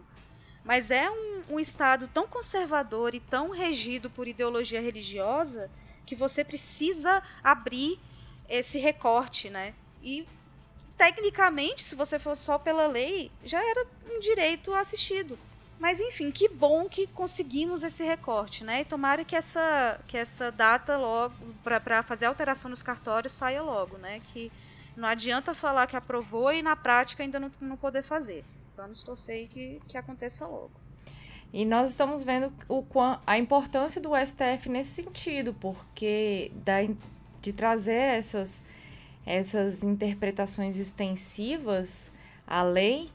Mas 0.64 0.91
é 0.91 1.11
um, 1.11 1.45
um 1.51 1.61
Estado 1.61 2.09
tão 2.09 2.26
conservador 2.26 3.14
e 3.14 3.20
tão 3.20 3.51
regido 3.51 4.11
por 4.11 4.26
ideologia 4.26 4.80
religiosa 4.80 5.70
que 6.05 6.16
você 6.16 6.43
precisa 6.43 7.22
abrir 7.45 8.01
esse 8.49 8.78
recorte, 8.78 9.51
né? 9.51 9.74
E 10.03 10.26
tecnicamente, 10.97 11.84
se 11.84 11.94
você 11.94 12.18
for 12.18 12.34
só 12.34 12.59
pela 12.59 12.86
lei, 12.86 13.30
já 13.44 13.59
era 13.59 13.86
um 14.11 14.18
direito 14.18 14.74
assistido. 14.74 15.38
Mas 15.78 16.01
enfim, 16.01 16.30
que 16.30 16.49
bom 16.49 16.88
que 16.88 17.07
conseguimos 17.07 17.82
esse 17.82 18.03
recorte, 18.03 18.64
né? 18.64 18.80
E 18.80 18.84
tomara 18.84 19.24
que 19.24 19.36
essa, 19.36 20.01
que 20.07 20.16
essa 20.16 20.51
data 20.51 20.97
logo, 20.97 21.34
para 21.62 22.03
fazer 22.03 22.24
a 22.24 22.28
alteração 22.28 22.70
nos 22.70 22.82
cartórios, 22.82 23.34
saia 23.34 23.62
logo, 23.62 23.99
né? 23.99 24.20
Que 24.20 24.51
não 24.97 25.07
adianta 25.07 25.55
falar 25.55 25.86
que 25.86 25.97
aprovou 25.97 26.51
e 26.51 26.62
na 26.62 26.74
prática 26.74 27.22
ainda 27.22 27.38
não, 27.38 27.53
não 27.61 27.76
poder 27.76 28.03
fazer. 28.03 28.42
Vamos 28.74 29.03
torcer 29.03 29.49
que, 29.49 29.80
que 29.86 29.99
aconteça 29.99 30.47
logo. 30.47 30.72
E 31.53 31.64
nós 31.64 31.90
estamos 31.90 32.24
vendo 32.24 32.53
o, 32.68 32.84
a 33.26 33.38
importância 33.38 34.01
do 34.01 34.11
STF 34.16 34.68
nesse 34.68 34.90
sentido, 34.90 35.55
porque 35.55 36.51
da, 36.55 36.76
de 37.40 37.53
trazer 37.53 37.92
essas, 37.92 38.62
essas 39.27 39.83
interpretações 39.83 40.79
extensivas 40.79 42.11
à 42.47 42.62
lei 42.62 43.11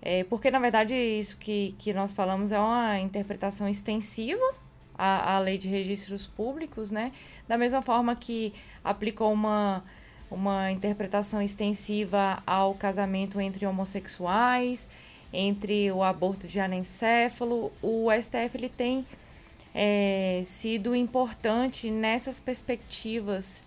é, 0.00 0.24
porque, 0.24 0.50
na 0.50 0.58
verdade, 0.58 0.94
isso 0.94 1.36
que, 1.36 1.74
que 1.78 1.92
nós 1.92 2.12
falamos 2.12 2.52
é 2.52 2.58
uma 2.58 3.00
interpretação 3.00 3.68
extensiva 3.68 4.54
à, 4.96 5.34
à 5.34 5.38
lei 5.38 5.58
de 5.58 5.68
registros 5.68 6.26
públicos, 6.26 6.90
né? 6.90 7.12
Da 7.48 7.58
mesma 7.58 7.82
forma 7.82 8.14
que 8.14 8.54
aplicou 8.84 9.32
uma, 9.32 9.84
uma 10.30 10.70
interpretação 10.70 11.42
extensiva 11.42 12.42
ao 12.46 12.74
casamento 12.74 13.40
entre 13.40 13.66
homossexuais, 13.66 14.88
entre 15.32 15.90
o 15.90 16.02
aborto 16.02 16.46
de 16.46 16.60
anencéfalo, 16.60 17.72
o 17.82 18.08
STF 18.10 18.56
ele 18.56 18.68
tem 18.68 19.06
é, 19.74 20.42
sido 20.46 20.94
importante 20.94 21.90
nessas 21.90 22.40
perspectivas 22.40 23.66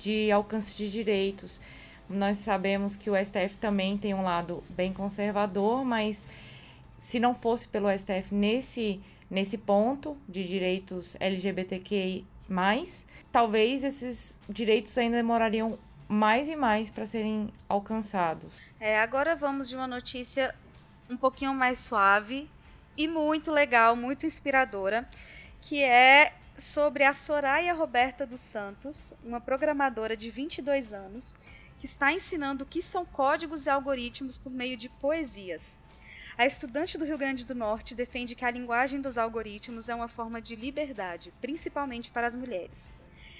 de 0.00 0.32
alcance 0.32 0.74
de 0.76 0.90
direitos. 0.90 1.60
Nós 2.08 2.38
sabemos 2.38 2.96
que 2.96 3.10
o 3.10 3.14
STF 3.16 3.56
também 3.58 3.96
tem 3.96 4.14
um 4.14 4.22
lado 4.22 4.64
bem 4.70 4.92
conservador, 4.92 5.84
mas 5.84 6.24
se 6.98 7.20
não 7.20 7.34
fosse 7.34 7.68
pelo 7.68 7.88
STF 7.96 8.34
nesse, 8.34 9.00
nesse 9.30 9.56
ponto 9.56 10.16
de 10.28 10.42
direitos 10.46 11.16
LGBTQI, 11.20 12.26
talvez 13.30 13.84
esses 13.84 14.38
direitos 14.48 14.96
ainda 14.98 15.16
demorariam 15.16 15.78
mais 16.08 16.48
e 16.48 16.56
mais 16.56 16.90
para 16.90 17.06
serem 17.06 17.48
alcançados. 17.68 18.60
É, 18.80 18.98
agora 18.98 19.36
vamos 19.36 19.68
de 19.68 19.76
uma 19.76 19.86
notícia 19.86 20.52
um 21.08 21.16
pouquinho 21.16 21.54
mais 21.54 21.78
suave 21.78 22.50
e 22.96 23.06
muito 23.06 23.52
legal, 23.52 23.94
muito 23.94 24.26
inspiradora, 24.26 25.08
que 25.60 25.80
é 25.80 26.32
sobre 26.60 27.04
a 27.04 27.12
Soraya 27.14 27.72
Roberta 27.72 28.26
dos 28.26 28.40
Santos, 28.40 29.14
uma 29.24 29.40
programadora 29.40 30.16
de 30.16 30.30
22 30.30 30.92
anos, 30.92 31.34
que 31.78 31.86
está 31.86 32.12
ensinando 32.12 32.64
o 32.64 32.66
que 32.66 32.82
são 32.82 33.04
códigos 33.04 33.66
e 33.66 33.70
algoritmos 33.70 34.36
por 34.36 34.52
meio 34.52 34.76
de 34.76 34.88
poesias. 34.88 35.78
A 36.36 36.46
estudante 36.46 36.96
do 36.96 37.04
Rio 37.04 37.18
Grande 37.18 37.44
do 37.44 37.54
Norte 37.54 37.94
defende 37.94 38.34
que 38.34 38.44
a 38.44 38.50
linguagem 38.50 39.00
dos 39.00 39.18
algoritmos 39.18 39.88
é 39.88 39.94
uma 39.94 40.08
forma 40.08 40.40
de 40.40 40.54
liberdade, 40.54 41.32
principalmente 41.40 42.10
para 42.10 42.26
as 42.26 42.36
mulheres. 42.36 42.92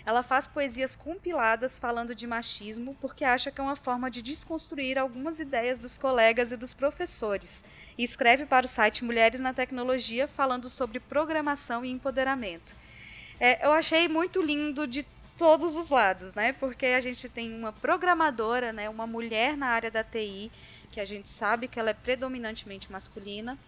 Ela 0.05 0.23
faz 0.23 0.47
poesias 0.47 0.97
compiladas 0.97 1.79
falando 1.79 2.15
de 2.15 2.27
machismo 2.27 2.97
porque 3.01 3.25
acha 3.25 3.51
que 3.51 3.61
é 3.61 3.65
uma 3.65 3.77
forma 3.77 4.11
de 4.11 4.23
desconstruir 4.23 4.99
algumas 4.99 5.41
ideias 5.41 5.79
dos 5.79 5.99
colegas 5.99 6.53
e 6.53 6.57
dos 6.57 6.75
professores. 6.75 7.65
E 7.97 8.05
escreve 8.05 8.47
para 8.47 8.67
o 8.67 8.69
site 8.69 9.05
Mulheres 9.05 9.41
na 9.41 9.53
Tecnologia 9.53 10.27
falando 10.27 10.69
sobre 10.69 11.01
programação 11.01 11.85
e 11.85 11.91
empoderamento. 11.91 12.75
É, 13.41 13.67
eu 13.67 13.73
achei 13.73 14.07
muito 14.07 14.43
lindo 14.43 14.87
de 14.87 15.05
todos 15.39 15.75
os 15.75 15.89
lados, 15.89 16.35
né? 16.35 16.53
Porque 16.53 16.85
a 16.85 17.01
gente 17.01 17.27
tem 17.27 17.51
uma 17.55 17.73
programadora, 17.73 18.75
né? 18.75 18.91
Uma 18.91 19.07
mulher 19.07 19.57
na 19.57 19.69
área 19.69 19.91
da 19.91 20.05
TI, 20.05 20.53
que 20.93 21.01
a 21.01 21.05
gente 21.07 21.31
sabe 21.31 21.67
que 21.67 21.81
ela 21.81 21.89
é 21.89 21.95
predominantemente 21.95 22.93
masculina. 22.93 23.59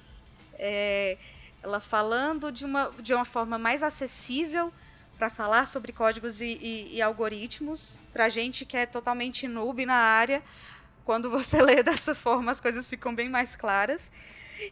É, 0.58 1.16
ela 1.62 1.80
falando 1.80 2.52
de 2.52 2.66
uma, 2.66 2.92
de 3.00 3.14
uma 3.14 3.24
forma 3.24 3.58
mais 3.58 3.82
acessível 3.82 4.70
para 5.16 5.30
falar 5.30 5.66
sobre 5.66 5.92
códigos 5.92 6.42
e, 6.42 6.58
e, 6.60 6.96
e 6.96 7.02
algoritmos, 7.02 7.98
para 8.12 8.28
gente 8.28 8.66
que 8.66 8.76
é 8.76 8.84
totalmente 8.84 9.48
noob 9.48 9.86
na 9.86 9.94
área, 9.94 10.42
quando 11.04 11.30
você 11.30 11.62
lê 11.62 11.82
dessa 11.82 12.14
forma 12.14 12.52
as 12.52 12.60
coisas 12.60 12.90
ficam 12.90 13.14
bem 13.14 13.30
mais 13.30 13.54
claras. 13.56 14.12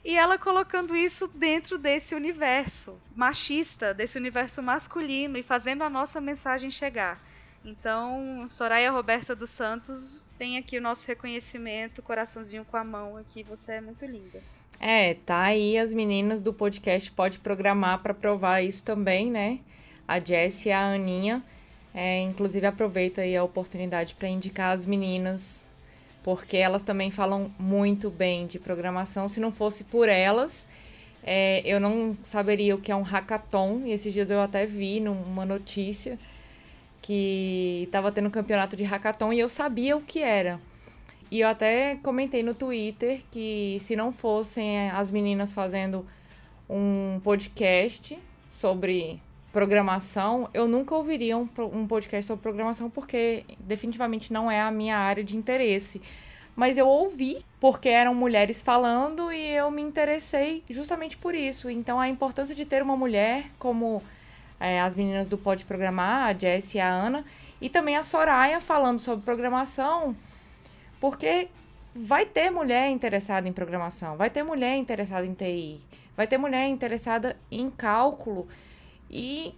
E 0.05 0.17
ela 0.17 0.39
colocando 0.39 0.97
isso 0.97 1.29
dentro 1.29 1.79
desse 1.79 2.15
universo 2.15 3.01
machista, 3.15 3.93
desse 3.95 4.19
universo 4.19 4.63
masculino 4.63 5.37
e 5.37 5.43
fazendo 5.43 5.83
a 5.83 5.91
nossa 5.91 6.21
mensagem 6.21 6.71
chegar. 6.71 7.21
Então, 7.65 8.47
Soraya 8.49 8.91
Roberta 8.91 9.37
dos 9.37 9.51
Santos 9.51 10.29
tem 10.39 10.57
aqui 10.57 10.79
o 10.79 10.83
nosso 10.83 11.07
reconhecimento, 11.07 12.03
coraçãozinho 12.03 12.65
com 12.65 12.77
a 12.77 12.85
mão 12.85 13.17
aqui, 13.17 13.43
você 13.43 13.73
é 13.73 13.81
muito 13.81 14.07
linda. 14.07 14.43
É, 14.79 15.13
tá 15.13 15.43
aí 15.43 15.77
as 15.77 15.93
meninas 15.93 16.41
do 16.41 16.55
podcast 16.55 17.13
Pode 17.13 17.39
Programar 17.39 18.03
para 18.03 18.15
provar 18.15 18.63
isso 18.63 18.83
também, 18.83 19.31
né? 19.31 19.61
A 20.09 20.19
Jess 20.19 20.65
e 20.65 20.71
a 20.71 20.81
Aninha. 20.81 21.45
É, 21.93 22.21
inclusive, 22.23 22.67
aproveito 22.67 23.21
aí 23.21 23.37
a 23.37 23.45
oportunidade 23.45 24.15
para 24.15 24.29
indicar 24.29 24.73
as 24.75 24.87
meninas, 24.87 25.69
porque 26.23 26.57
elas 26.57 26.85
também 26.85 27.11
falam 27.11 27.51
muito 27.59 28.11
bem 28.11 28.47
de 28.47 28.59
programação. 28.59 29.29
Se 29.29 29.41
não 29.41 29.51
fosse 29.51 29.85
por 29.85 30.09
elas, 30.09 30.67
é, 31.23 31.63
eu 31.65 31.81
não 31.81 32.17
saberia 32.23 32.75
o 32.75 32.81
que 32.81 32.93
é 32.93 32.97
um 32.97 33.03
hackathon. 33.03 33.83
E 33.85 33.93
esses 33.93 34.13
dias 34.13 34.31
eu 34.31 34.41
até 34.41 34.67
vi 34.67 35.01
numa 35.01 35.45
notícia 35.45 36.19
que 37.01 37.83
estava 37.87 38.13
tendo 38.13 38.29
um 38.29 38.31
campeonato 38.31 38.77
de 38.77 38.85
hackathon 38.85 39.33
e 39.33 39.41
eu 39.41 39.49
sabia 39.49 39.97
o 39.97 40.03
que 40.03 40.21
era. 40.21 40.61
E 41.31 41.41
eu 41.41 41.49
até 41.49 41.97
comentei 42.03 42.43
no 42.43 42.55
Twitter 42.55 43.23
que 43.31 43.77
se 43.81 43.95
não 43.95 44.13
fossem 44.13 44.91
as 44.91 45.11
meninas 45.11 45.53
fazendo 45.53 46.05
um 46.69 47.21
podcast 47.23 48.19
sobre 48.49 49.23
programação, 49.53 50.49
eu 50.55 50.69
nunca 50.69 50.95
ouviria 50.95 51.37
um, 51.37 51.49
um 51.73 51.87
podcast 51.87 52.27
sobre 52.27 52.43
programação 52.43 52.89
porque 52.89 53.45
definitivamente 53.59 54.33
não 54.33 54.51
é 54.51 54.61
a 54.61 54.71
minha 54.71 54.97
área 54.97 55.25
de 55.25 55.37
interesse. 55.37 56.01
Mas 56.55 56.77
eu 56.77 56.87
ouvi 56.87 57.45
porque 57.59 57.89
eram 57.89 58.15
mulheres 58.15 58.61
falando 58.61 59.33
e 59.33 59.51
eu 59.51 59.71
me 59.71 59.83
interessei 59.83 60.63
justamente 60.69 61.17
por 61.17 61.35
isso. 61.35 61.71
Então 61.71 61.99
a 61.99 62.09
importância 62.09 62.55
de 62.55 62.65
ter 62.65 62.83
uma 62.83 62.97
mulher 62.97 63.47
como 63.59 64.03
é, 64.59 64.81
as 64.81 64.95
meninas 64.95 65.29
do 65.29 65.39
Pode 65.39 65.65
Programar, 65.65 66.29
a 66.29 66.39
Jess 66.39 66.75
e 66.75 66.81
a 66.81 66.89
Ana, 66.89 67.25
e 67.61 67.69
também 67.69 67.97
a 67.97 68.03
Soraya 68.03 68.61
falando 68.61 68.99
sobre 68.99 69.25
programação 69.25 70.15
porque 71.01 71.49
vai 71.95 72.27
ter 72.27 72.51
mulher 72.51 72.91
interessada 72.91 73.49
em 73.49 73.53
programação, 73.53 74.17
vai 74.17 74.31
ter 74.31 74.43
mulher 74.43 74.77
interessada 74.77 75.27
em 75.27 75.33
TI, 75.33 75.81
vai 76.15 76.27
ter 76.27 76.37
mulher 76.37 76.69
interessada 76.69 77.37
em 77.51 77.71
cálculo. 77.71 78.47
E 79.11 79.55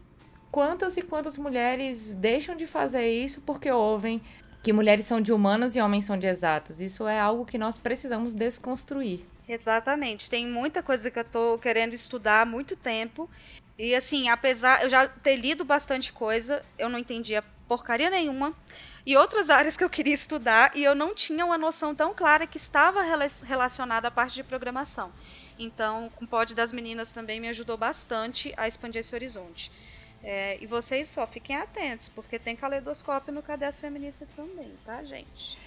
quantas 0.50 0.96
e 0.96 1.02
quantas 1.02 1.36
mulheres 1.36 2.14
deixam 2.14 2.56
de 2.56 2.66
fazer 2.66 3.08
isso 3.08 3.40
porque 3.42 3.70
ouvem 3.70 4.20
que 4.62 4.72
mulheres 4.72 5.06
são 5.06 5.20
de 5.20 5.32
humanas 5.32 5.76
e 5.76 5.80
homens 5.80 6.04
são 6.04 6.16
de 6.16 6.26
exatas. 6.26 6.80
Isso 6.80 7.06
é 7.06 7.18
algo 7.18 7.44
que 7.44 7.58
nós 7.58 7.78
precisamos 7.78 8.32
desconstruir. 8.32 9.26
Exatamente. 9.48 10.30
Tem 10.30 10.46
muita 10.46 10.82
coisa 10.82 11.10
que 11.10 11.18
eu 11.18 11.22
estou 11.22 11.58
querendo 11.58 11.94
estudar 11.94 12.42
há 12.42 12.46
muito 12.46 12.76
tempo. 12.76 13.28
E 13.76 13.94
assim, 13.94 14.28
apesar 14.28 14.84
eu 14.84 14.88
já 14.88 15.08
ter 15.08 15.36
lido 15.36 15.64
bastante 15.64 16.12
coisa, 16.12 16.64
eu 16.78 16.88
não 16.88 16.98
entendia 16.98 17.42
porcaria 17.72 18.10
nenhuma, 18.10 18.54
e 19.06 19.16
outras 19.16 19.48
áreas 19.48 19.78
que 19.78 19.82
eu 19.84 19.88
queria 19.88 20.12
estudar, 20.12 20.72
e 20.74 20.84
eu 20.84 20.94
não 20.94 21.14
tinha 21.14 21.42
uma 21.42 21.56
noção 21.56 21.94
tão 21.94 22.12
clara 22.12 22.46
que 22.46 22.58
estava 22.58 23.00
relacionada 23.46 24.08
à 24.08 24.10
parte 24.10 24.34
de 24.34 24.44
programação. 24.44 25.10
Então, 25.58 26.10
com 26.16 26.24
o 26.24 26.28
Pod 26.28 26.54
das 26.54 26.72
Meninas 26.72 27.12
também 27.12 27.40
me 27.40 27.48
ajudou 27.48 27.76
bastante 27.76 28.52
a 28.56 28.66
expandir 28.66 29.00
esse 29.00 29.14
horizonte. 29.14 29.70
É, 30.22 30.56
e 30.60 30.66
vocês 30.66 31.08
só 31.08 31.26
fiquem 31.26 31.56
atentos, 31.56 32.08
porque 32.08 32.38
tem 32.38 32.54
caleidoscópio 32.54 33.32
no 33.32 33.42
Cadê 33.42 33.64
as 33.64 33.80
Feministas 33.80 34.30
também, 34.30 34.72
tá, 34.84 35.02
gente? 35.02 35.58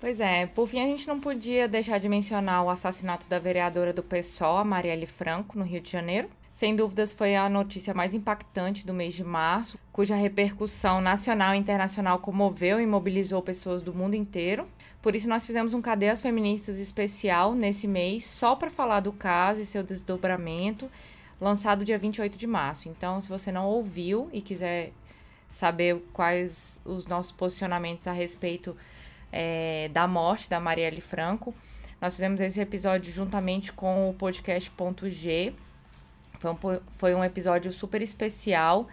Pois 0.00 0.20
é, 0.20 0.46
por 0.46 0.68
fim, 0.68 0.82
a 0.82 0.86
gente 0.86 1.06
não 1.06 1.20
podia 1.20 1.68
deixar 1.68 1.98
de 1.98 2.08
mencionar 2.08 2.64
o 2.64 2.68
assassinato 2.68 3.28
da 3.28 3.38
vereadora 3.38 3.92
do 3.92 4.02
PSOL, 4.02 4.64
Marielle 4.64 5.06
Franco, 5.06 5.58
no 5.58 5.64
Rio 5.64 5.80
de 5.80 5.90
Janeiro. 5.90 6.28
Sem 6.52 6.76
dúvidas, 6.76 7.12
foi 7.12 7.34
a 7.34 7.48
notícia 7.48 7.94
mais 7.94 8.14
impactante 8.14 8.86
do 8.86 8.94
mês 8.94 9.14
de 9.14 9.24
março, 9.24 9.78
cuja 9.90 10.14
repercussão 10.14 11.00
nacional 11.00 11.54
e 11.54 11.58
internacional 11.58 12.18
comoveu 12.18 12.80
e 12.80 12.86
mobilizou 12.86 13.42
pessoas 13.42 13.82
do 13.82 13.94
mundo 13.94 14.14
inteiro. 14.14 14.68
Por 15.04 15.14
isso, 15.14 15.28
nós 15.28 15.44
fizemos 15.44 15.74
um 15.74 15.82
Cadeias 15.82 16.22
Feministas 16.22 16.78
especial 16.78 17.54
nesse 17.54 17.86
mês, 17.86 18.24
só 18.24 18.56
para 18.56 18.70
falar 18.70 19.00
do 19.00 19.12
caso 19.12 19.60
e 19.60 19.66
seu 19.66 19.82
desdobramento, 19.82 20.90
lançado 21.38 21.84
dia 21.84 21.98
28 21.98 22.38
de 22.38 22.46
março. 22.46 22.88
Então, 22.88 23.20
se 23.20 23.28
você 23.28 23.52
não 23.52 23.66
ouviu 23.66 24.30
e 24.32 24.40
quiser 24.40 24.92
saber 25.46 26.02
quais 26.14 26.80
os 26.86 27.04
nossos 27.04 27.32
posicionamentos 27.32 28.06
a 28.06 28.12
respeito 28.12 28.74
é, 29.30 29.90
da 29.92 30.08
morte 30.08 30.48
da 30.48 30.58
Marielle 30.58 31.02
Franco, 31.02 31.54
nós 32.00 32.14
fizemos 32.14 32.40
esse 32.40 32.58
episódio 32.58 33.12
juntamente 33.12 33.74
com 33.74 34.08
o 34.08 34.14
podcast 34.14 34.70
Ponto 34.70 35.10
G, 35.10 35.52
foi 36.38 36.50
um, 36.50 36.80
foi 36.92 37.14
um 37.14 37.22
episódio 37.22 37.70
super 37.70 38.00
especial. 38.00 38.88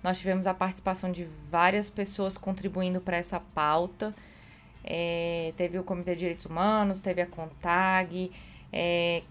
Nós 0.00 0.20
tivemos 0.20 0.46
a 0.46 0.54
participação 0.54 1.10
de 1.10 1.26
várias 1.50 1.90
pessoas 1.90 2.38
contribuindo 2.38 3.00
para 3.00 3.16
essa 3.16 3.40
pauta. 3.40 4.14
É, 4.86 5.52
teve 5.56 5.78
o 5.78 5.82
Comitê 5.82 6.14
de 6.14 6.20
Direitos 6.20 6.46
Humanos, 6.46 7.00
teve 7.00 7.20
a 7.20 7.26
CONTAG. 7.26 8.30
É, 8.72 9.22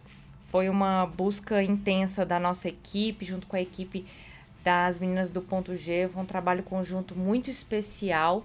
foi 0.50 0.70
uma 0.70 1.06
busca 1.06 1.64
intensa 1.64 2.26
da 2.26 2.40
nossa 2.40 2.68
equipe, 2.68 3.26
junto 3.26 3.48
com 3.48 3.56
a 3.56 3.62
equipe 3.62 4.06
das 4.64 5.00
meninas 5.00 5.32
do 5.32 5.42
Ponto 5.42 5.76
G. 5.76 6.10
Foi 6.12 6.22
um 6.22 6.26
trabalho 6.26 6.64
conjunto 6.64 7.16
muito 7.16 7.50
especial 7.50 8.44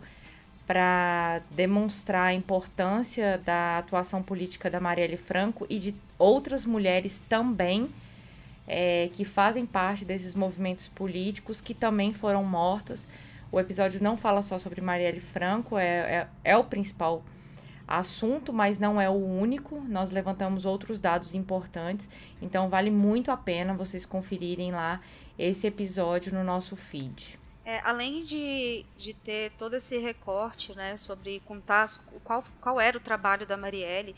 para 0.66 1.42
demonstrar 1.50 2.28
a 2.28 2.34
importância 2.34 3.38
da 3.38 3.78
atuação 3.78 4.22
política 4.22 4.70
da 4.70 4.78
Marielle 4.78 5.16
Franco 5.16 5.66
e 5.68 5.80
de 5.80 5.94
outras 6.16 6.64
mulheres 6.64 7.24
também 7.28 7.90
é, 8.68 9.10
que 9.12 9.24
fazem 9.24 9.66
parte 9.66 10.04
desses 10.04 10.32
movimentos 10.32 10.86
políticos 10.86 11.60
que 11.60 11.74
também 11.74 12.12
foram 12.12 12.44
mortas. 12.44 13.08
O 13.52 13.58
episódio 13.58 14.02
não 14.02 14.16
fala 14.16 14.42
só 14.42 14.58
sobre 14.58 14.80
Marielle 14.80 15.20
Franco, 15.20 15.76
é, 15.76 15.86
é, 15.86 16.28
é 16.44 16.56
o 16.56 16.64
principal 16.64 17.24
assunto, 17.86 18.52
mas 18.52 18.78
não 18.78 19.00
é 19.00 19.10
o 19.10 19.14
único. 19.14 19.80
Nós 19.88 20.10
levantamos 20.10 20.64
outros 20.64 21.00
dados 21.00 21.34
importantes, 21.34 22.08
então 22.40 22.68
vale 22.68 22.90
muito 22.90 23.30
a 23.32 23.36
pena 23.36 23.74
vocês 23.74 24.06
conferirem 24.06 24.70
lá 24.70 25.00
esse 25.36 25.66
episódio 25.66 26.32
no 26.32 26.44
nosso 26.44 26.76
feed. 26.76 27.38
É, 27.64 27.80
além 27.84 28.24
de, 28.24 28.86
de 28.96 29.12
ter 29.12 29.50
todo 29.52 29.74
esse 29.74 29.98
recorte 29.98 30.74
né, 30.74 30.96
sobre 30.96 31.40
contar 31.44 31.88
qual, 32.24 32.42
qual 32.60 32.80
era 32.80 32.96
o 32.96 33.00
trabalho 33.00 33.46
da 33.46 33.56
Marielle, 33.56 34.16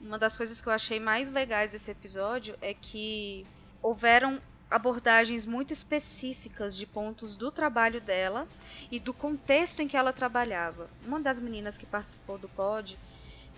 uma 0.00 0.18
das 0.18 0.36
coisas 0.36 0.60
que 0.60 0.68
eu 0.68 0.72
achei 0.72 0.98
mais 0.98 1.30
legais 1.30 1.72
desse 1.72 1.90
episódio 1.90 2.56
é 2.60 2.74
que 2.74 3.46
houveram 3.80 4.40
abordagens 4.70 5.44
muito 5.44 5.72
específicas 5.72 6.76
de 6.76 6.86
pontos 6.86 7.36
do 7.36 7.50
trabalho 7.50 8.00
dela 8.00 8.46
e 8.90 9.00
do 9.00 9.12
contexto 9.12 9.80
em 9.80 9.88
que 9.88 9.96
ela 9.96 10.12
trabalhava. 10.12 10.88
Uma 11.04 11.20
das 11.20 11.40
meninas 11.40 11.76
que 11.76 11.84
participou 11.84 12.38
do 12.38 12.48
pod, 12.48 12.98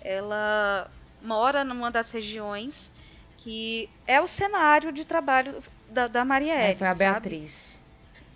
ela 0.01 0.91
mora 1.23 1.63
numa 1.63 1.91
das 1.91 2.11
regiões 2.11 2.93
que 3.37 3.91
é 4.07 4.21
o 4.21 4.29
cenário 4.29 4.93
de 4.93 5.05
trabalho 5.05 5.59
da, 5.89 6.07
da 6.07 6.25
Marielle. 6.25 6.73
É, 6.73 6.75
foi 6.75 6.87
a 6.87 6.95
Beatriz. 6.95 7.81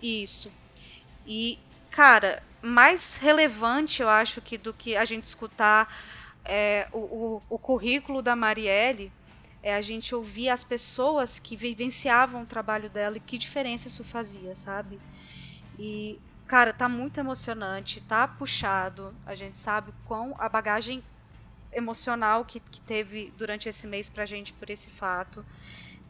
Isso. 0.03 0.53
E, 1.25 1.59
cara, 1.91 2.43
mais 2.61 3.17
relevante, 3.17 4.03
eu 4.03 4.09
acho, 4.09 4.41
que 4.41 4.59
do 4.59 4.75
que 4.75 4.97
a 4.97 5.05
gente 5.05 5.25
escutar 5.25 5.93
é, 6.45 6.89
o, 6.93 6.99
o, 6.99 7.43
o 7.51 7.59
currículo 7.59 8.21
da 8.21 8.35
Marielle 8.35 9.13
é 9.67 9.75
a 9.75 9.81
gente 9.81 10.15
ouvir 10.15 10.49
as 10.49 10.63
pessoas 10.63 11.41
que 11.41 11.57
vivenciavam 11.57 12.43
o 12.43 12.47
trabalho 12.47 12.89
dela 12.89 13.17
e 13.17 13.21
que 13.21 13.37
diferença 13.37 13.89
isso 13.89 14.05
fazia, 14.05 14.55
sabe? 14.55 15.01
E, 15.77 16.21
cara, 16.47 16.73
tá 16.73 16.89
muito 16.89 17.19
emocionante, 17.19 18.01
tá 18.03 18.29
puxado. 18.29 19.13
A 19.27 19.35
gente 19.35 19.59
sabe 19.59 19.93
quão 20.05 20.37
a 20.39 20.49
bagagem 20.49 21.03
emocional 21.73 22.45
que, 22.45 22.61
que 22.61 22.81
teve 22.81 23.35
durante 23.37 23.69
esse 23.69 23.89
mês 23.89 24.09
pra 24.09 24.25
gente 24.25 24.53
por 24.53 24.71
esse 24.71 24.89
fato. 24.89 25.45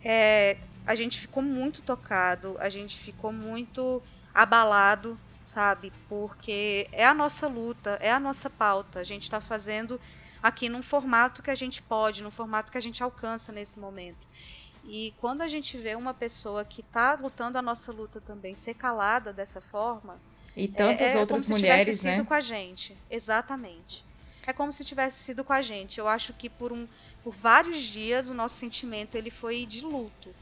É, 0.04 0.58
a 0.86 0.94
gente 0.94 1.18
ficou 1.18 1.42
muito 1.42 1.80
tocado, 1.80 2.58
a 2.60 2.68
gente 2.68 2.98
ficou 2.98 3.32
muito 3.32 4.02
abalado, 4.34 5.18
sabe? 5.42 5.94
Porque 6.10 6.86
é 6.92 7.06
a 7.06 7.14
nossa 7.14 7.48
luta, 7.48 7.96
é 8.02 8.12
a 8.12 8.20
nossa 8.20 8.50
pauta. 8.50 9.00
A 9.00 9.02
gente 9.02 9.22
está 9.22 9.40
fazendo 9.40 9.98
aqui 10.42 10.68
num 10.68 10.82
formato 10.82 11.42
que 11.42 11.50
a 11.50 11.54
gente 11.54 11.82
pode, 11.82 12.22
num 12.22 12.30
formato 12.30 12.70
que 12.70 12.78
a 12.78 12.80
gente 12.80 13.02
alcança 13.02 13.52
nesse 13.52 13.78
momento. 13.78 14.26
E 14.84 15.12
quando 15.18 15.42
a 15.42 15.48
gente 15.48 15.76
vê 15.76 15.96
uma 15.96 16.14
pessoa 16.14 16.64
que 16.64 16.80
está 16.80 17.14
lutando 17.14 17.58
a 17.58 17.62
nossa 17.62 17.92
luta 17.92 18.20
também 18.20 18.54
ser 18.54 18.74
calada 18.74 19.32
dessa 19.32 19.60
forma, 19.60 20.20
E 20.56 20.68
tantas 20.68 21.08
é, 21.08 21.14
é 21.14 21.18
outras 21.18 21.44
como 21.44 21.58
mulheres, 21.58 21.84
se 21.84 21.90
tivesse 21.90 22.08
sido 22.10 22.22
né? 22.22 22.24
com 22.24 22.34
a 22.34 22.40
gente. 22.40 22.96
Exatamente. 23.10 24.04
É 24.46 24.52
como 24.52 24.72
se 24.72 24.84
tivesse 24.84 25.22
sido 25.22 25.42
com 25.42 25.52
a 25.52 25.60
gente. 25.60 25.98
Eu 25.98 26.06
acho 26.06 26.32
que 26.32 26.48
por, 26.48 26.72
um, 26.72 26.86
por 27.24 27.34
vários 27.34 27.82
dias 27.82 28.28
o 28.28 28.34
nosso 28.34 28.54
sentimento 28.54 29.16
ele 29.16 29.30
foi 29.30 29.66
de 29.66 29.80
luto 29.80 30.32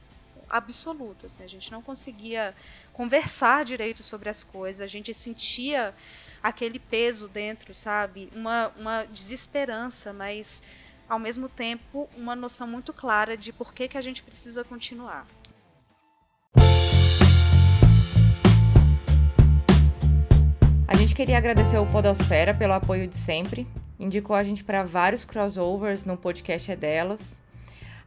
absoluto. 0.48 1.26
Assim, 1.26 1.42
a 1.42 1.48
gente 1.48 1.70
não 1.70 1.82
conseguia 1.82 2.54
conversar 2.92 3.64
direito 3.64 4.02
sobre 4.02 4.28
as 4.28 4.42
coisas. 4.42 4.80
A 4.80 4.86
gente 4.86 5.12
sentia 5.14 5.94
aquele 6.42 6.78
peso 6.78 7.28
dentro, 7.28 7.74
sabe? 7.74 8.30
Uma, 8.34 8.72
uma 8.76 9.04
desesperança, 9.04 10.12
mas 10.12 10.62
ao 11.08 11.18
mesmo 11.18 11.48
tempo 11.48 12.08
uma 12.16 12.34
noção 12.34 12.66
muito 12.66 12.92
clara 12.92 13.36
de 13.36 13.52
por 13.52 13.72
que, 13.72 13.88
que 13.88 13.98
a 13.98 14.00
gente 14.00 14.22
precisa 14.22 14.64
continuar. 14.64 15.26
A 20.86 20.96
gente 20.96 21.14
queria 21.14 21.38
agradecer 21.38 21.78
o 21.78 21.86
Podosfera 21.86 22.54
pelo 22.54 22.72
apoio 22.72 23.08
de 23.08 23.16
sempre. 23.16 23.66
Indicou 23.98 24.36
a 24.36 24.42
gente 24.42 24.62
para 24.62 24.82
vários 24.82 25.24
crossovers 25.24 26.04
no 26.04 26.16
podcast 26.16 26.70
é 26.70 26.76
delas. 26.76 27.40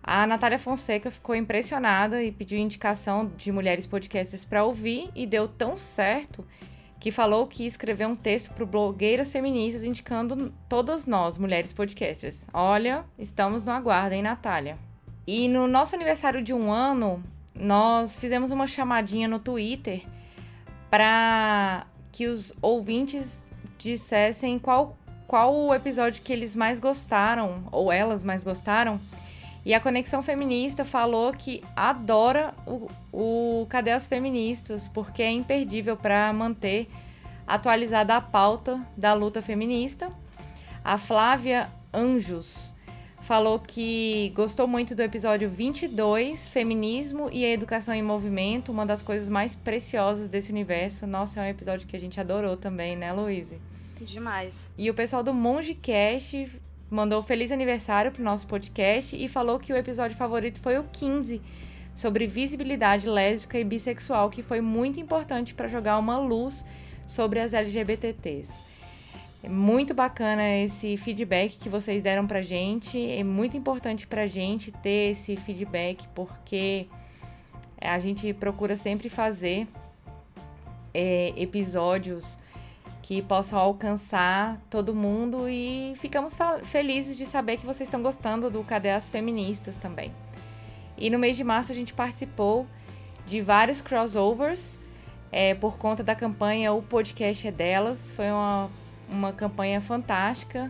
A 0.10 0.26
Natália 0.26 0.58
Fonseca 0.58 1.12
ficou 1.12 1.36
impressionada 1.36 2.24
e 2.24 2.32
pediu 2.32 2.58
indicação 2.58 3.30
de 3.36 3.52
mulheres 3.52 3.86
podcasters 3.86 4.46
para 4.46 4.64
ouvir 4.64 5.10
e 5.14 5.28
deu 5.28 5.50
tão 5.50 5.76
certo 5.76 6.48
que 6.98 7.12
falou 7.12 7.46
que 7.46 7.64
ia 7.64 7.68
escrever 7.68 8.08
um 8.08 8.16
texto 8.16 8.54
para 8.54 8.66
blogueiras 8.66 9.30
feministas 9.30 9.84
indicando 9.84 10.54
todas 10.70 11.06
nós, 11.06 11.38
mulheres 11.38 11.74
podcasters. 11.74 12.48
Olha, 12.54 13.04
estamos 13.20 13.66
no 13.66 13.74
aguardo, 13.74 14.16
hein, 14.16 14.22
Natália? 14.22 14.78
E 15.28 15.50
no 15.50 15.68
nosso 15.68 15.94
aniversário 15.94 16.42
de 16.42 16.54
um 16.54 16.72
ano, 16.72 17.22
nós 17.54 18.16
fizemos 18.16 18.50
uma 18.50 18.66
chamadinha 18.66 19.28
no 19.28 19.40
Twitter 19.40 20.04
para 20.90 21.86
que 22.14 22.28
os 22.28 22.54
ouvintes 22.62 23.50
dissessem 23.78 24.58
qual, 24.58 24.98
qual 25.28 25.54
o 25.54 25.76
episódio 25.76 26.22
que 26.22 26.32
eles 26.32 26.56
mais 26.56 26.80
gostaram, 26.80 27.68
ou 27.74 27.92
elas 27.92 28.24
mais 28.24 28.42
gostaram. 28.42 29.02
E 29.68 29.74
a 29.74 29.82
Conexão 29.82 30.22
Feminista 30.22 30.86
falou 30.86 31.34
que 31.34 31.62
adora 31.76 32.54
o, 32.66 32.88
o 33.12 33.66
Cadê 33.68 33.92
as 33.92 34.08
Feministas, 34.08 34.88
porque 34.88 35.22
é 35.22 35.30
imperdível 35.30 35.98
para 35.98 36.32
manter 36.32 36.90
atualizada 37.46 38.16
a 38.16 38.22
pauta 38.22 38.80
da 38.96 39.14
luta 39.14 39.42
feminista. 39.42 40.10
A 40.82 40.98
Flávia 40.98 41.70
Anjos 41.94 42.74
falou 43.20 43.60
que 43.60 44.32
gostou 44.34 44.70
muito 44.70 44.96
do 44.96 45.02
episódio 45.02 45.50
22, 45.50 46.48
Feminismo 46.48 47.30
e 47.30 47.44
a 47.44 47.50
Educação 47.50 47.94
em 47.94 48.02
Movimento, 48.02 48.72
uma 48.72 48.86
das 48.86 49.02
coisas 49.02 49.28
mais 49.28 49.54
preciosas 49.54 50.30
desse 50.30 50.50
universo. 50.50 51.06
Nossa, 51.06 51.42
é 51.42 51.44
um 51.44 51.50
episódio 51.50 51.86
que 51.86 51.98
a 51.98 52.00
gente 52.00 52.18
adorou 52.22 52.56
também, 52.56 52.96
né, 52.96 53.12
Louise? 53.12 53.60
Demais. 54.00 54.72
E 54.78 54.90
o 54.90 54.94
pessoal 54.94 55.22
do 55.24 55.34
MongeCast 55.34 56.62
mandou 56.90 57.22
feliz 57.22 57.52
aniversário 57.52 58.12
pro 58.12 58.24
nosso 58.24 58.48
podcast 58.48 59.16
e 59.16 59.28
falou 59.28 59.60
que 59.60 59.74
o 59.74 59.78
episódio 59.78 60.16
favorito 60.16 60.60
foi 60.60 60.78
o 60.78 60.84
15, 60.84 61.42
sobre 61.96 62.28
visibilidade 62.28 63.08
lésbica 63.08 63.60
e 63.60 63.64
bissexual, 63.64 64.30
que 64.30 64.44
foi 64.44 64.62
muito 64.62 65.00
importante 65.00 65.54
para 65.54 65.68
jogar 65.68 65.98
uma 65.98 66.18
luz 66.18 66.64
sobre 67.08 67.40
as 67.40 67.54
LGBTs. 67.54 68.62
É 69.44 69.50
muito 69.50 69.94
bacana 69.94 70.58
esse 70.58 70.98
feedback 70.98 71.58
que 71.58 71.70
vocês 71.70 72.04
deram 72.04 72.26
pra 72.28 72.42
gente. 72.42 73.00
É 73.12 73.24
muito 73.24 73.56
importante 73.56 74.08
pra 74.08 74.28
gente 74.28 74.72
ter 74.72 75.12
esse 75.12 75.36
feedback, 75.38 76.08
porque 76.14 76.88
a 77.80 78.00
gente 78.00 78.34
procura 78.34 78.76
sempre 78.76 79.10
fazer 79.10 79.68
é, 80.94 81.34
episódios 81.38 82.38
que 83.08 83.22
possam 83.22 83.58
alcançar 83.58 84.60
todo 84.70 84.94
mundo 84.94 85.48
e 85.48 85.94
ficamos 85.96 86.38
felizes 86.66 87.16
de 87.16 87.26
saber 87.26 87.56
que 87.56 87.66
vocês 87.66 87.88
estão 87.88 88.02
gostando 88.02 88.50
do 88.50 88.62
Cadê 88.66 88.90
as 88.90 89.10
Feministas 89.10 89.78
também. 89.78 90.12
E 90.98 91.10
no 91.10 91.18
mês 91.18 91.38
de 91.38 91.44
março 91.46 91.72
a 91.72 91.76
gente 91.76 91.94
participou 91.94 92.68
de 93.26 93.40
vários 93.40 93.80
crossovers 93.80 94.78
é, 95.32 95.56
por 95.56 95.78
conta 95.78 96.04
da 96.04 96.14
campanha 96.16 96.74
O 96.74 96.82
Podcast 96.82 97.48
é 97.48 97.52
Delas. 97.52 98.12
Foi 98.12 98.30
uma, 98.30 98.70
uma 99.08 99.32
campanha 99.32 99.80
fantástica 99.80 100.70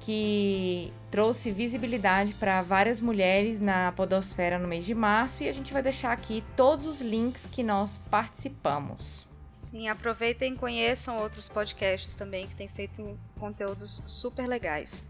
que 0.00 0.92
trouxe 1.08 1.52
visibilidade 1.52 2.34
para 2.34 2.62
várias 2.62 3.00
mulheres 3.00 3.60
na 3.60 3.92
Podosfera 3.92 4.58
no 4.58 4.66
mês 4.66 4.84
de 4.84 4.92
março 4.92 5.44
e 5.44 5.48
a 5.48 5.52
gente 5.52 5.72
vai 5.72 5.84
deixar 5.84 6.10
aqui 6.10 6.42
todos 6.56 6.84
os 6.84 7.00
links 7.00 7.46
que 7.46 7.62
nós 7.62 8.00
participamos. 8.10 9.27
Sim, 9.58 9.88
aproveitem 9.88 10.52
e 10.52 10.56
conheçam 10.56 11.18
outros 11.18 11.48
podcasts 11.48 12.14
também 12.14 12.46
que 12.46 12.54
têm 12.54 12.68
feito 12.68 13.18
conteúdos 13.40 14.04
super 14.06 14.46
legais. 14.46 15.04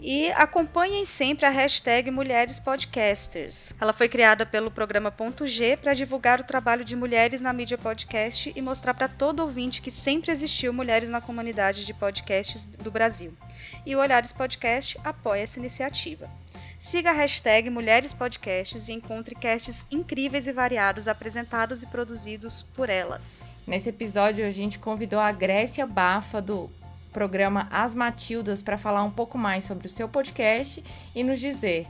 E 0.00 0.32
acompanhem 0.32 1.04
sempre 1.04 1.44
a 1.44 1.50
hashtag 1.50 2.10
Mulheres 2.10 2.58
Podcasters. 2.58 3.74
Ela 3.78 3.92
foi 3.92 4.08
criada 4.08 4.46
pelo 4.46 4.70
programa 4.70 5.10
Ponto 5.10 5.46
G 5.46 5.76
para 5.76 5.92
divulgar 5.92 6.40
o 6.40 6.44
trabalho 6.44 6.82
de 6.82 6.96
mulheres 6.96 7.42
na 7.42 7.52
mídia 7.52 7.76
podcast 7.76 8.50
e 8.56 8.62
mostrar 8.62 8.94
para 8.94 9.06
todo 9.06 9.40
ouvinte 9.40 9.82
que 9.82 9.90
sempre 9.90 10.32
existiu 10.32 10.72
mulheres 10.72 11.10
na 11.10 11.20
comunidade 11.20 11.84
de 11.84 11.92
podcasts 11.92 12.64
do 12.64 12.90
Brasil. 12.90 13.36
E 13.84 13.94
o 13.94 13.98
Olhares 13.98 14.32
Podcast 14.32 14.98
apoia 15.04 15.42
essa 15.42 15.58
iniciativa. 15.58 16.30
Siga 16.78 17.10
a 17.10 17.14
hashtag 17.14 17.68
Mulheres 17.68 18.14
Podcasts 18.14 18.88
e 18.88 18.94
encontre 18.94 19.34
casts 19.34 19.84
incríveis 19.90 20.46
e 20.46 20.54
variados 20.54 21.06
apresentados 21.06 21.82
e 21.82 21.86
produzidos 21.86 22.62
por 22.74 22.88
elas. 22.88 23.57
Nesse 23.68 23.90
episódio, 23.90 24.46
a 24.46 24.50
gente 24.50 24.78
convidou 24.78 25.20
a 25.20 25.30
Grécia 25.30 25.86
Bafa, 25.86 26.40
do 26.40 26.70
programa 27.12 27.68
As 27.70 27.94
Matildas, 27.94 28.62
para 28.62 28.78
falar 28.78 29.02
um 29.02 29.10
pouco 29.10 29.36
mais 29.36 29.64
sobre 29.64 29.86
o 29.86 29.90
seu 29.90 30.08
podcast 30.08 30.82
e 31.14 31.22
nos 31.22 31.38
dizer: 31.38 31.86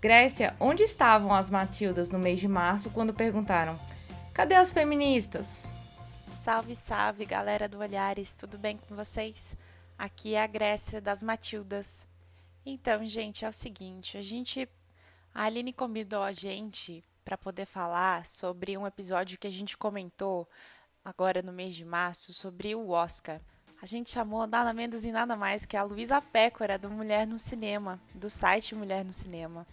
Grécia, 0.00 0.54
onde 0.60 0.84
estavam 0.84 1.34
as 1.34 1.50
Matildas 1.50 2.12
no 2.12 2.18
mês 2.20 2.38
de 2.38 2.46
março 2.46 2.90
quando 2.90 3.12
perguntaram: 3.12 3.76
cadê 4.32 4.54
as 4.54 4.72
feministas? 4.72 5.68
Salve, 6.40 6.76
salve, 6.76 7.24
galera 7.24 7.68
do 7.68 7.80
Olhares, 7.80 8.32
tudo 8.36 8.56
bem 8.56 8.76
com 8.76 8.94
vocês? 8.94 9.56
Aqui 9.98 10.36
é 10.36 10.44
a 10.44 10.46
Grécia 10.46 11.00
das 11.00 11.24
Matildas. 11.24 12.06
Então, 12.64 13.04
gente, 13.04 13.44
é 13.44 13.48
o 13.48 13.52
seguinte, 13.52 14.16
a 14.16 14.22
gente 14.22 14.68
a 15.34 15.42
Aline 15.42 15.72
convidou 15.72 16.22
a 16.22 16.30
gente 16.30 17.02
para 17.24 17.36
poder 17.36 17.66
falar 17.66 18.24
sobre 18.24 18.78
um 18.78 18.86
episódio 18.86 19.36
que 19.36 19.48
a 19.48 19.50
gente 19.50 19.76
comentou 19.76 20.48
agora 21.06 21.40
no 21.40 21.52
mês 21.52 21.76
de 21.76 21.84
março 21.84 22.32
sobre 22.32 22.74
o 22.74 22.90
Oscar. 22.90 23.40
A 23.80 23.86
gente 23.86 24.10
chamou 24.10 24.44
nada 24.44 24.72
menos 24.72 25.04
e 25.04 25.12
nada 25.12 25.36
mais 25.36 25.64
que 25.64 25.76
a 25.76 25.84
Luísa 25.84 26.20
Pécora 26.20 26.76
do 26.76 26.90
Mulher 26.90 27.28
no 27.28 27.38
Cinema, 27.38 28.00
do 28.12 28.28
site 28.28 28.74
Mulher 28.74 29.04
no 29.04 29.12
Cinema. 29.12 29.64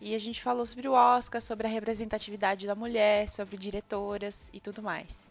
E 0.00 0.16
a 0.16 0.18
gente 0.18 0.42
falou 0.42 0.66
sobre 0.66 0.88
o 0.88 0.92
Oscar, 0.92 1.40
sobre 1.40 1.68
a 1.68 1.70
representatividade 1.70 2.66
da 2.66 2.74
mulher, 2.74 3.28
sobre 3.28 3.56
diretoras 3.56 4.50
e 4.52 4.58
tudo 4.58 4.82
mais. 4.82 5.30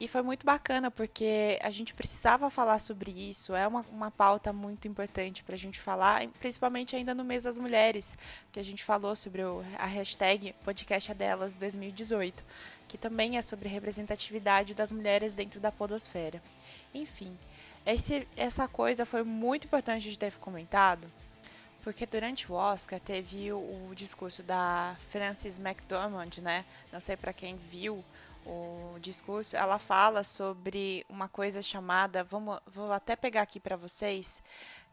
E 0.00 0.06
foi 0.06 0.22
muito 0.22 0.46
bacana 0.46 0.92
porque 0.92 1.58
a 1.60 1.70
gente 1.70 1.92
precisava 1.92 2.48
falar 2.50 2.78
sobre 2.78 3.10
isso. 3.10 3.52
É 3.56 3.66
uma, 3.66 3.84
uma 3.90 4.12
pauta 4.12 4.52
muito 4.52 4.86
importante 4.86 5.42
para 5.42 5.56
a 5.56 5.58
gente 5.58 5.80
falar, 5.80 6.24
principalmente 6.38 6.94
ainda 6.94 7.12
no 7.12 7.24
mês 7.24 7.42
das 7.42 7.58
mulheres, 7.58 8.16
que 8.52 8.60
a 8.60 8.62
gente 8.62 8.84
falou 8.84 9.16
sobre 9.16 9.42
o, 9.42 9.64
a 9.76 9.86
hashtag 9.86 10.54
podcast 10.64 11.12
delas 11.14 11.52
2018, 11.52 12.44
que 12.86 12.96
também 12.96 13.38
é 13.38 13.42
sobre 13.42 13.68
representatividade 13.68 14.72
das 14.72 14.92
mulheres 14.92 15.34
dentro 15.34 15.58
da 15.58 15.72
podosfera. 15.72 16.40
Enfim, 16.94 17.36
esse, 17.84 18.28
essa 18.36 18.68
coisa 18.68 19.04
foi 19.04 19.24
muito 19.24 19.64
importante 19.64 20.08
de 20.08 20.16
ter 20.16 20.32
comentado, 20.34 21.10
porque 21.82 22.06
durante 22.06 22.52
o 22.52 22.54
Oscar 22.54 23.00
teve 23.00 23.50
o, 23.52 23.88
o 23.90 23.94
discurso 23.96 24.44
da 24.44 24.96
Frances 25.10 25.58
McDormand, 25.58 26.40
né? 26.40 26.64
Não 26.92 27.00
sei 27.00 27.16
para 27.16 27.32
quem 27.32 27.56
viu 27.56 28.04
o 28.48 28.98
discurso, 28.98 29.56
ela 29.56 29.78
fala 29.78 30.24
sobre 30.24 31.04
uma 31.08 31.28
coisa 31.28 31.60
chamada, 31.60 32.24
vamos, 32.24 32.58
vou 32.66 32.90
até 32.90 33.14
pegar 33.14 33.42
aqui 33.42 33.60
para 33.60 33.76
vocês, 33.76 34.42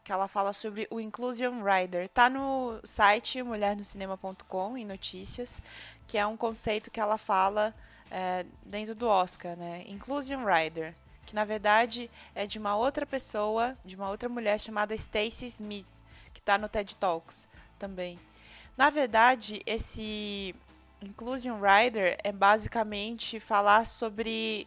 que 0.04 0.12
ela 0.12 0.28
fala 0.28 0.52
sobre 0.52 0.86
o 0.90 1.00
Inclusion 1.00 1.62
Rider. 1.64 2.08
Tá 2.08 2.28
no 2.28 2.78
site 2.84 3.42
mulhernocinema.com 3.42 4.76
em 4.76 4.84
notícias, 4.84 5.60
que 6.06 6.18
é 6.18 6.26
um 6.26 6.36
conceito 6.36 6.90
que 6.90 7.00
ela 7.00 7.18
fala 7.18 7.74
é, 8.10 8.44
dentro 8.64 8.94
do 8.94 9.08
Oscar, 9.08 9.56
né? 9.56 9.84
Inclusion 9.88 10.44
Rider, 10.44 10.94
que 11.24 11.34
na 11.34 11.44
verdade 11.44 12.10
é 12.34 12.46
de 12.46 12.58
uma 12.58 12.76
outra 12.76 13.04
pessoa, 13.04 13.76
de 13.84 13.96
uma 13.96 14.10
outra 14.10 14.28
mulher 14.28 14.60
chamada 14.60 14.96
Stacey 14.96 15.48
Smith, 15.48 15.86
que 16.32 16.38
está 16.38 16.56
no 16.56 16.68
TED 16.68 16.96
Talks 16.96 17.48
também. 17.78 18.18
Na 18.76 18.90
verdade, 18.90 19.62
esse 19.64 20.54
Inclusion 21.02 21.58
Rider 21.60 22.18
é 22.22 22.32
basicamente 22.32 23.38
falar 23.38 23.86
sobre. 23.86 24.66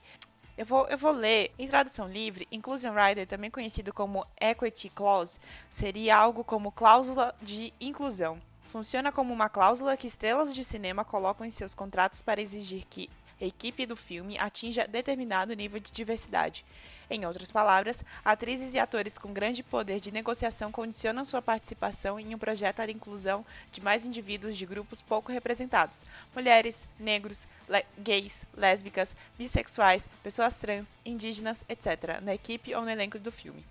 Eu 0.57 0.65
vou, 0.65 0.87
eu 0.87 0.97
vou 0.97 1.11
ler 1.11 1.51
em 1.57 1.67
tradução 1.67 2.07
livre. 2.07 2.47
Inclusion 2.51 2.93
Rider, 2.93 3.25
também 3.25 3.49
conhecido 3.49 3.93
como 3.93 4.25
Equity 4.39 4.89
Clause, 4.89 5.39
seria 5.69 6.17
algo 6.17 6.43
como 6.43 6.71
cláusula 6.71 7.33
de 7.41 7.73
inclusão. 7.79 8.39
Funciona 8.71 9.11
como 9.11 9.33
uma 9.33 9.49
cláusula 9.49 9.97
que 9.97 10.05
estrelas 10.05 10.53
de 10.53 10.63
cinema 10.63 11.03
colocam 11.03 11.45
em 11.45 11.49
seus 11.49 11.73
contratos 11.73 12.21
para 12.21 12.41
exigir 12.41 12.85
que 12.87 13.09
equipe 13.39 13.85
do 13.85 13.95
filme 13.95 14.37
atinja 14.37 14.87
determinado 14.87 15.53
nível 15.53 15.79
de 15.79 15.91
diversidade. 15.91 16.65
Em 17.11 17.25
outras 17.25 17.51
palavras, 17.51 18.03
atrizes 18.23 18.75
e 18.75 18.79
atores 18.79 19.17
com 19.17 19.33
grande 19.33 19.63
poder 19.63 19.99
de 19.99 20.11
negociação 20.11 20.71
condicionam 20.71 21.25
sua 21.25 21.41
participação 21.41 22.19
em 22.19 22.35
um 22.35 22.37
projeto 22.37 22.85
de 22.85 22.91
inclusão 22.91 23.43
de 23.71 23.81
mais 23.81 24.05
indivíduos 24.05 24.55
de 24.55 24.65
grupos 24.65 25.01
pouco 25.01 25.31
representados: 25.31 26.03
mulheres, 26.35 26.85
negros, 26.99 27.47
le 27.67 27.83
gays, 27.97 28.45
lésbicas, 28.55 29.15
bissexuais, 29.37 30.07
pessoas 30.21 30.55
trans, 30.55 30.95
indígenas, 31.03 31.63
etc., 31.67 32.21
na 32.21 32.35
equipe 32.35 32.75
ou 32.75 32.83
no 32.83 32.91
elenco 32.91 33.17
do 33.17 33.31
filme. 33.31 33.65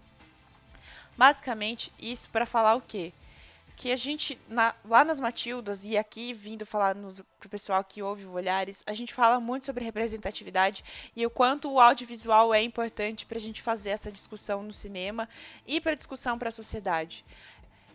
Basicamente, 1.17 1.93
isso 1.99 2.29
para 2.31 2.47
falar 2.47 2.75
o 2.75 2.81
quê? 2.81 3.13
Que 3.79 3.93
a 3.93 3.97
gente, 3.97 4.37
na, 4.49 4.75
lá 4.85 5.05
nas 5.05 5.21
Matildas 5.21 5.85
e 5.85 5.97
aqui 5.97 6.35
vindo 6.35 6.67
falar 6.67 6.97
nos, 6.97 7.23
pro 7.39 7.49
pessoal 7.49 7.83
que 7.85 8.03
ouve 8.03 8.25
o 8.25 8.33
Olhares, 8.33 8.83
a 8.85 8.93
gente 8.93 9.15
fala 9.15 9.39
muito 9.39 9.67
sobre 9.67 9.85
representatividade 9.85 10.85
e 11.15 11.25
o 11.25 11.31
quanto 11.31 11.71
o 11.71 11.79
audiovisual 11.79 12.53
é 12.53 12.61
importante 12.61 13.25
para 13.25 13.39
a 13.39 13.41
gente 13.41 13.63
fazer 13.63 13.91
essa 13.91 14.11
discussão 14.11 14.65
no 14.65 14.73
cinema 14.73 15.29
e 15.65 15.81
para 15.81 15.95
discussão 15.95 16.37
para 16.37 16.49
a 16.49 16.53
sociedade 16.53 17.25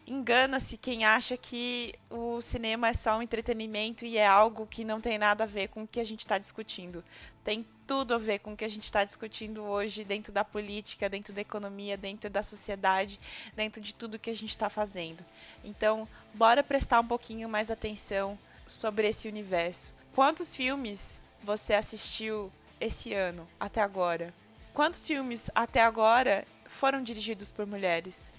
engana-se 0.06 0.78
quem 0.78 1.06
acha 1.06 1.38
que 1.38 1.93
o 2.10 2.41
cinema 2.41 2.89
é 2.89 2.93
só 2.93 3.18
um 3.18 3.22
entretenimento 3.22 4.06
e 4.06 4.18
é 4.18 4.28
algo 4.28 4.68
que 4.68 4.84
não 4.84 4.99
tem 4.99 5.18
nada 5.18 5.43
a 5.43 5.47
ver 5.47 5.70
com 5.70 5.84
o 5.84 5.88
que 5.88 5.99
a 5.99 6.04
gente 6.04 6.20
está 6.20 6.38
discutindo. 6.38 7.04
Tem 7.43 7.66
tudo 7.86 8.14
a 8.14 8.18
ver 8.18 8.39
com 8.39 8.54
o 8.54 8.58
que 8.58 8.66
a 8.66 8.70
gente 8.70 8.84
está 8.84 9.04
discutindo 9.04 9.64
hoje 9.64 10.04
dentro 10.04 10.32
da 10.32 10.43
política, 10.43 11.10
dentro 11.10 11.34
da 11.34 11.41
economia, 11.41 11.97
dentro 11.97 12.30
da 12.30 12.43
sociedade, 12.43 13.20
dentro 13.56 13.82
de 13.82 13.93
tudo 13.93 14.20
que 14.20 14.30
a 14.30 14.36
gente 14.36 14.49
está 14.49 14.70
fazendo. 14.70 15.24
Então, 15.64 16.08
bora 16.34 16.64
prestar 16.64 16.99
um 16.99 17.08
pouquinho 17.08 17.49
mais 17.49 17.70
atenção 17.70 18.38
sobre 18.68 19.08
esse 19.08 19.28
universo. 19.28 19.91
Quantos 20.14 20.56
filmes 20.56 21.20
você 21.43 21.74
assistiu 21.74 22.51
esse 22.80 23.14
ano 23.14 23.47
até 23.60 23.82
agora? 23.82 24.34
Quantos 24.74 25.06
filmes 25.06 25.49
até 25.54 25.82
agora 25.82 26.45
foram 26.68 27.04
dirigidos 27.04 27.51
por 27.51 27.66
mulheres? 27.66 28.34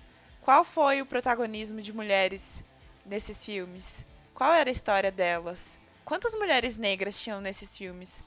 Qual 0.45 0.63
foi 0.63 1.01
o 1.01 1.07
protagonismo 1.07 1.81
de 1.81 1.91
mulheres 1.91 2.63
nesses 3.07 3.43
filmes? 3.43 4.05
Qual 4.35 4.53
era 4.53 4.69
a 4.69 4.73
história 4.73 5.11
delas? 5.11 5.79
Quantas 6.05 6.35
mulheres 6.35 6.77
negras 6.77 7.19
tinham 7.19 7.41
nesses 7.41 7.75
filmes? 7.75 8.21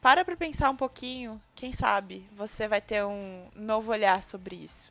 Para 0.00 0.24
para 0.24 0.34
pensar 0.34 0.70
um 0.70 0.76
pouquinho, 0.76 1.38
quem 1.54 1.70
sabe 1.70 2.26
você 2.32 2.66
vai 2.66 2.80
ter 2.80 3.04
um 3.04 3.50
novo 3.54 3.92
olhar 3.92 4.22
sobre 4.22 4.56
isso. 4.56 4.90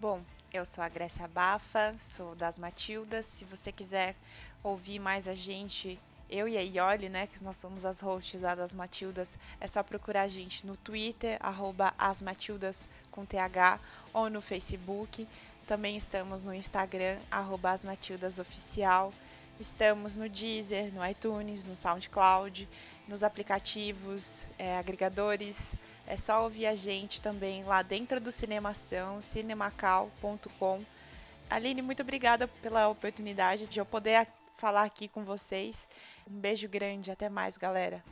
Bom, 0.00 0.22
eu 0.52 0.64
sou 0.64 0.84
a 0.84 0.88
Grécia 0.88 1.26
Bafa, 1.26 1.92
sou 1.98 2.36
das 2.36 2.56
Matildas. 2.56 3.26
Se 3.26 3.44
você 3.44 3.72
quiser 3.72 4.14
ouvir 4.62 5.00
mais 5.00 5.26
a 5.26 5.34
gente, 5.34 5.98
eu 6.30 6.46
e 6.46 6.56
a 6.56 6.60
Ioli, 6.60 7.08
né, 7.08 7.26
que 7.26 7.42
nós 7.42 7.56
somos 7.56 7.84
as 7.84 7.98
hosts 7.98 8.40
lá 8.40 8.54
das 8.54 8.74
Matildas, 8.74 9.32
é 9.58 9.66
só 9.66 9.82
procurar 9.82 10.22
a 10.22 10.28
gente 10.28 10.64
no 10.64 10.76
Twitter, 10.76 11.36
arroba 11.40 11.94
asmatildas 11.98 12.86
com 13.10 13.24
TH, 13.24 13.80
ou 14.12 14.30
no 14.30 14.40
Facebook. 14.40 15.26
Também 15.68 15.98
estamos 15.98 16.42
no 16.42 16.54
Instagram, 16.54 17.18
asmatildasoficial. 17.30 19.12
Estamos 19.60 20.16
no 20.16 20.26
Deezer, 20.26 20.90
no 20.94 21.06
iTunes, 21.06 21.66
no 21.66 21.76
SoundCloud, 21.76 22.66
nos 23.06 23.22
aplicativos, 23.22 24.46
é, 24.58 24.78
agregadores. 24.78 25.74
É 26.06 26.16
só 26.16 26.42
ouvir 26.44 26.64
a 26.64 26.74
gente 26.74 27.20
também 27.20 27.64
lá 27.64 27.82
dentro 27.82 28.18
do 28.18 28.32
Cinemação, 28.32 29.20
cinemacal.com. 29.20 30.82
Aline, 31.50 31.82
muito 31.82 32.00
obrigada 32.00 32.48
pela 32.48 32.88
oportunidade 32.88 33.66
de 33.66 33.78
eu 33.78 33.84
poder 33.84 34.26
falar 34.56 34.84
aqui 34.84 35.06
com 35.06 35.22
vocês. 35.22 35.86
Um 36.26 36.40
beijo 36.40 36.66
grande, 36.66 37.10
até 37.10 37.28
mais, 37.28 37.58
galera. 37.58 38.02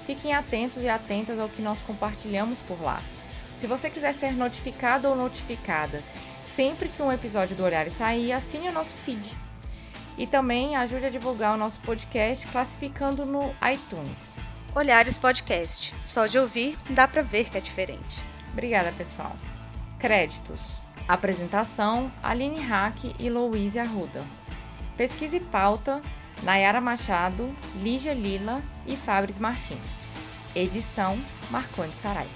Fiquem 0.05 0.35
atentos 0.35 0.83
e 0.83 0.89
atentas 0.89 1.39
ao 1.39 1.49
que 1.49 1.63
nós 1.63 1.81
compartilhamos 1.81 2.61
por 2.63 2.83
lá. 2.83 3.01
Se 3.57 3.69
você 3.69 3.89
quiser 3.89 4.13
ser 4.15 4.33
notificado 4.33 5.09
ou 5.09 5.15
notificada 5.15 6.03
sempre 6.45 6.89
que 6.89 7.03
um 7.03 7.11
episódio 7.11 7.57
do 7.57 7.65
Olhar 7.65 7.91
sair, 7.91 8.33
assine 8.33 8.69
o 8.69 8.73
nosso 8.73 8.95
feed. 8.95 9.35
E 10.17 10.27
também 10.27 10.77
ajude 10.77 11.07
a 11.07 11.11
divulgar 11.11 11.55
o 11.55 11.59
nosso 11.59 11.81
podcast 11.81 12.47
classificando 12.49 13.27
no 13.27 13.55
iTunes. 13.73 14.37
Olhares 14.75 15.19
Podcast. 15.19 15.95
Só 16.05 16.27
de 16.27 16.39
ouvir, 16.39 16.79
dá 16.91 17.07
para 17.07 17.23
ver 17.23 17.49
que 17.49 17.59
é 17.59 17.61
diferente. 17.61 18.21
Obrigada, 18.53 18.93
pessoal. 18.93 19.37
Créditos. 19.99 20.81
Apresentação: 21.07 22.11
Aline 22.23 22.61
Hack 22.61 23.15
e 23.19 23.29
Louise 23.29 23.79
Arruda. 23.79 24.25
Pesquisa 24.97 25.37
e 25.37 25.41
pauta: 25.41 26.03
Nayara 26.43 26.81
Machado, 26.81 27.55
Lígia 27.77 28.15
Lila 28.15 28.63
e 28.87 28.97
Fabris 28.97 29.39
Martins. 29.39 30.03
Edição: 30.55 31.23
Marcone 31.51 31.95
Saraiva. 31.95 32.31